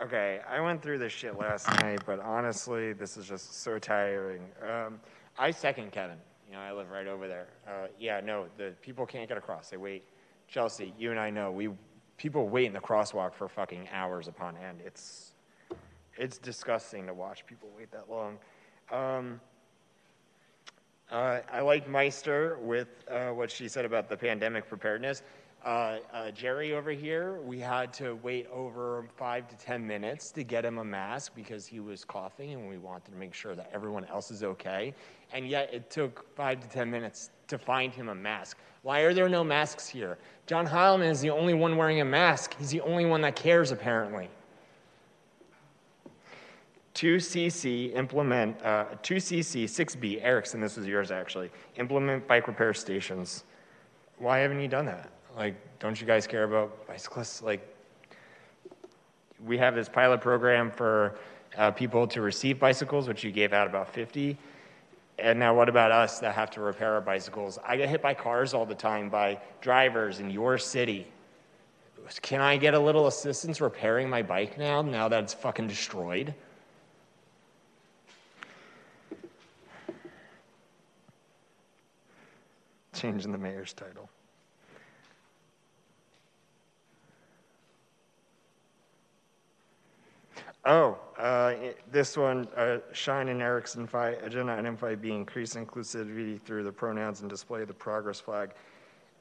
[0.02, 4.42] Okay, I went through this shit last night, but honestly, this is just so tiring.
[4.62, 5.00] Um,
[5.40, 6.18] I second Kevin.
[6.50, 7.48] You know, I live right over there.
[7.68, 9.70] Uh, yeah, no, the people can't get across.
[9.70, 10.04] They wait.
[10.48, 11.70] Chelsea, you and I know we
[12.18, 14.80] people wait in the crosswalk for fucking hours upon end.
[14.86, 15.34] It's
[16.18, 18.38] it's disgusting to watch people wait that long.
[18.92, 19.42] Um,
[21.12, 25.24] uh, I like Meister with uh, what she said about the pandemic preparedness.
[25.66, 30.44] Uh, uh, Jerry over here, we had to wait over five to 10 minutes to
[30.44, 33.72] get him a mask because he was coughing and we wanted to make sure that
[33.74, 34.94] everyone else is okay.
[35.34, 38.60] And yet it took five to 10 minutes to find him a mask.
[38.84, 40.20] Why are there no masks here?
[40.46, 42.56] John Heilman is the only one wearing a mask.
[42.60, 44.30] He's the only one that cares, apparently.
[46.94, 53.46] 2CC implement, uh, 2CC 6B, Erickson, this was yours actually, implement bike repair stations.
[54.20, 55.10] Why haven't you done that?
[55.36, 57.42] Like, don't you guys care about bicyclists?
[57.42, 57.62] Like,
[59.46, 61.16] we have this pilot program for
[61.58, 64.38] uh, people to receive bicycles, which you gave out about 50.
[65.20, 67.60] And now, what about us that have to repair our bicycles?
[67.66, 71.08] I get hit by cars all the time by drivers in your city.
[72.22, 76.34] Can I get a little assistance repairing my bike now, now that it's fucking destroyed?
[82.94, 84.10] Changing the mayor's title.
[90.68, 91.54] Oh, uh,
[91.92, 97.22] this one, uh, Shyne and Erickson five, agenda item 5B, increase inclusivity through the pronouns
[97.22, 98.50] and display the progress flag.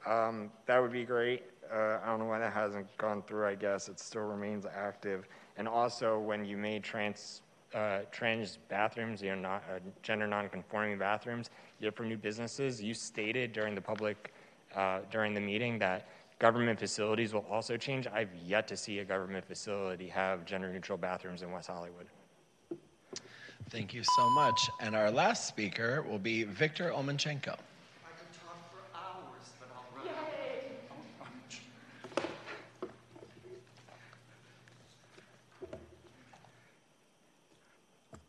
[0.07, 1.43] Um, that would be great.
[1.71, 3.89] Uh, I don't know why that hasn't gone through, I guess.
[3.89, 5.27] It still remains active.
[5.57, 7.41] And also, when you made trans,
[7.75, 12.95] uh, trans bathrooms, you know, not, uh, gender non-conforming bathrooms, yet for new businesses, you
[12.95, 14.33] stated during the public,
[14.75, 16.07] uh, during the meeting that
[16.39, 18.07] Government facilities will also change.
[18.07, 22.07] I've yet to see a government facility have gender neutral bathrooms in West Hollywood.
[23.69, 24.59] Thank you so much.
[24.81, 27.57] And our last speaker will be Victor Omelczenko.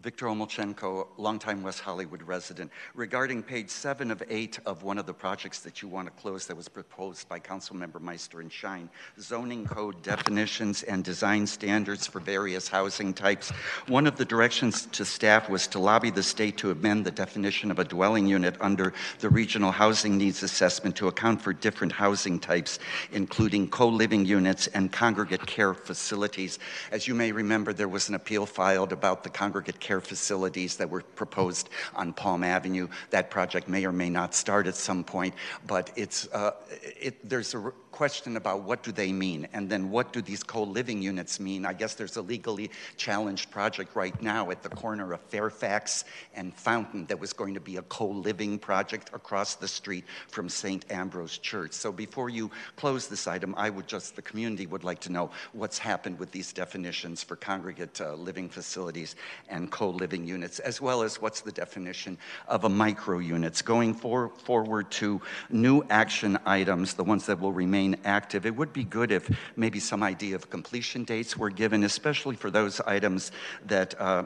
[0.06, 2.70] Victor Omelczenko, longtime West Hollywood resident.
[2.94, 6.46] Regarding page seven of eight of one of the projects that you want to close
[6.46, 8.88] that was proposed by Councilmember Meister and Shyne,
[9.18, 13.50] zoning code definitions and design standards for various housing types.
[13.88, 17.72] One of the directions to staff was to lobby the state to amend the definition
[17.72, 22.38] of a dwelling unit under the regional housing needs assessment to account for different housing
[22.38, 22.78] types,
[23.10, 26.60] including co-living units and congregate care facilities.
[26.92, 30.76] As you may remember, there was an appeal filed about the congregate care care facilities
[30.76, 32.88] that were proposed on Palm Avenue.
[33.10, 35.34] That project may or may not start at some point,
[35.66, 36.52] but it's, uh,
[37.00, 41.00] it, there's a question about what do they mean and then what do these co-living
[41.00, 41.64] units mean?
[41.64, 46.04] I guess there's a legally challenged project right now at the corner of fairfax
[46.34, 50.84] and fountain that was going to be a co-living project across the street from st
[50.90, 51.72] ambrose church.
[51.72, 55.30] So before you close this item i would just the community would like to know
[55.54, 59.16] what's happened with these definitions for congregate uh, living facilities
[59.48, 62.18] and co-living units as well as what's the definition
[62.48, 63.62] of a micro units.
[63.62, 68.46] Going for, forward to new action items the ones that will remain remain active.
[68.46, 72.50] It would be good if maybe some idea of completion dates were given, especially for
[72.50, 73.32] those items
[73.66, 74.24] that uh,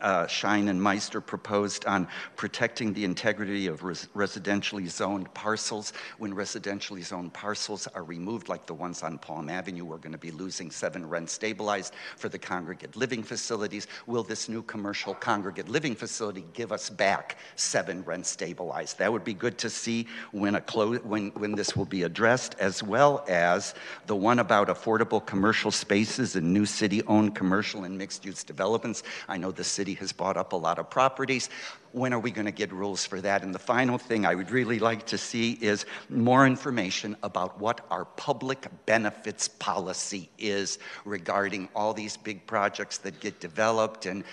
[0.00, 5.92] uh, Shyne and Meister proposed on protecting the integrity of res- residentially zoned parcels.
[6.18, 10.18] When residentially zoned parcels are removed, like the ones on Palm Avenue, we're going to
[10.18, 13.86] be losing seven rent stabilized for the congregate living facilities.
[14.06, 18.98] Will this new commercial congregate living facility give us back seven rent stabilized?
[18.98, 22.54] That would be good to see when, a clo- when, when this will be addressed,
[22.58, 23.74] as well well as
[24.08, 29.04] the one about affordable commercial spaces and new city owned commercial and mixed use developments.
[29.28, 31.48] I know the city has bought up a lot of properties.
[31.92, 33.44] When are we going to get rules for that?
[33.44, 37.86] And the final thing I would really like to see is more information about what
[37.88, 44.24] our public benefits policy is regarding all these big projects that get developed and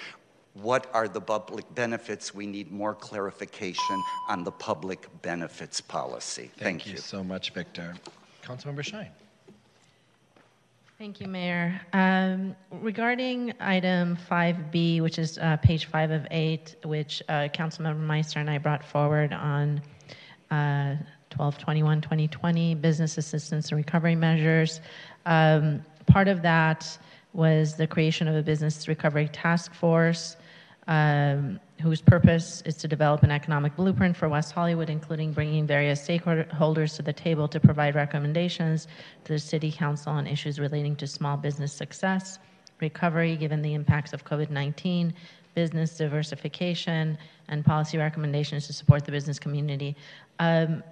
[0.55, 2.33] what are the public benefits?
[2.33, 6.49] We need more clarification on the public benefits policy.
[6.57, 7.93] Thank, Thank you so much, Victor.
[8.45, 9.09] Councilmember Shyne.
[10.97, 11.81] Thank you, Mayor.
[11.91, 18.39] Um, regarding item 5B, which is uh, page 5 of 8, which uh, Councilmember Meister
[18.39, 19.81] and I brought forward on
[20.51, 20.95] uh,
[21.31, 24.79] 12 21 2020 business assistance and recovery measures,
[25.25, 26.97] um, part of that
[27.33, 30.37] was the creation of a business recovery task force.
[30.87, 36.05] Um, whose purpose is to develop an economic blueprint for West Hollywood, including bringing various
[36.05, 38.87] stakeholders to the table to provide recommendations
[39.25, 42.39] to the City Council on issues relating to small business success,
[42.79, 45.13] recovery given the impacts of COVID 19,
[45.53, 47.17] business diversification,
[47.49, 49.95] and policy recommendations to support the business community.
[50.39, 50.83] Um,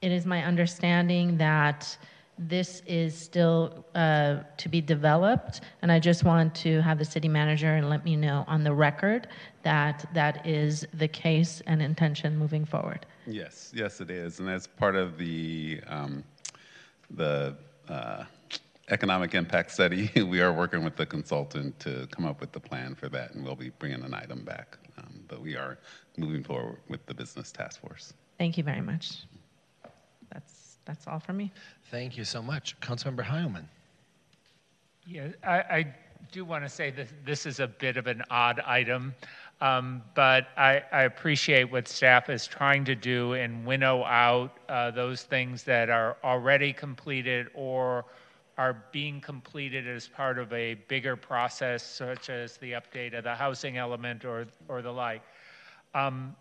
[0.00, 1.96] it is my understanding that
[2.48, 7.28] this is still uh, to be developed, and I just want to have the city
[7.28, 9.28] manager and let me know on the record
[9.62, 13.06] that that is the case and intention moving forward.
[13.26, 16.24] Yes, yes, it is, and as part of the um,
[17.10, 17.56] the
[17.88, 18.24] uh,
[18.90, 22.94] economic impact study, we are working with the consultant to come up with the plan
[22.94, 24.78] for that, and we'll be bringing an item back.
[24.98, 25.78] Um, but we are
[26.16, 28.12] moving forward with the business task force.
[28.38, 29.24] Thank you very much.
[30.32, 31.52] That's that's all for me.
[31.90, 33.64] Thank you so much, Councilmember Heilman.
[35.06, 35.94] Yeah, I, I
[36.30, 39.14] do want to say that this is a bit of an odd item.
[39.60, 44.90] Um, but I, I, appreciate what staff is trying to do and winnow out uh,
[44.90, 48.04] those things that are already completed or
[48.58, 53.36] are being completed as part of a bigger process, such as the update of the
[53.36, 55.22] housing element or, or the like.
[55.94, 56.34] Um,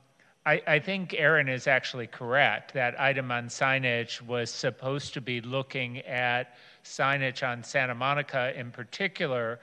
[0.46, 2.74] I, I, think Aaron is actually correct.
[2.74, 8.72] That item on signage was supposed to be looking at signage on Santa Monica in
[8.72, 9.60] particular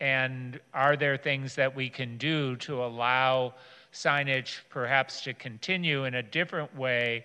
[0.00, 3.54] and are there things that we can do to allow
[3.92, 7.24] signage perhaps to continue in a different way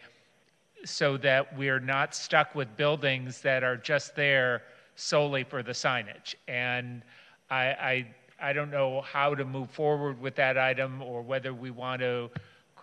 [0.86, 4.64] so that we're not stuck with buildings that are just there
[4.96, 6.36] solely for the signage?
[6.48, 7.04] And
[7.50, 8.08] I, I,
[8.42, 12.32] I don't know how to move forward with that item or whether we want to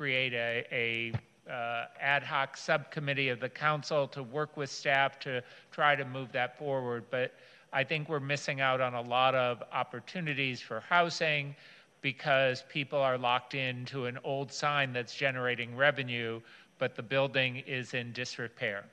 [0.01, 1.13] create a, a
[1.53, 6.33] uh, ad hoc subcommittee of the council to work with staff to try to move
[6.33, 7.05] that forward.
[7.11, 7.35] But
[7.71, 11.55] I think we're missing out on a lot of opportunities for housing
[12.01, 16.41] because people are locked into an old sign that's generating revenue,
[16.79, 18.87] but the building is in disrepair.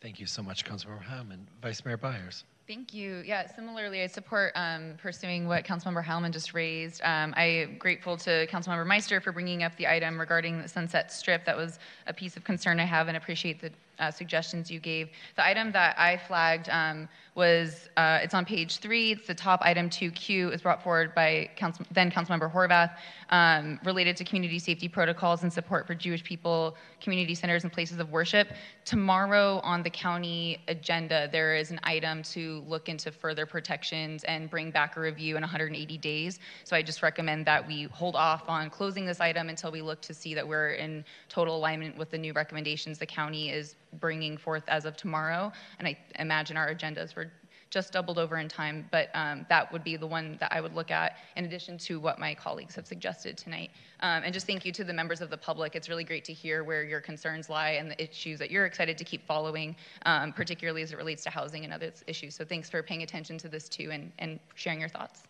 [0.00, 1.46] Thank you so much, Councilmember Hammond.
[1.60, 2.44] Vice Mayor Byers.
[2.66, 3.22] Thank you.
[3.26, 7.02] Yeah, similarly, I support um, pursuing what Councilmember Heilman just raised.
[7.04, 11.44] Um, I'm grateful to Councilmember Meister for bringing up the item regarding the Sunset Strip.
[11.44, 15.10] That was a piece of concern I have and appreciate the uh, suggestions you gave.
[15.36, 19.12] The item that I flagged um, was uh, it's on page three.
[19.12, 20.52] It's the top item 2Q.
[20.52, 22.96] is brought forward by Council, then Councilmember Horvath,
[23.30, 27.98] um, related to community safety protocols and support for Jewish people, community centers, and places
[27.98, 28.48] of worship.
[28.84, 34.48] Tomorrow on the county agenda, there is an item to look into further protections and
[34.48, 36.38] bring back a review in 180 days.
[36.64, 40.00] So I just recommend that we hold off on closing this item until we look
[40.02, 44.36] to see that we're in total alignment with the new recommendations the county is bringing
[44.36, 45.52] forth as of tomorrow.
[45.78, 47.30] And I imagine our agendas were
[47.74, 50.74] just doubled over in time, but um, that would be the one that I would
[50.74, 53.72] look at in addition to what my colleagues have suggested tonight.
[53.98, 55.74] Um, and just thank you to the members of the public.
[55.74, 58.96] It's really great to hear where your concerns lie and the issues that you're excited
[58.96, 59.74] to keep following,
[60.06, 62.36] um, particularly as it relates to housing and other issues.
[62.36, 65.24] So thanks for paying attention to this too and, and sharing your thoughts.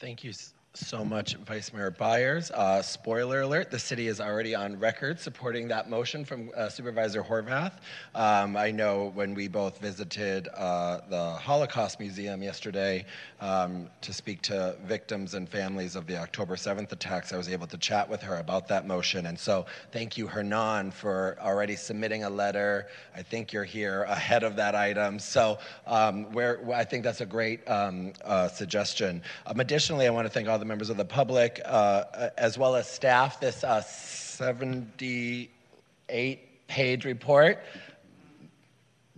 [0.00, 0.32] Thank you
[0.76, 2.50] so much, Vice Mayor Byers.
[2.50, 7.22] Uh, spoiler alert, the city is already on record supporting that motion from uh, Supervisor
[7.22, 7.74] Horvath.
[8.14, 13.06] Um, I know when we both visited uh, the Holocaust Museum yesterday
[13.40, 17.68] um, to speak to victims and families of the October 7th attacks, I was able
[17.68, 19.26] to chat with her about that motion.
[19.26, 22.88] And so thank you, Hernan, for already submitting a letter.
[23.14, 25.20] I think you're here ahead of that item.
[25.20, 26.26] So um,
[26.74, 29.22] I think that's a great um, uh, suggestion.
[29.46, 32.76] Um, additionally, I want to thank all the members of the public uh, as well
[32.76, 33.40] as staff.
[33.40, 37.58] This uh, 78 page report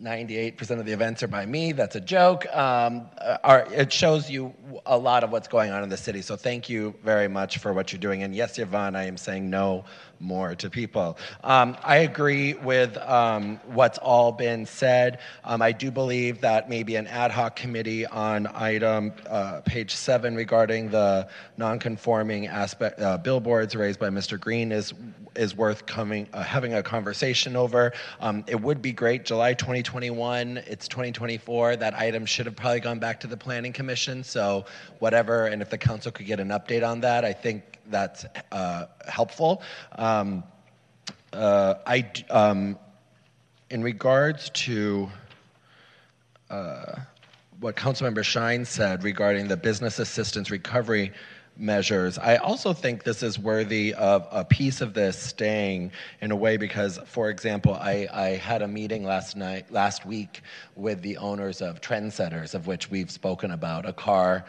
[0.01, 1.73] 98% of the events are by me.
[1.73, 2.47] That's a joke.
[2.55, 4.53] Um, uh, are, it shows you
[4.85, 6.21] a lot of what's going on in the city.
[6.21, 8.23] So thank you very much for what you're doing.
[8.23, 9.85] And yes, Yvonne, I am saying no
[10.21, 11.19] more to people.
[11.45, 15.21] Um, I agree with um, what's all been said.
[15.45, 20.35] Um, I do believe that maybe an ad hoc committee on item uh, page seven
[20.37, 24.39] regarding the non-conforming aspect uh, billboards raised by Mr.
[24.39, 24.93] Green is
[25.37, 27.93] is worth coming uh, having a conversation over.
[28.21, 29.25] Um, it would be great.
[29.25, 30.59] July 2021.
[30.67, 31.77] It's 2024.
[31.77, 34.25] That item should have probably gone back to the Planning Commission.
[34.25, 34.65] So
[34.99, 38.87] whatever, and if the council could get an update on that, I think that's uh,
[39.07, 39.63] helpful.
[39.93, 40.45] Um,
[41.33, 42.79] uh, I, um,
[43.71, 45.09] in regards to
[46.51, 47.01] uh,
[47.61, 51.13] what Councilmember Shyne said regarding the business assistance recovery
[51.59, 55.91] measures, I also think this is worthy of a piece of this staying
[56.21, 60.43] in a way because, for example, I, I had a meeting last night, last week,
[60.75, 63.87] with the owners of Trendsetters, of which we've spoken about.
[63.87, 64.45] A car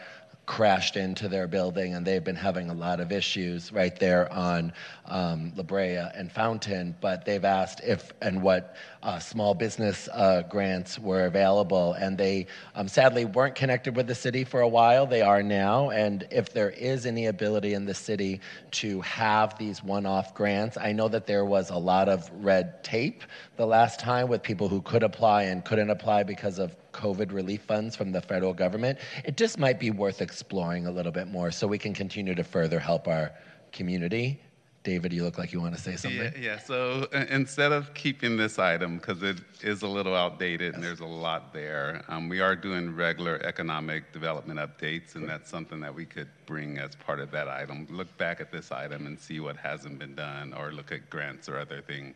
[0.48, 4.72] crashed into their building and they've been having a lot of issues right there on
[5.04, 10.42] um, La Brea and Fountain, but they've asked if and what uh, small business uh,
[10.48, 11.92] grants were available.
[11.94, 15.06] And they um, sadly weren't connected with the city for a while.
[15.06, 15.90] They are now.
[15.90, 18.40] And if there is any ability in the city
[18.72, 22.82] to have these one off grants, I know that there was a lot of red
[22.82, 23.22] tape
[23.56, 27.62] the last time with people who could apply and couldn't apply because of COVID relief
[27.62, 28.98] funds from the federal government.
[29.24, 32.44] It just might be worth exploring a little bit more so we can continue to
[32.44, 33.32] further help our
[33.72, 34.40] community.
[34.88, 36.18] David, you look like you want to say something.
[36.18, 36.58] Yeah, yeah.
[36.58, 41.00] So uh, instead of keeping this item, because it is a little outdated and there's
[41.00, 45.94] a lot there, um, we are doing regular economic development updates, and that's something that
[45.94, 47.86] we could bring as part of that item.
[47.90, 51.50] Look back at this item and see what hasn't been done, or look at grants
[51.50, 52.14] or other thing,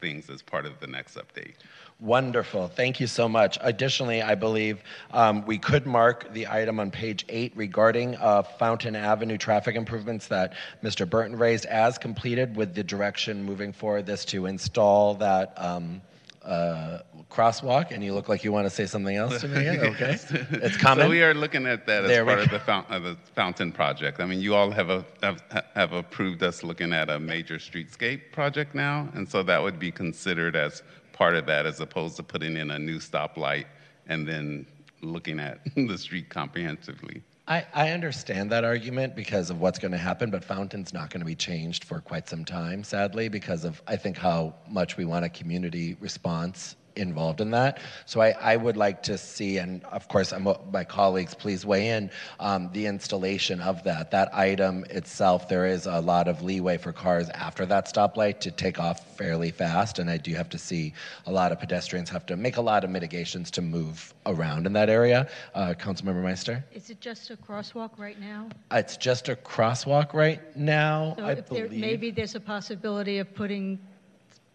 [0.00, 1.56] things as part of the next update.
[1.98, 2.68] Wonderful.
[2.68, 3.56] Thank you so much.
[3.62, 4.82] Additionally, I believe
[5.12, 10.26] um, we could mark the item on page eight regarding uh, Fountain Avenue traffic improvements
[10.26, 10.52] that
[10.82, 11.08] Mr.
[11.08, 16.02] Burton raised as completed with the direction moving forward this to install that um,
[16.44, 16.98] uh,
[17.30, 17.90] crosswalk.
[17.92, 19.66] And you look like you want to say something else to me.
[19.86, 20.18] Okay.
[20.50, 21.06] It's coming.
[21.06, 23.72] So we are looking at that as There part of the, fount- of the fountain
[23.72, 24.20] project.
[24.20, 25.42] I mean, you all have, a, have
[25.74, 29.90] have approved us looking at a major streetscape project now, and so that would be
[29.90, 30.82] considered as
[31.16, 33.64] part of that, as opposed to putting in a new stoplight
[34.06, 34.66] and then
[35.02, 37.22] looking at the street comprehensively.
[37.48, 41.20] I, I understand that argument because of what's going to happen, but Fountain's not going
[41.20, 45.04] to be changed for quite some time, sadly, because of I think how much we
[45.04, 47.78] want a community response involved in that.
[48.06, 51.88] So I, I would like to see, and of course, I'm, my colleagues, please weigh
[51.88, 52.10] in,
[52.40, 54.10] um, the installation of that.
[54.10, 58.50] That item itself, there is a lot of leeway for cars after that stoplight to
[58.50, 60.92] take off fairly fast, and I do have to see
[61.26, 64.72] a lot of pedestrians have to make a lot of mitigations to move around in
[64.72, 65.28] that area.
[65.54, 66.64] Uh, Councilmember Meister?
[66.72, 68.48] Is it just a crosswalk right now?
[68.72, 71.80] It's just a crosswalk right now, So I if there, believe.
[71.80, 73.78] maybe there's a possibility of putting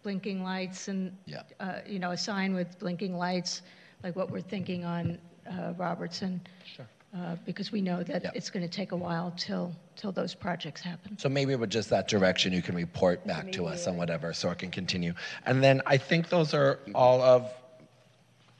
[0.02, 1.42] blinking lights and, Yeah.
[1.60, 3.62] uh, you know, a sign with blinking lights,
[4.02, 5.18] like what we're thinking on
[5.50, 6.40] uh, Robertson.
[6.64, 6.86] Sure.
[7.14, 8.30] Uh, Because we know that Yeah.
[8.34, 11.18] it's going to take a while till, till those projects happen.
[11.18, 14.50] So maybe with just that direction, you can report back to us on whatever, so
[14.50, 15.14] it can continue.
[15.44, 17.52] And then I think those are all of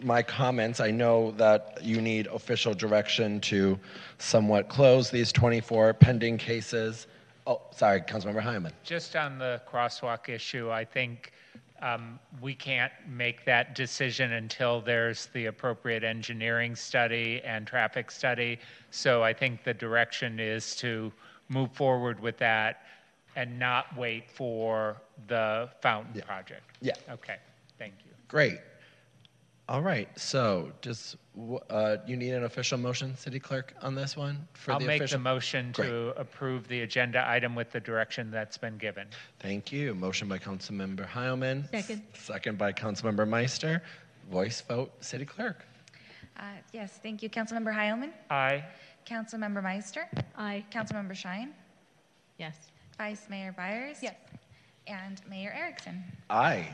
[0.01, 0.81] my comments.
[0.81, 3.79] I know that you need official direction to
[4.19, 7.07] somewhat close these 24 pending cases.
[7.47, 8.73] Oh, sorry, Councilmember Heilman.
[8.85, 11.33] Just on the crosswalk issue, I think
[11.81, 18.61] um, we can't make that decision until there's the appropriate engineering study and traffic study.
[18.91, 21.13] So I think the direction is to
[21.49, 22.85] move forward with that
[23.35, 26.79] and not wait for the fountain project.
[26.81, 26.95] Yeah.
[27.11, 27.37] Okay,
[27.79, 28.13] thank you.
[28.29, 28.61] Great.
[29.73, 31.17] All right, so just,
[31.71, 34.47] uh, you need an official motion, City Clerk, on this one?
[34.53, 35.89] for I'll the make the official- motion Great.
[35.89, 39.09] to approve the agenda item with the direction that's been given.
[39.39, 39.95] Thank you.
[39.95, 41.71] Motion by Councilmember Heilman.
[41.71, 42.03] Second.
[42.13, 43.83] Second by Councilmember Meister.
[44.31, 45.65] Voice vote, City Clerk.
[46.37, 46.43] Uh,
[46.75, 47.31] Yes, thank you.
[47.31, 48.13] Councilmember Heilman?
[48.31, 48.63] Aye.
[49.07, 50.07] Councilmember Meister?
[50.37, 50.67] Aye.
[50.71, 51.55] Councilmember Shyne?
[52.37, 52.57] Yes.
[52.99, 54.03] Vice Mayor Byers?
[54.03, 54.17] Yes.
[54.87, 56.05] And Mayor Erickson?
[56.29, 56.69] Aye.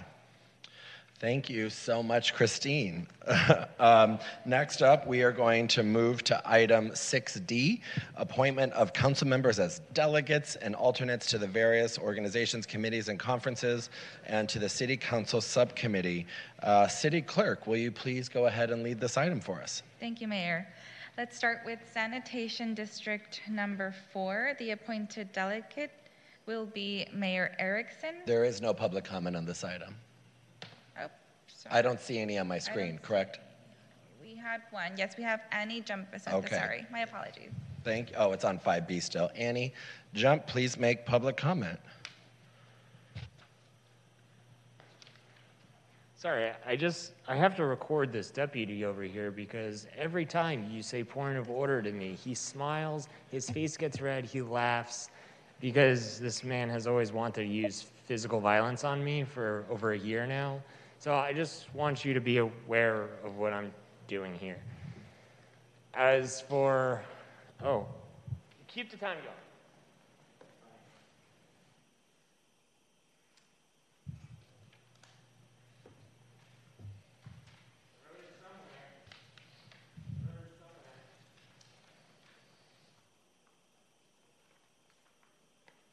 [1.20, 3.08] Thank you so much, Christine.
[3.80, 7.80] um, next up, we are going to move to item 6D
[8.14, 13.90] appointment of council members as delegates and alternates to the various organizations, committees, and conferences,
[14.26, 16.24] and to the City Council Subcommittee.
[16.62, 19.82] Uh, City Clerk, will you please go ahead and lead this item for us?
[19.98, 20.68] Thank you, Mayor.
[21.16, 24.52] Let's start with Sanitation District Number Four.
[24.60, 25.90] The appointed delegate
[26.46, 28.14] will be Mayor Erickson.
[28.24, 29.96] There is no public comment on this item.
[31.66, 33.40] Oh, I don't see any on my screen, correct?
[34.22, 34.92] We had one.
[34.96, 36.36] Yes, we have Annie Jump Vicente.
[36.38, 36.56] Okay.
[36.56, 37.50] Sorry, my apologies.
[37.84, 38.16] Thank, you.
[38.18, 39.30] oh, it's on 5B still.
[39.34, 39.72] Annie,
[40.14, 41.78] jump, please make public comment.
[46.16, 50.82] Sorry, I just, I have to record this deputy over here because every time you
[50.82, 55.10] say point of order to me, he smiles, his face gets red, he laughs
[55.60, 59.98] because this man has always wanted to use physical violence on me for over a
[59.98, 60.60] year now.
[61.00, 63.72] So I just want you to be aware of what I'm
[64.08, 64.58] doing here.
[65.94, 67.00] As for,
[67.64, 67.86] oh,
[68.66, 69.34] keep the time going.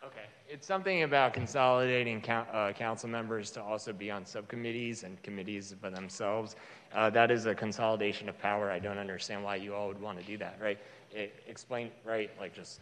[0.04, 0.26] Okay,
[0.56, 5.90] it's something about consolidating uh, council members to also be on subcommittees and committees by
[5.90, 6.56] themselves.
[6.94, 8.72] Uh, that is a consolidation of power.
[8.72, 10.78] I don't understand why you all would want to do that, right?
[11.14, 12.32] E- explain, right?
[12.40, 12.80] Like just,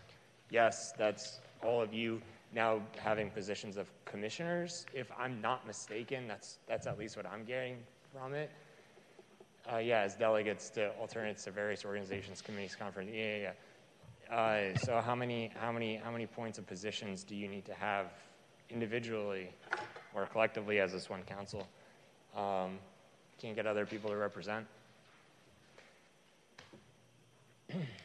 [0.52, 2.22] yes, that's all of you
[2.54, 4.86] now having positions of commissioners.
[4.94, 7.78] If I'm not mistaken, that's that's at least what I'm getting
[8.14, 8.52] from it.
[9.72, 13.10] Uh, yeah, as delegates to alternates to various organizations, committees, conference.
[13.12, 13.52] Yeah, yeah, yeah.
[14.34, 17.74] Uh, so how many, how many, how many points of positions do you need to
[17.76, 18.08] have
[18.72, 19.48] individually
[20.16, 21.68] or collectively as this one council?
[22.36, 22.80] Um,
[23.40, 24.66] can't get other people to represent?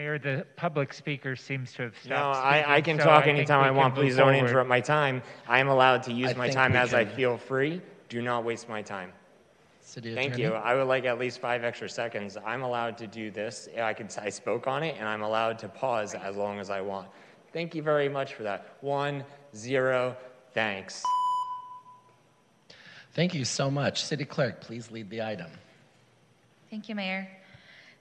[0.00, 3.24] Mayor, the public speaker seems to have No, stopped I, I speaking, can so talk
[3.24, 3.94] think anytime we I can want.
[3.94, 4.48] move Please don't forward.
[4.48, 5.22] interrupt my time.
[5.46, 7.82] I am allowed to use I my think time we as I can- feel free.
[8.08, 9.12] Do not waste my time.
[9.82, 10.44] City Thank Attorney?
[10.44, 10.52] you.
[10.54, 12.38] I would like at least five extra seconds.
[12.46, 13.68] I'm allowed to do this.
[13.78, 16.80] I could, I spoke on it, and I'm allowed to pause as long as I
[16.80, 17.06] want.
[17.52, 18.76] Thank you very much for that.
[18.80, 19.22] One,
[19.54, 20.16] zero,
[20.54, 21.02] thanks.
[23.12, 24.02] Thank you so much.
[24.02, 25.50] City Clerk, please lead the item.
[26.70, 27.28] Thank you, Mayor.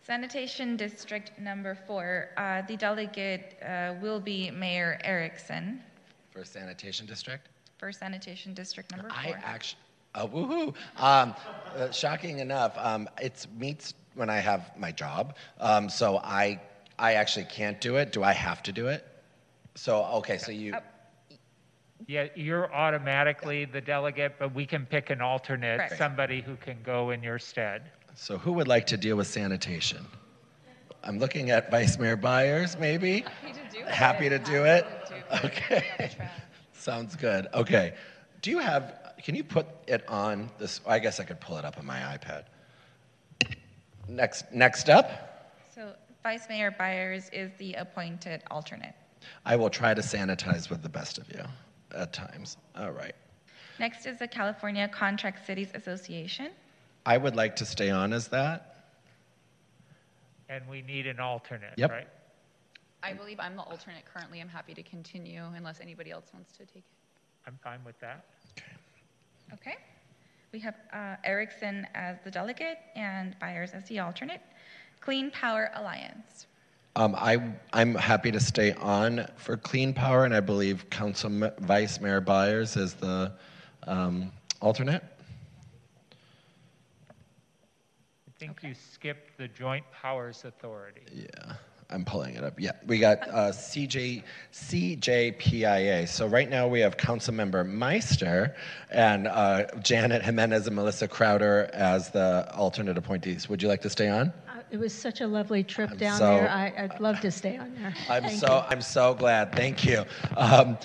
[0.10, 5.84] Sanitation District Number Four, uh, the delegate uh, will be Mayor Erickson
[6.32, 7.48] For Sanitation District?
[7.78, 9.40] for Sanitation District Number I Four.
[9.44, 9.80] actually,
[10.16, 10.76] oh, woohoo.
[10.98, 11.36] Um,
[11.76, 15.36] uh, shocking enough, um, it meets when I have my job.
[15.60, 16.60] Um, so I,
[16.98, 18.12] I actually can't do it.
[18.12, 19.06] Do I have to do it?
[19.76, 20.74] So, okay, so you,
[22.08, 25.98] Yeah, you're automatically the delegate, but we can pick an alternate, Correct.
[26.00, 27.92] somebody who can go in your stead.
[28.16, 30.06] So who would like to deal with sanitation?
[31.04, 33.24] I'm looking at Vice Mayor Byers, maybe?
[33.88, 34.86] Happy to do it?
[35.46, 36.12] Okay.
[36.74, 37.48] Sounds good.
[37.54, 37.94] Okay.
[38.42, 40.82] Do you have, can you put it on this?
[40.86, 42.46] I guess I could pull it up on my iPad.
[44.08, 48.96] Next, next up, So Vice Mayor Byers is the appointed alternate.
[49.46, 51.44] I will try to sanitize with the best of you
[51.96, 52.58] at times.
[52.76, 53.14] All right.
[53.80, 56.52] Next is the California Contract Cities Association.
[57.06, 58.76] I would like to stay on as that.
[60.50, 61.92] And we need an alternate, Yep.
[61.92, 62.08] right?
[63.02, 64.42] I believe I'm the alternate currently.
[64.42, 66.84] I'm happy to continue unless anybody else wants to take it.
[67.48, 68.26] I'm fine with that.
[68.58, 68.72] Okay.
[69.54, 69.78] Okay.
[70.52, 74.42] We have uh, Erickson as the delegate and Byers as the alternate.
[75.00, 76.48] Clean Power Alliance.
[76.96, 81.52] Um, I, I'm happy to stay on for Clean Power, and I believe Council Ma-
[81.60, 83.32] Vice Mayor Byers is the
[83.84, 85.04] um, alternate.
[88.40, 91.02] I think you skipped the Joint Powers Authority.
[91.14, 91.56] Yeah.
[91.90, 92.58] I'm pulling it up.
[92.58, 96.08] Yeah, we got uh, CJ, CJPIA.
[96.08, 98.56] So right now we have Councilmember Meister
[98.92, 103.50] and uh, Janet Jimenez and Melissa Crowder as the alternate appointees.
[103.50, 104.32] Would you like to stay on?
[104.48, 106.50] Uh, It was such a lovely trip down so- there.
[106.50, 107.94] I, I'd love to stay on there.
[108.10, 108.64] I'm Thank so you.
[108.70, 109.52] I'm so glad.
[109.54, 110.06] Thank you.
[110.38, 110.78] Um,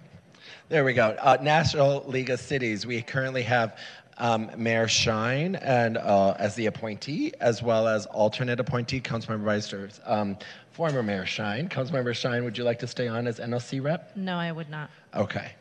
[0.70, 1.14] there we go.
[1.20, 2.86] Uh, National League of Cities.
[2.86, 3.76] We currently have
[4.18, 9.88] um, Mayor Shyne and uh, as the appointee, as well as alternate appointee, Councilmember Meister.
[10.04, 10.36] Um,
[10.72, 11.68] former Mayor Shyne.
[11.68, 14.16] Councilmember Shyne, would you like to stay on as NLC rep?
[14.16, 14.90] No, I would not.
[15.14, 15.52] Okay.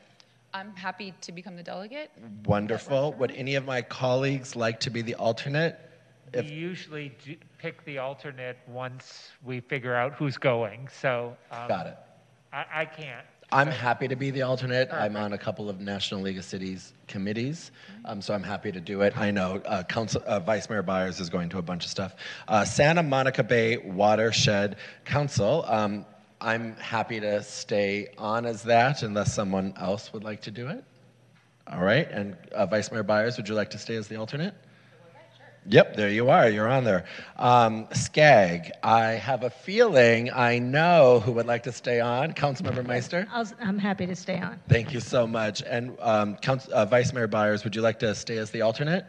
[0.54, 2.12] I'm happy to become the delegate.
[2.46, 3.14] Wonderful.
[3.14, 5.78] Would any of my colleagues like to be the alternate?
[6.34, 11.36] We usually do pick the alternate once we figure out who's going, so.
[11.52, 11.98] um, Got it.
[12.52, 13.26] I, I can't.
[13.56, 14.90] I'm happy to be the alternate.
[14.92, 17.72] I'm on a couple of National League of Cities committees,
[18.04, 19.18] um, so I'm happy to do it.
[19.18, 22.18] I know uh, Council, uh, Vice Mayor Byers is going to a bunch of stuff.
[22.50, 24.76] Uh, Santa Monica Bay Watershed
[25.06, 25.64] Council.
[25.70, 26.06] Um,
[26.42, 30.84] I'm happy to stay on as that unless someone else would like to do it.
[31.72, 34.54] All right, and uh, Vice Mayor Byers, would you like to stay as the alternate?
[35.68, 36.48] Yep, there you are.
[36.48, 37.06] You're on there.
[37.38, 42.34] Um, SCAG, I have a feeling I know who would like to stay on.
[42.34, 43.28] Councilmember Meister?
[43.32, 44.60] I'll, I'm happy to stay on.
[44.70, 45.64] Thank you so much.
[45.64, 49.06] And um, Council, uh, Vice Mayor Byers, would you like to stay as the alternate?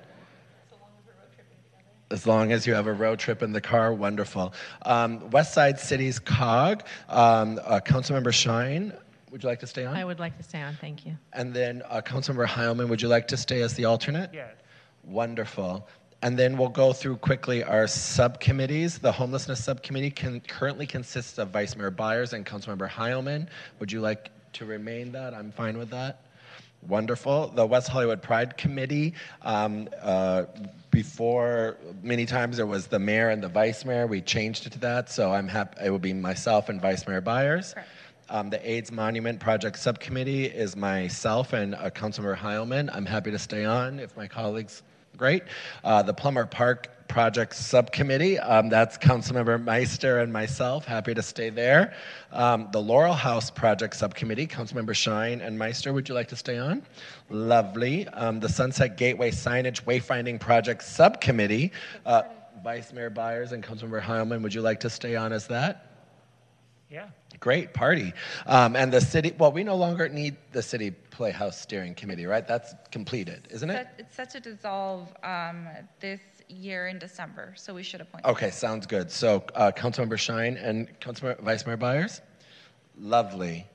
[2.10, 4.54] As long as you have a road trip in the car, wonderful.
[4.82, 8.94] Um, Westside Cities COG, um, uh, Councilmember Shyne,
[9.30, 9.94] would you like to stay on?
[9.94, 11.16] I would like to stay on, thank you.
[11.32, 14.30] And then uh, Councilmember Heilman, would you like to stay as the alternate?
[14.32, 14.54] Yes.
[15.02, 15.86] Wonderful.
[16.26, 18.98] And then we'll go through quickly our subcommittees.
[18.98, 23.46] The homelessness subcommittee can, currently consists of Vice Mayor Byers and Councilmember Heilman.
[23.78, 25.34] Would you like to remain that?
[25.34, 26.22] I'm fine with that.
[26.88, 27.52] Wonderful.
[27.54, 29.14] The West Hollywood Pride Committee.
[29.42, 30.46] Um, uh,
[30.90, 34.08] before, many times there was the mayor and the vice mayor.
[34.08, 35.78] We changed it to that, so I'm happy.
[35.84, 37.76] It will be myself and Vice Mayor Byers.
[38.30, 42.90] Um, the AIDS Monument Project Subcommittee is myself and uh, Councilmember Heilman.
[42.92, 44.82] I'm happy to stay on if my colleagues.
[45.16, 45.44] Great.
[45.82, 50.84] Uh, the Plummer Park Project Subcommittee, um, that's Councilmember Meister and myself.
[50.84, 51.94] Happy to stay there.
[52.32, 56.59] Um, the Laurel House Project Subcommittee, Councilmember Shyne and Meister, would you like to stay
[56.59, 56.82] on?
[57.30, 58.06] Lovely.
[58.09, 61.72] Um, the Sunset Gateway Signage Wayfinding Project Subcommittee,
[62.05, 62.22] uh,
[62.62, 65.93] Vice Mayor Byers and Councilmember Heilman, would you like to stay on as that?
[66.90, 67.06] Yeah.
[67.40, 68.12] Great party.
[68.47, 70.90] Um, and the city, well, we no longer need the city
[71.20, 72.47] playhouse steering committee, right?
[72.47, 73.88] That's completed, isn't it?
[73.98, 75.66] It's set to dissolve um,
[75.98, 78.26] this year in December, so we should appoint.
[78.26, 79.10] Okay, sounds good.
[79.10, 82.20] So, uh, Councilmember Shyne and Councilmember Vice Mayor Byers?
[82.98, 83.66] Lovely.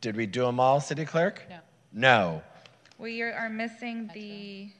[0.00, 1.44] Did we do them all, City Clerk?
[1.48, 1.58] No.
[1.92, 2.42] No.
[2.98, 4.70] We are- are missing the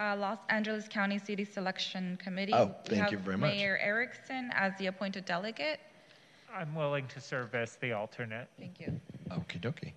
[0.00, 2.54] uh, Los Angeles County City Selection Committee.
[2.54, 3.52] Oh, We thank you very much.
[3.52, 5.78] Mayor Erickson as the appointed delegate.
[6.56, 8.48] I'm willing to serve as the alternate.
[8.58, 8.98] Thank you.
[9.30, 9.92] Okie dokie.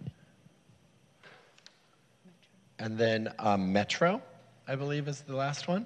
[2.80, 4.22] And then um, Metro,
[4.68, 5.86] I believe, is the last one.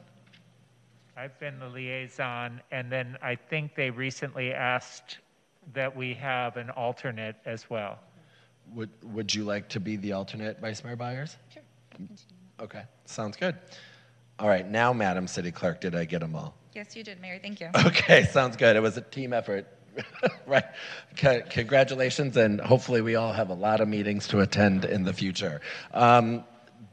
[1.16, 5.20] I've been the liaison, and then I think they recently asked
[5.74, 8.00] that we have an alternate as well.
[8.74, 11.38] Would, would you like to be the alternate, Vice Mayor Byers?
[11.54, 11.64] Sure.
[12.60, 13.56] Okay, sounds good.
[14.40, 16.56] All right, now, Madam City Clerk, did I get them all?
[16.74, 17.40] Yes, you did, Mayor.
[17.42, 17.70] Thank you.
[17.86, 18.76] Okay, sounds good.
[18.76, 19.68] It was a team effort.
[20.48, 20.64] right.
[21.18, 25.14] C- congratulations, and hopefully, we all have a lot of meetings to attend in the
[25.14, 25.62] future.
[25.94, 26.46] Um,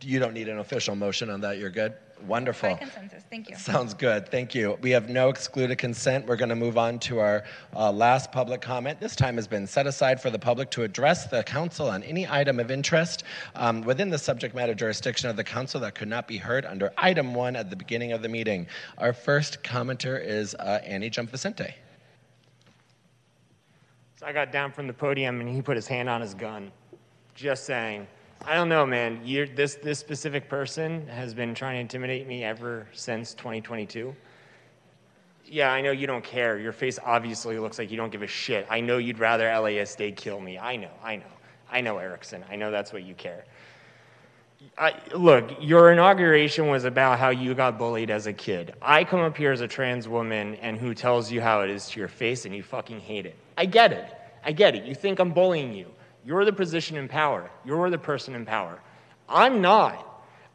[0.03, 1.59] you don't need an official motion on that.
[1.59, 1.95] You're good?
[2.27, 2.71] Wonderful.
[2.71, 3.23] By consensus.
[3.31, 3.57] Thank you.
[3.57, 4.29] Sounds good.
[4.29, 4.77] Thank you.
[4.81, 6.27] We have no excluded consent.
[6.27, 7.45] We're going to move on to our
[7.77, 9.01] uh, last public comment.
[9.01, 12.27] This time has been set aside for the public to address the council on any
[12.27, 13.23] item of interest
[13.55, 16.93] um, within the subject matter jurisdiction of the council that could not be heard under
[16.99, 18.67] item one at the beginning of the meeting.
[18.99, 21.73] Our first commenter is uh, Annie Jump-Vicente.
[24.17, 26.73] So I got down from the podium and he put his hand on his gun.
[27.37, 28.09] Just saying.
[28.45, 29.21] I don't know, man.
[29.25, 34.15] You're, this, this specific person has been trying to intimidate me ever since 2022.
[35.45, 36.59] Yeah, I know you don't care.
[36.59, 38.67] Your face obviously looks like you don't give a shit.
[38.71, 40.59] I know you'd rather LASD kill me.
[40.59, 41.25] I know, I know.
[41.71, 42.45] I know, Erickson.
[42.51, 43.45] I know that's what you care.
[44.77, 48.75] I, look, your inauguration was about how you got bullied as a kid.
[48.83, 51.89] I come up here as a trans woman and who tells you how it is
[51.91, 53.37] to your face and you fucking hate it.
[53.57, 54.15] I get it.
[54.45, 54.85] I get it.
[54.85, 55.87] You think I'm bullying you.
[56.25, 57.51] You're the position in power.
[57.65, 58.81] You're the person in power.
[59.29, 60.05] I'm not.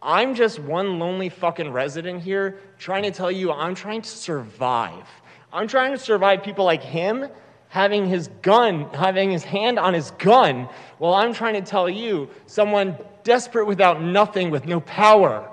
[0.01, 5.07] I'm just one lonely fucking resident here trying to tell you I'm trying to survive.
[5.51, 7.27] I'm trying to survive people like him
[7.73, 10.69] having his gun, having his hand on his gun,
[10.99, 15.49] while I'm trying to tell you, someone desperate without nothing, with no power,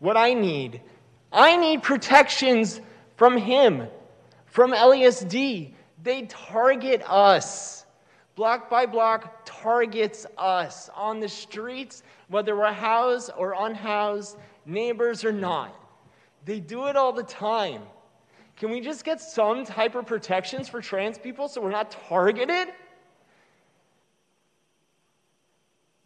[0.00, 0.80] what I need.
[1.32, 2.80] I need protections
[3.14, 3.86] from him,
[4.46, 5.72] from LASD.
[6.02, 7.86] They target us.
[8.38, 15.32] Block by block targets us on the streets, whether we're housed or unhoused, neighbors or
[15.32, 15.74] not.
[16.44, 17.82] They do it all the time.
[18.56, 22.68] Can we just get some type of protections for trans people so we're not targeted?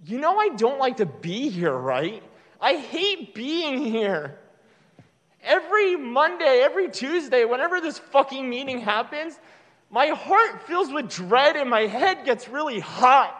[0.02, 2.22] You know, I don't like to be here, right?
[2.62, 4.38] I hate being here.
[5.42, 9.38] Every Monday, every Tuesday, whenever this fucking meeting happens,
[9.92, 13.38] my heart fills with dread and my head gets really hot.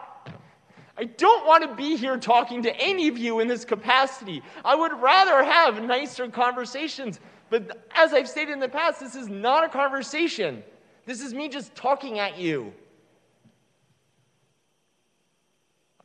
[0.95, 4.43] I don't want to be here talking to any of you in this capacity.
[4.63, 7.19] I would rather have nicer conversations.
[7.49, 10.63] But as I've stated in the past, this is not a conversation.
[11.07, 12.71] This is me just talking at you.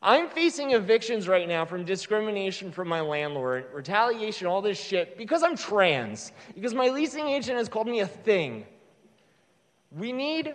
[0.01, 5.43] I'm facing evictions right now from discrimination from my landlord, retaliation, all this shit, because
[5.43, 8.65] I'm trans, because my leasing agent has called me a thing.
[9.91, 10.55] We need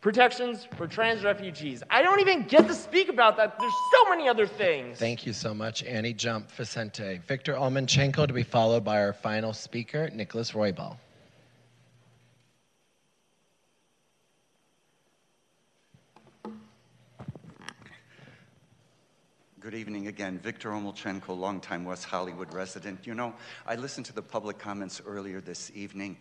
[0.00, 1.82] protections for trans refugees.
[1.90, 3.58] I don't even get to speak about that.
[3.58, 4.98] There's so many other things.
[4.98, 7.20] Thank you so much, Annie Jump Vicente.
[7.26, 10.96] Victor Omelczenko to be followed by our final speaker, Nicholas Roybal.
[19.60, 20.38] Good evening again.
[20.38, 23.06] Victor Omelczenko, longtime West Hollywood resident.
[23.06, 23.34] You know,
[23.66, 26.16] I listened to the public comments earlier this evening,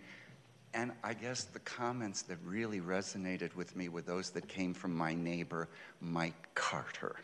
[0.73, 4.95] and I guess the comments that really resonated with me were those that came from
[4.95, 5.67] my neighbor,
[5.99, 7.15] Mike Carter,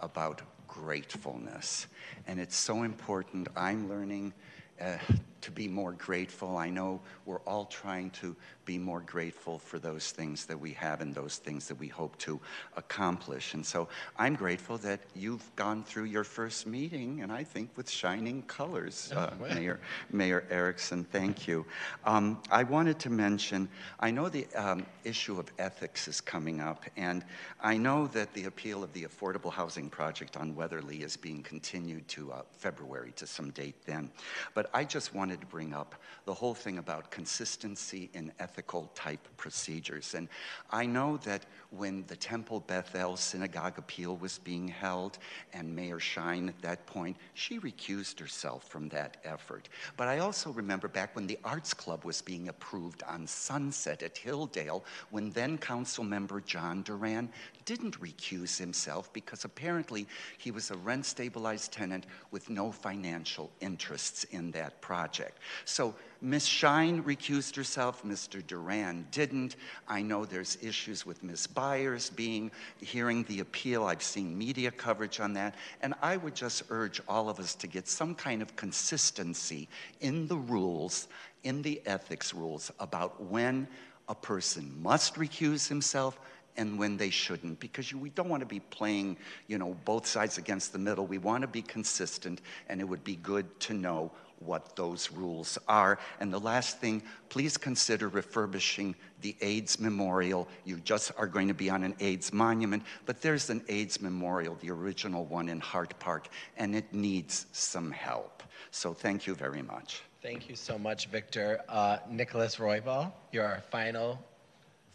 [0.00, 1.86] about gratefulness.
[2.26, 3.48] And it's so important.
[3.56, 4.34] I'm learning
[4.80, 4.96] uh,
[5.40, 6.56] to be more grateful.
[6.56, 11.00] I know we're all trying to be more grateful for those things that we have
[11.00, 12.40] and those things that we hope to
[12.76, 13.54] accomplish.
[13.54, 17.90] And so I'm grateful that you've gone through your first meeting, and I think with
[17.90, 19.54] shining colors, uh, well.
[19.54, 19.80] Mayor,
[20.10, 21.04] Mayor Erickson.
[21.04, 21.66] Thank you.
[22.04, 23.68] Um, I wanted to mention,
[24.00, 27.24] I know the um, issue of ethics is coming up, and
[27.60, 32.06] I know that the appeal of the Affordable Housing Project on Weatherly is being continued
[32.08, 34.10] to uh, February to some date then.
[34.54, 35.94] But I just wanted to bring up
[36.24, 40.14] the whole thing about consistency in ethical type procedures.
[40.14, 40.28] And
[40.70, 45.16] I know that when the Temple Bethel Synagogue appeal was being held,
[45.54, 49.70] and Mayor Shyne at that point, she recused herself from that effort.
[49.96, 54.16] But I also remember back when the Arts Club was being approved on Sunset at
[54.16, 57.30] Hilldale, when then Council Member John Duran
[57.64, 60.06] didn't recuse himself because apparently
[60.38, 65.38] he was a rent stabilized tenant with no financial interests in that project.
[65.64, 66.46] So Ms.
[66.46, 68.46] Shyne recused herself, Mr.
[68.46, 69.56] Duran didn't.
[69.88, 71.48] I know there's issues with Ms.
[71.48, 73.84] Byers being hearing the appeal.
[73.84, 75.56] I've seen media coverage on that.
[75.80, 79.68] And I would just urge all of us to get some kind of consistency
[80.00, 81.08] in the rules,
[81.42, 83.66] in the ethics rules about when
[84.08, 86.20] a person must recuse himself
[86.56, 89.16] and when they shouldn't because we don't want to be playing
[89.46, 91.06] you know both sides against the middle.
[91.06, 95.56] We want to be consistent and it would be good to know what those rules
[95.68, 96.00] are.
[96.18, 100.48] And the last thing please consider refurbishing the aids memorial.
[100.64, 104.56] You just are going to be on an aids monument but there's an aids memorial
[104.60, 108.42] the original one in hart park and it needs some help.
[108.70, 110.02] So thank you very much.
[110.22, 111.62] Thank you so much, Victor.
[111.68, 114.24] Uh, Nicholas Roybal, you're our final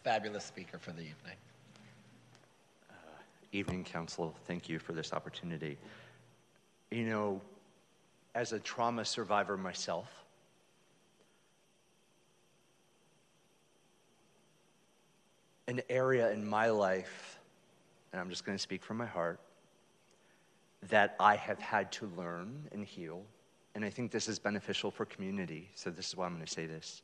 [0.03, 1.35] fabulous speaker for the evening.
[3.51, 4.35] Evening, Council.
[4.45, 5.77] Thank you for this opportunity.
[6.91, 7.41] You know,
[8.35, 10.07] as a trauma survivor myself,
[15.67, 17.39] an area in my life,
[18.11, 19.39] and I'm just going to speak from my heart,
[20.89, 23.23] that I have had to learn and heal,
[23.75, 26.51] and I think this is beneficial for community, so this is why I'm going to
[26.51, 27.01] say this,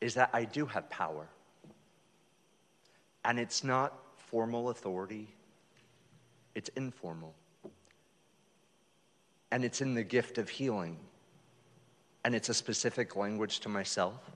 [0.00, 1.26] is that I do have power.
[3.24, 3.92] And it's not
[4.30, 5.28] formal authority,
[6.54, 7.34] it's informal.
[9.50, 10.98] And it's in the gift of healing.
[12.24, 14.30] And it's a specific language to myself.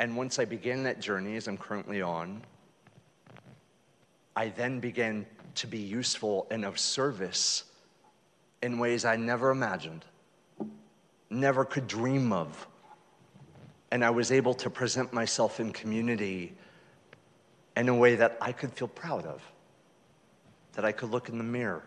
[0.00, 2.42] And once I began that journey, as I'm currently on,
[4.34, 5.24] I then began
[5.56, 7.64] to be useful and of service
[8.60, 10.04] in ways I never imagined,
[11.30, 12.66] never could dream of.
[13.92, 16.56] And I was able to present myself in community
[17.76, 19.42] in a way that I could feel proud of.
[20.74, 21.84] That I could look in the mirror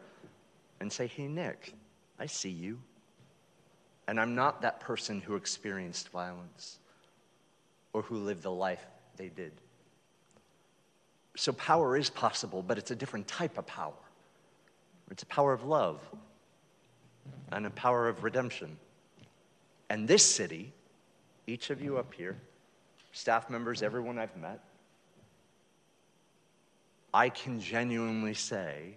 [0.79, 1.73] and say, hey, Nick,
[2.19, 2.79] I see you.
[4.07, 6.79] And I'm not that person who experienced violence
[7.93, 8.85] or who lived the life
[9.17, 9.51] they did.
[11.35, 13.93] So power is possible, but it's a different type of power.
[15.11, 15.99] It's a power of love
[17.51, 18.77] and a power of redemption.
[19.89, 20.73] And this city,
[21.45, 22.37] each of you up here,
[23.11, 24.61] staff members, everyone I've met,
[27.13, 28.95] I can genuinely say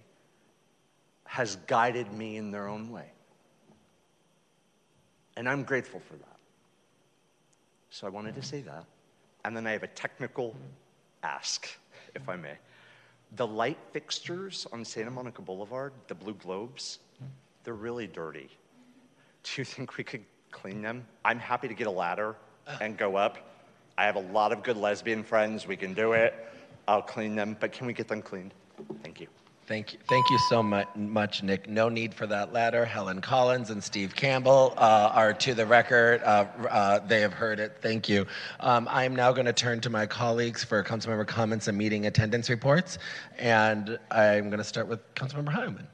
[1.24, 3.12] has guided me in their own way.
[5.37, 6.37] And I'm grateful for that.
[7.91, 8.85] So I wanted to say that.
[9.45, 10.57] And then I have a technical
[11.23, 11.69] ask,
[12.15, 12.55] if I may.
[13.37, 16.99] The light fixtures on Santa Monica Boulevard, the blue globes,
[17.62, 18.49] they're really dirty.
[19.45, 21.07] Do you think we could clean them?
[21.24, 22.37] I'm happy to get a ladder
[22.81, 23.39] and go up.
[23.97, 25.66] I have a lot of good lesbian friends.
[25.66, 26.35] We can do it.
[26.90, 28.52] I'll clean them, but can we get them cleaned?
[29.04, 29.28] Thank you.
[29.68, 31.68] Thank you, thank you so much, much, Nick.
[31.68, 32.84] No need for that ladder.
[32.84, 36.20] Helen Collins and Steve Campbell uh, are to the record.
[36.24, 37.76] Uh, uh, they have heard it.
[37.80, 38.26] Thank you.
[38.58, 42.06] Um, I am now going to turn to my colleagues for councilmember comments and meeting
[42.06, 42.98] attendance reports,
[43.38, 45.86] and I'm going to start with Councilmember Heilman.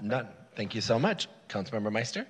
[0.00, 0.28] None.
[0.54, 2.28] Thank you so much, Councilmember Meister.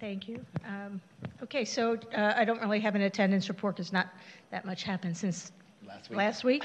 [0.00, 0.44] Thank you.
[0.66, 1.00] Um,
[1.42, 4.08] Okay, so uh, I don't really have an attendance report because not
[4.50, 5.52] that much happened since
[5.86, 6.16] Last week.
[6.16, 6.64] last week.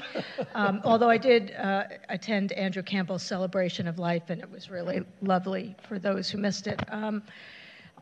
[0.54, 5.02] Um, Although I did uh, attend Andrew Campbell's celebration of life, and it was really
[5.20, 6.80] lovely for those who missed it.
[6.88, 7.22] Um,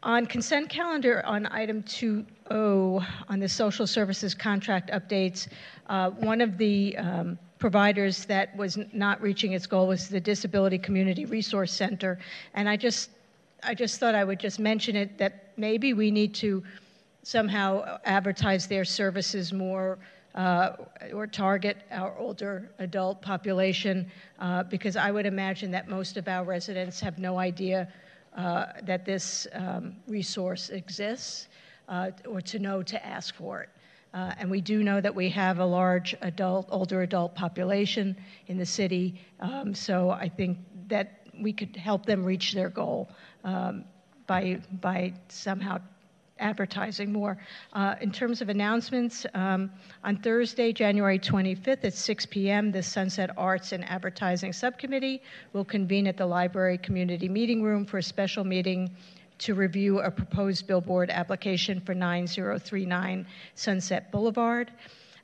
[0.05, 5.49] On consent calendar, on item 2O, on the social services contract updates,
[5.89, 10.79] uh, one of the um, providers that was not reaching its goal was the Disability
[10.79, 12.19] Community Resource Center.
[12.55, 13.11] And I just,
[13.63, 16.63] I just thought I would just mention it, that maybe we need to
[17.23, 19.99] somehow advertise their services more
[20.35, 20.77] uh,
[21.13, 26.45] or target our older adult population, uh, because I would imagine that most of our
[26.45, 27.89] residents have no idea
[28.37, 31.49] uh, that this um, resource exists
[31.89, 33.69] uh, or to know to ask for it.
[34.15, 38.17] Uh, and we do know that we have a large adult, older adult population
[38.47, 40.59] in the city, um, so I think
[40.89, 43.09] that we could help them reach their goal
[43.45, 43.85] um,
[44.27, 45.79] by, by somehow
[46.41, 47.37] advertising more.
[47.73, 49.71] Uh, in terms of announcements, um,
[50.03, 55.23] on Thursday, January 25th at 6 p.m., the Sunset Arts and Advertising Subcommittee
[55.53, 58.91] will convene at the Library Community Meeting Room for a special meeting
[59.39, 64.71] to review a proposed billboard application for 9039 Sunset Boulevard.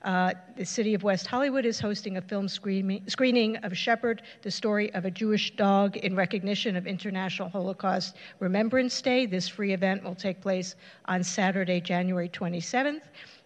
[0.02, 4.50] Uh, the city of West Hollywood is hosting a film screening, screening of Shepherd, the
[4.50, 9.26] story of a Jewish dog, in recognition of International Holocaust Remembrance Day.
[9.26, 13.02] This free event will take place on Saturday, January 27th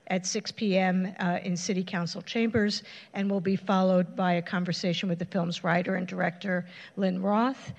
[0.08, 1.14] at 6 p.m.
[1.20, 2.82] Uh, in City Council chambers
[3.14, 6.66] and will be followed by a conversation with the film's writer and director,
[6.96, 7.72] Lynn Roth.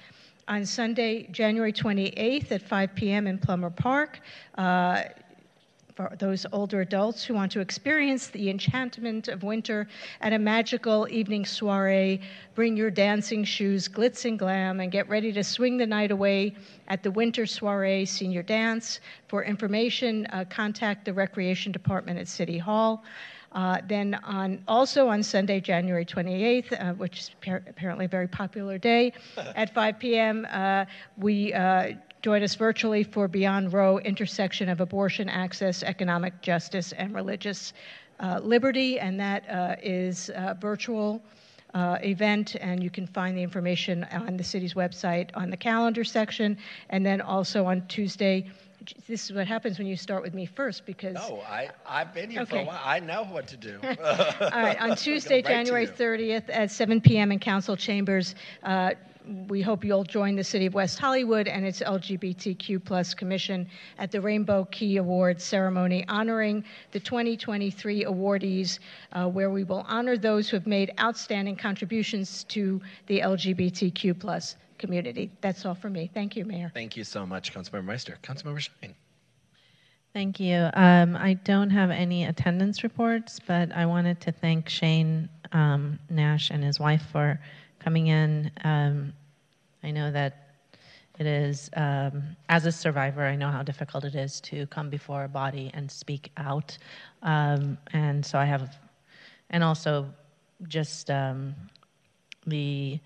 [0.48, 3.28] On Sunday, January 28th at 5 p.m.
[3.28, 4.22] in Plummer Park,
[4.58, 5.04] uh,
[6.10, 9.88] for those older adults who want to experience the enchantment of winter
[10.22, 12.22] at a magical evening soiree.
[12.56, 16.56] Bring your dancing shoes, glitz and glam, and get ready to swing the night away
[16.88, 19.00] at the Winter Soiree Senior Dance.
[19.28, 23.04] For information, uh, contact the Recreation Department at City Hall.
[23.54, 28.28] Uh, then on also on Sunday, January 28th, uh, which is appar- apparently a very
[28.28, 29.12] popular day,
[29.56, 30.86] at 5 p.m., uh,
[31.18, 31.92] we uh,
[32.22, 37.74] join us virtually for Beyond Roe intersection of abortion access, economic justice, and religious
[38.20, 41.22] uh, liberty, and that uh, is a virtual.
[41.74, 46.04] Uh, event, and you can find the information on the city's website on the calendar
[46.04, 46.58] section,
[46.90, 48.46] and then also on Tuesday.
[49.08, 52.30] This is what happens when you start with me first, because No, I, I've been
[52.30, 52.64] here for Okay.
[52.64, 52.82] a while.
[52.84, 53.80] I know what to do.
[53.84, 57.32] All right, on Tuesday, right January 30th at 7 p.m.
[57.32, 58.92] in council chambers, uh,
[59.48, 63.68] we hope you'll join the City of West Hollywood and its LGBTQ plus commission
[63.98, 68.80] at the Rainbow Key Awards ceremony honoring the 2023 awardees,
[69.14, 74.56] uh, where we will honor those who have made outstanding contributions to the LGBTQ plus
[74.78, 75.32] community.
[75.42, 76.10] That's all for me.
[76.14, 76.72] Thank you, Mayor.
[76.74, 78.18] Thank you so much, Councilmember Meister.
[78.24, 78.96] Councilmember Shyne.
[80.14, 80.70] Thank you.
[80.74, 86.50] Um, I don't have any attendance reports, but I wanted to thank Shane um, Nash
[86.50, 87.40] and his wife for
[87.82, 88.52] coming in.
[88.64, 89.14] Um,
[89.84, 90.52] I know that
[91.20, 95.24] it is, um, as a survivor, I know how difficult it is to come before
[95.24, 96.78] a body and speak out.
[97.24, 98.78] Um, and so I have,
[99.50, 100.08] and also
[100.68, 101.56] just um,
[102.46, 103.00] the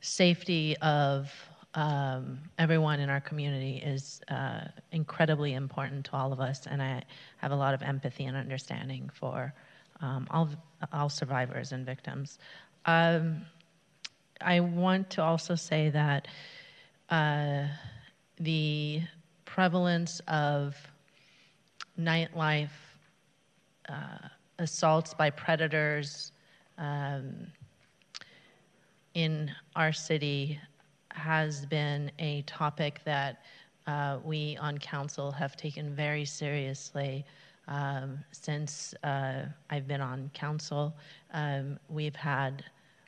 [0.00, 1.32] safety of
[1.74, 7.02] um, everyone in our community is uh, incredibly important to all of us, and I
[7.38, 9.52] have a lot of empathy and understanding for
[10.00, 10.48] um, all
[10.92, 12.38] all survivors and victims.
[12.86, 13.42] Um,
[14.44, 16.28] I want to also say that
[17.10, 17.64] uh,
[18.38, 19.02] the
[19.44, 20.76] prevalence of
[21.98, 22.68] nightlife
[23.88, 26.32] uh, assaults by predators
[26.78, 27.46] um,
[29.14, 30.60] in our city
[31.12, 33.42] has been a topic that
[33.86, 37.24] uh, we on council have taken very seriously.
[37.68, 40.94] um, since uh, I've been on council.
[41.32, 42.64] Um, we've had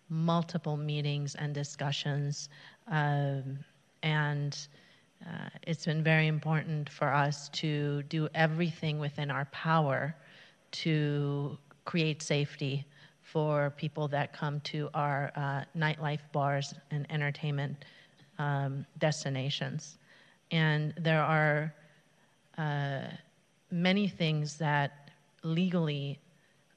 [0.08, 2.48] multiple meetings and discussions,
[2.88, 3.58] um,
[4.02, 4.68] and
[5.24, 10.14] uh, it's been very important for us to do everything within our power
[10.70, 12.84] to create safety
[13.22, 17.84] for people that come to our uh, nightlife bars and entertainment
[18.38, 19.98] um, destinations.
[20.52, 21.74] And there are
[22.56, 23.08] uh,
[23.70, 25.10] many things that
[25.42, 26.18] legally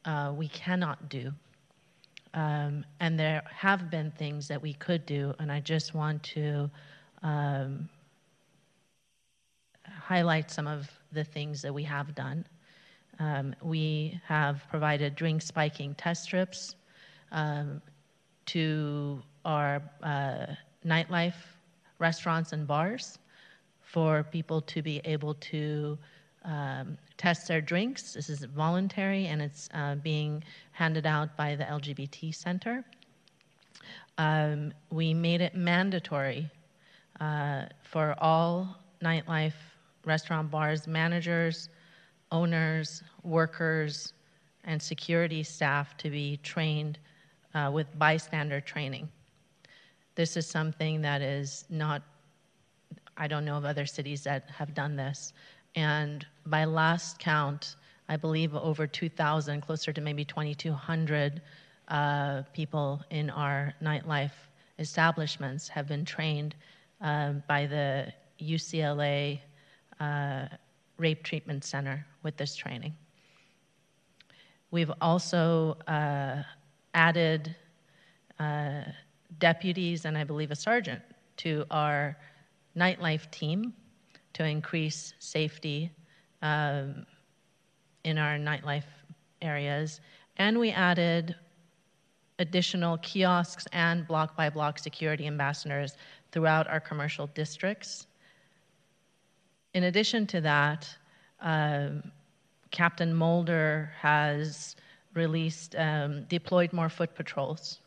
[0.06, 1.32] uh, we cannot do.
[2.34, 6.70] Um, and there have been things that we could do, and I just want to
[7.24, 7.90] um,
[9.84, 12.46] highlight some of the things that we have done.
[13.20, 16.76] Um, we have provided drink spiking test strips
[17.32, 17.82] um,
[18.46, 20.46] to our uh,
[20.86, 21.36] nightlife
[21.98, 23.20] restaurants and bars
[23.82, 25.98] for people to be able to
[26.46, 26.98] um,
[27.48, 28.14] their drinks.
[28.14, 32.84] This is voluntary and it's uh, being handed out by the LGBT Center.
[34.18, 36.50] Um, we made it mandatory
[37.20, 39.54] uh, for all nightlife
[40.06, 41.70] restaurant bars managers,
[42.32, 44.14] owners, workers,
[44.66, 47.00] and security staff to be trained
[47.54, 49.10] uh, with bystander training.
[50.16, 52.02] This is something that is not,
[53.18, 55.34] I don't know of other cities that have done this.
[55.80, 57.78] And by last count,
[58.10, 61.42] I believe over 2,000, closer to maybe 2,200
[61.88, 64.34] uh, people in our nightlife
[64.78, 66.56] establishments have been trained
[67.00, 68.12] uh, by the
[68.42, 69.40] UCLA
[70.02, 70.48] uh,
[70.98, 72.94] Rape Treatment Center with this training.
[74.72, 76.44] We've also uh,
[76.94, 77.56] added
[78.38, 78.82] uh,
[79.38, 81.02] deputies and I believe a sergeant
[81.38, 82.18] to our
[82.76, 83.74] nightlife team
[84.40, 85.92] to increase safety
[86.42, 87.06] um,
[88.06, 88.88] in our nightlife
[89.42, 90.00] areas.
[90.38, 91.36] And we added
[92.40, 95.98] additional kiosks and block by block security ambassadors
[96.32, 98.08] throughout our commercial districts.
[99.74, 100.88] In addition to that,
[101.42, 102.02] um,
[102.72, 104.78] Captain Mulder has
[105.16, 107.82] released, um, deployed more foot patrols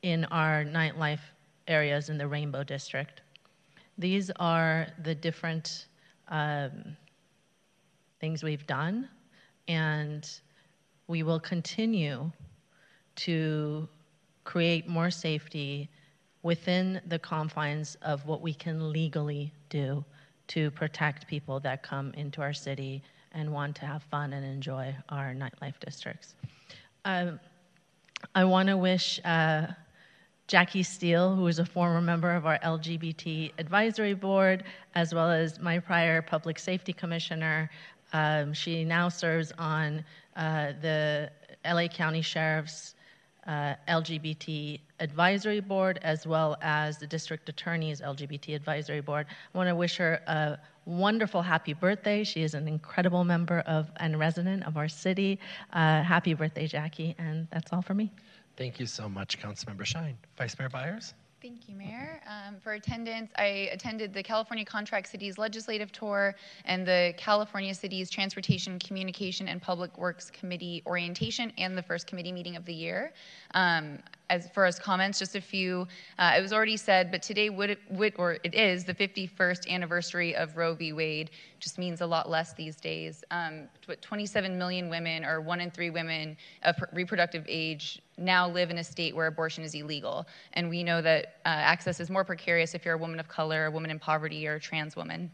[0.00, 1.20] in our nightlife
[1.66, 3.20] areas in the Rainbow District.
[3.98, 5.86] These are the different
[6.28, 6.96] um,
[8.20, 9.08] things we've done,
[9.66, 10.28] and
[11.08, 12.30] we will continue
[13.16, 13.88] to
[14.44, 15.90] create more safety
[16.42, 20.04] within the confines of what we can legally do
[20.46, 23.02] to protect people that come into our city
[23.32, 26.34] and want to have fun and enjoy our nightlife districts.
[27.04, 27.38] Um,
[28.34, 29.66] I want to wish uh,
[30.48, 34.64] Jackie Steele, who is a former member of our LGBT advisory board,
[34.94, 37.70] as well as my prior public safety commissioner.
[38.14, 40.02] Um, she now serves on
[40.36, 41.30] uh, the
[41.66, 42.94] LA County Sheriff's
[43.46, 49.26] uh, LGBT advisory board as well as the district attorney's LGBT advisory board.
[49.54, 52.24] I want to wish her a wonderful happy birthday.
[52.24, 55.38] She is an incredible member of and resident of our city.
[55.74, 58.10] Uh, happy birthday, Jackie, and that's all for me.
[58.58, 60.16] Thank you so much, Councilmember Shyne.
[60.36, 61.14] Vice Mayor Byers?
[61.40, 62.20] Thank you, Mayor.
[62.26, 68.10] Um, for attendance, I attended the California Contract Cities Legislative Tour and the California Cities
[68.10, 73.12] Transportation, Communication, and Public Works Committee orientation and the first committee meeting of the year.
[73.54, 75.86] Um, as far as comments, just a few.
[76.18, 80.34] Uh, it was already said, but today would, would, or it is the 51st anniversary
[80.34, 80.92] of Roe v.
[80.92, 81.30] Wade.
[81.60, 83.22] Just means a lot less these days.
[83.30, 83.68] Um,
[84.00, 88.84] 27 million women, or one in three women of reproductive age, now live in a
[88.84, 90.26] state where abortion is illegal.
[90.54, 93.66] And we know that uh, access is more precarious if you're a woman of color,
[93.66, 95.30] a woman in poverty, or a trans woman.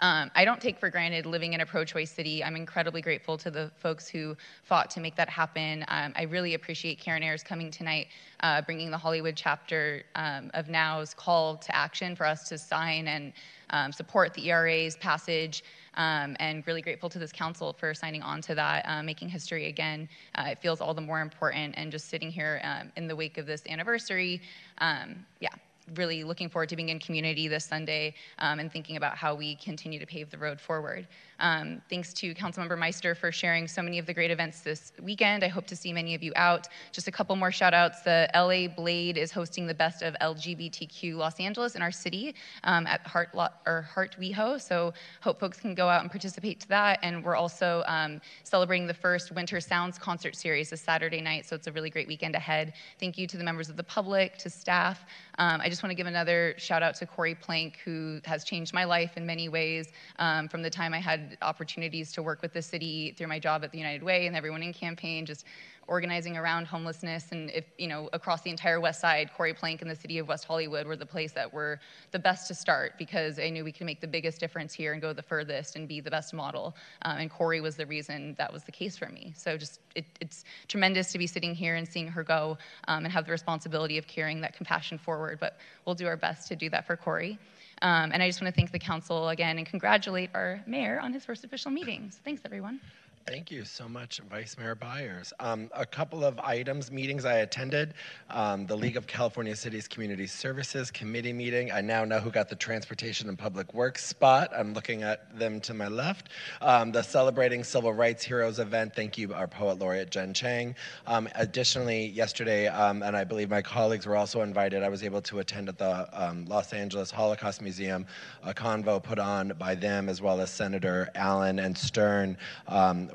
[0.00, 2.44] Um, I don't take for granted living in a pro choice city.
[2.44, 5.84] I'm incredibly grateful to the folks who fought to make that happen.
[5.88, 8.06] Um, I really appreciate Karen Ayers coming tonight,
[8.40, 13.08] uh, bringing the Hollywood chapter um, of NOW's call to action for us to sign
[13.08, 13.32] and
[13.70, 15.64] um, support the ERA's passage.
[15.98, 19.66] Um, and really grateful to this council for signing on to that, uh, making history
[19.66, 20.08] again.
[20.36, 23.36] Uh, it feels all the more important, and just sitting here um, in the wake
[23.36, 24.40] of this anniversary,
[24.80, 25.48] yeah,
[25.94, 29.56] really looking forward to being in community this Sunday um, and thinking about how we
[29.56, 31.06] continue to pave the road forward.
[31.40, 35.42] Um, thanks to Councilmember Meister for sharing so many of the great events this weekend.
[35.42, 36.68] I hope to see many of you out.
[36.92, 38.02] Just a couple more shout outs.
[38.02, 42.34] The LA Blade is hosting the best of LGBTQ Los Angeles in our city
[42.64, 43.30] um, at Heart,
[43.66, 44.60] or Heart WeHo.
[44.60, 44.92] So
[45.22, 46.98] hope folks can go out and participate to that.
[47.02, 51.46] And we're also um, celebrating the first Winter Sounds concert series this Saturday night.
[51.46, 52.74] So it's a really great weekend ahead.
[53.00, 55.06] Thank you to the members of the public, to staff.
[55.38, 58.42] Um, I just just want to give another shout out to Corri Planck, who has
[58.42, 62.42] changed my life in many ways um, from the time I had opportunities to work
[62.42, 65.44] with the city through my job at the United Way and Everyone in campaign, just
[65.88, 67.32] organizing around homelessness.
[67.32, 70.28] And if you know across the entire west side Corri Planck and the city of
[70.28, 71.80] west hollywood were the place that were
[72.12, 75.00] the best to start because i knew we could make the biggest difference here and
[75.02, 76.76] go the furthest and be the best model.
[77.02, 79.32] Um, and Corri was the reason that was the case for me.
[79.36, 83.12] So just it, it's tremendous to be sitting here and seeing her go um, and
[83.12, 85.38] have the responsibility of carrying that compassion forward.
[85.40, 87.38] But we'll do our best to do that for Corri
[87.82, 91.12] um, and i just want to thank the council again and congratulate our mayor on
[91.12, 92.80] his first official meetings thanks everyone
[93.28, 95.34] Thank you so much, Vice Mayor Byers.
[95.38, 97.92] Um, a couple of items, meetings I attended.
[98.30, 101.70] Um, the League of California Cities Community Services Committee meeting.
[101.70, 104.50] I now know who got the Transportation and Public Works spot.
[104.56, 106.30] I'm looking at them to my left.
[106.62, 108.96] Um, the Celebrating Civil Rights Heroes event.
[108.96, 110.74] Thank you, our poet laureate Jen Cheng.
[111.06, 115.20] Um, additionally, yesterday, um, and I believe my colleagues were also invited, I was able
[115.22, 118.06] to attend at the um, Los Angeles Holocaust Museum
[118.42, 122.38] a convo put on by them as well as Senator Allen and Stern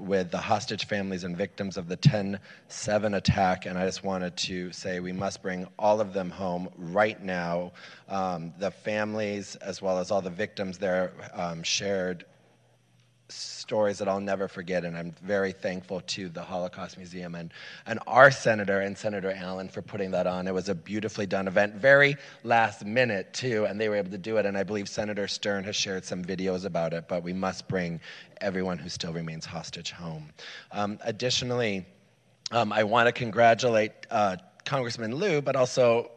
[0.03, 3.65] with the hostage families and victims of the 10 7 attack.
[3.65, 7.71] And I just wanted to say we must bring all of them home right now.
[8.09, 12.25] Um, the families, as well as all the victims there, um, shared
[13.29, 17.51] stories that I'll never forget, and I'm very thankful to the Holocaust Museum and,
[17.85, 20.47] and our senator and Senator Allen for putting that on.
[20.47, 24.17] It was a beautifully done event, very last minute too, and they were able to
[24.17, 24.45] do it.
[24.45, 27.99] And I believe Senator Stern has shared some videos about it, but we must bring
[28.41, 30.29] everyone who still remains hostage home.
[30.71, 31.85] Um, additionally,
[32.51, 36.11] um, I want to congratulate uh, Congressman Lieu, but also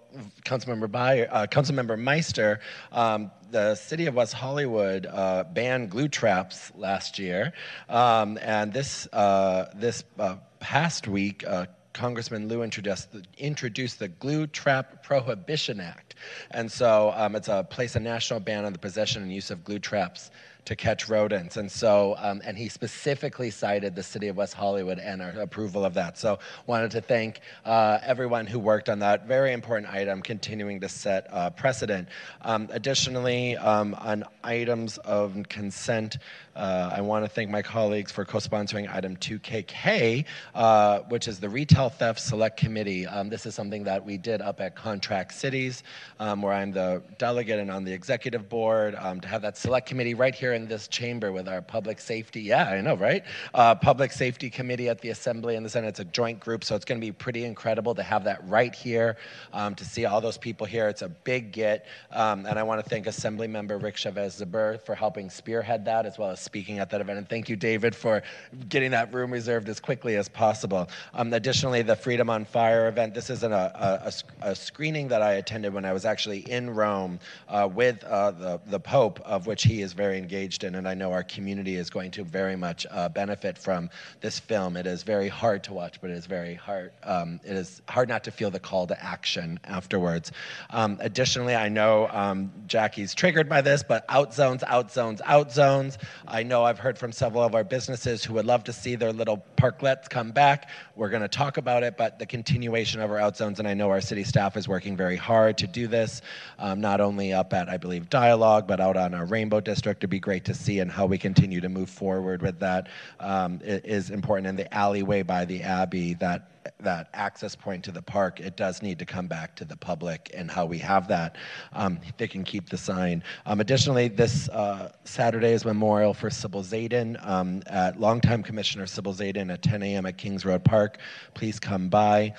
[0.44, 2.60] Councilmember uh, Councilmember Meister,
[2.93, 7.52] um, the city of West Hollywood uh, banned glue traps last year,
[7.88, 11.44] um, and this uh, this uh, past week.
[11.47, 16.14] Uh, Congressman Lieu introduced the, introduced the Glue Trap Prohibition Act.
[16.51, 19.64] And so um, it's a place a national ban on the possession and use of
[19.64, 20.30] glue traps
[20.66, 21.56] to catch rodents.
[21.56, 25.84] And so, um, and he specifically cited the city of West Hollywood and our approval
[25.84, 26.18] of that.
[26.18, 30.88] So, wanted to thank uh, everyone who worked on that very important item, continuing to
[30.88, 32.09] set uh, precedent.
[32.43, 36.18] Um, additionally, um, on items of consent,
[36.56, 40.24] uh, I want to thank my colleagues for co-sponsoring item 2KK,
[40.55, 43.06] uh, which is the Retail Theft Select Committee.
[43.06, 45.82] Um, this is something that we did up at Contract Cities,
[46.18, 49.86] um, where I'm the delegate and on the executive board, um, to have that select
[49.86, 52.40] committee right here in this chamber with our public safety.
[52.40, 53.22] Yeah, I know, right?
[53.54, 55.88] Uh, public safety committee at the Assembly and the Senate.
[55.88, 58.74] It's a joint group, so it's going to be pretty incredible to have that right
[58.74, 59.16] here,
[59.52, 60.88] um, to see all those people here.
[60.88, 64.80] It's a big get, um, and I want to thank Assembly Member Rick Chavez Zbur
[64.80, 67.18] for helping spearhead that, as well as speaking at that event.
[67.18, 68.22] And thank you, David, for
[68.68, 70.88] getting that room reserved as quickly as possible.
[71.14, 73.14] Um, additionally, the Freedom on Fire event.
[73.14, 74.02] This is an, a,
[74.43, 77.18] a, a, screening that I attended when I was actually in Rome
[77.48, 80.86] uh, with uh, the, the Pope, of which he is very engaged engaged in, and
[80.86, 84.76] I know our community is going to very much uh, benefit from this film.
[84.76, 86.92] It is very hard to watch, but it is very hard.
[87.02, 90.30] Um, it is hard not to feel the call to action afterwards.
[90.70, 95.52] Um, additionally, I know um, Jackie's triggered by this, but out zones, out zones, out
[95.52, 95.98] zones.
[96.28, 99.12] I know I've heard from several of our businesses who would love to see their
[99.12, 100.70] little parklets come back.
[100.94, 103.74] We're going to talk about it, but the continuation of our out zones, and I
[103.74, 106.22] know our city staff is working very hard to do this,
[106.60, 109.98] um, not only up at, I believe, Dialogue, but out on our Rainbow District.
[109.98, 112.89] It'd be great to see and how we continue to move forward with that
[113.21, 114.47] um, is important.
[114.47, 118.82] And the alleyway by the Abbey, that that access point to the park, it does
[118.82, 121.37] need to come back to the public and how we have that.
[121.73, 123.23] Um, they can keep the sign.
[123.47, 129.15] Um, additionally, this uh, Saturday is memorial for Sybil Zaiden um, at longtime Commissioner Sybil
[129.15, 130.06] Zaiden at 10 a.m.
[130.06, 130.98] at Kings Road Park.
[131.35, 132.35] Please come by.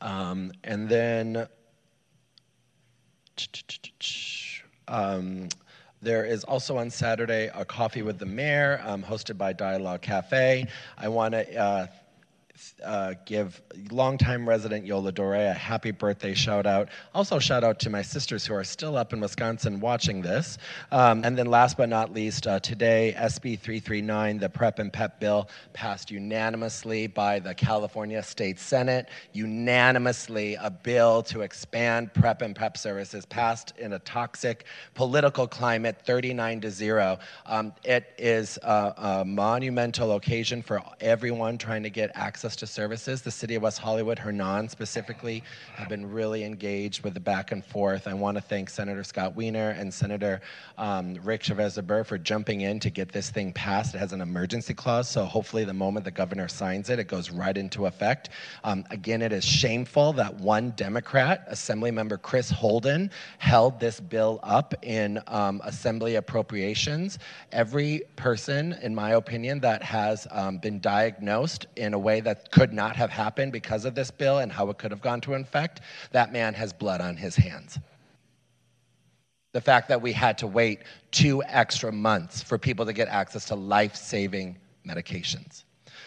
[0.00, 1.48] Um, and then.
[6.02, 10.66] There is also on Saturday a coffee with the mayor, um, hosted by Dialogue Cafe.
[10.98, 11.88] I want to
[12.84, 13.60] uh, give
[13.90, 16.88] longtime resident Yola Dore a happy birthday shout out.
[17.14, 20.58] Also, shout out to my sisters who are still up in Wisconsin watching this.
[20.90, 25.20] Um, and then, last but not least, uh, today, SB 339, the PrEP and PEP
[25.20, 29.08] bill, passed unanimously by the California State Senate.
[29.32, 36.00] Unanimously, a bill to expand PrEP and PEP services passed in a toxic political climate,
[36.04, 37.18] 39 to 0.
[37.46, 42.66] Um, it is a, a monumental occasion for everyone trying to get access access to
[42.66, 43.22] services.
[43.22, 45.42] The city of West Hollywood, Hernan specifically,
[45.74, 48.06] have been really engaged with the back and forth.
[48.06, 50.42] I want to thank Senator Scott Wiener and Senator
[50.76, 53.94] um, Rick Chavez Zbur for jumping in to get this thing passed.
[53.94, 57.30] It has an emergency clause, so hopefully the moment the governor signs it, it goes
[57.30, 58.28] right into effect.
[58.64, 64.74] Um, again, it is shameful that one Democrat, Assemblymember Chris Holden, held this bill up
[64.82, 67.18] in um, Assembly appropriations.
[67.50, 72.96] Every person, in my opinion, that has um, been diagnosed in a way could not
[72.96, 75.80] have happened because of this bill and how it could have gone to effect,
[76.12, 77.78] that man has blood on his hands.
[79.52, 80.80] The fact that we had to wait
[81.10, 84.56] two extra months for people to get access to life saving
[84.86, 85.64] medications.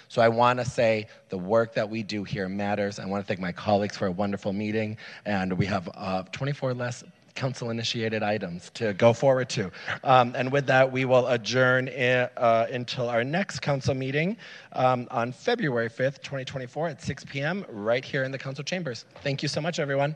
[0.08, 3.00] So I want to say the work that we do here matters.
[3.00, 6.74] I want to thank my colleagues for a wonderful meeting, and we have uh, 24
[6.74, 7.04] less
[7.36, 9.72] council initiated items to go forward to.
[10.04, 14.38] Um, and with that, we will adjourn in, uh, until our next council meeting
[14.72, 17.66] um, on February 5th, 2024 at 6 p.m.
[17.70, 19.06] right here in the council chambers.
[19.22, 20.16] Thank you so much, everyone.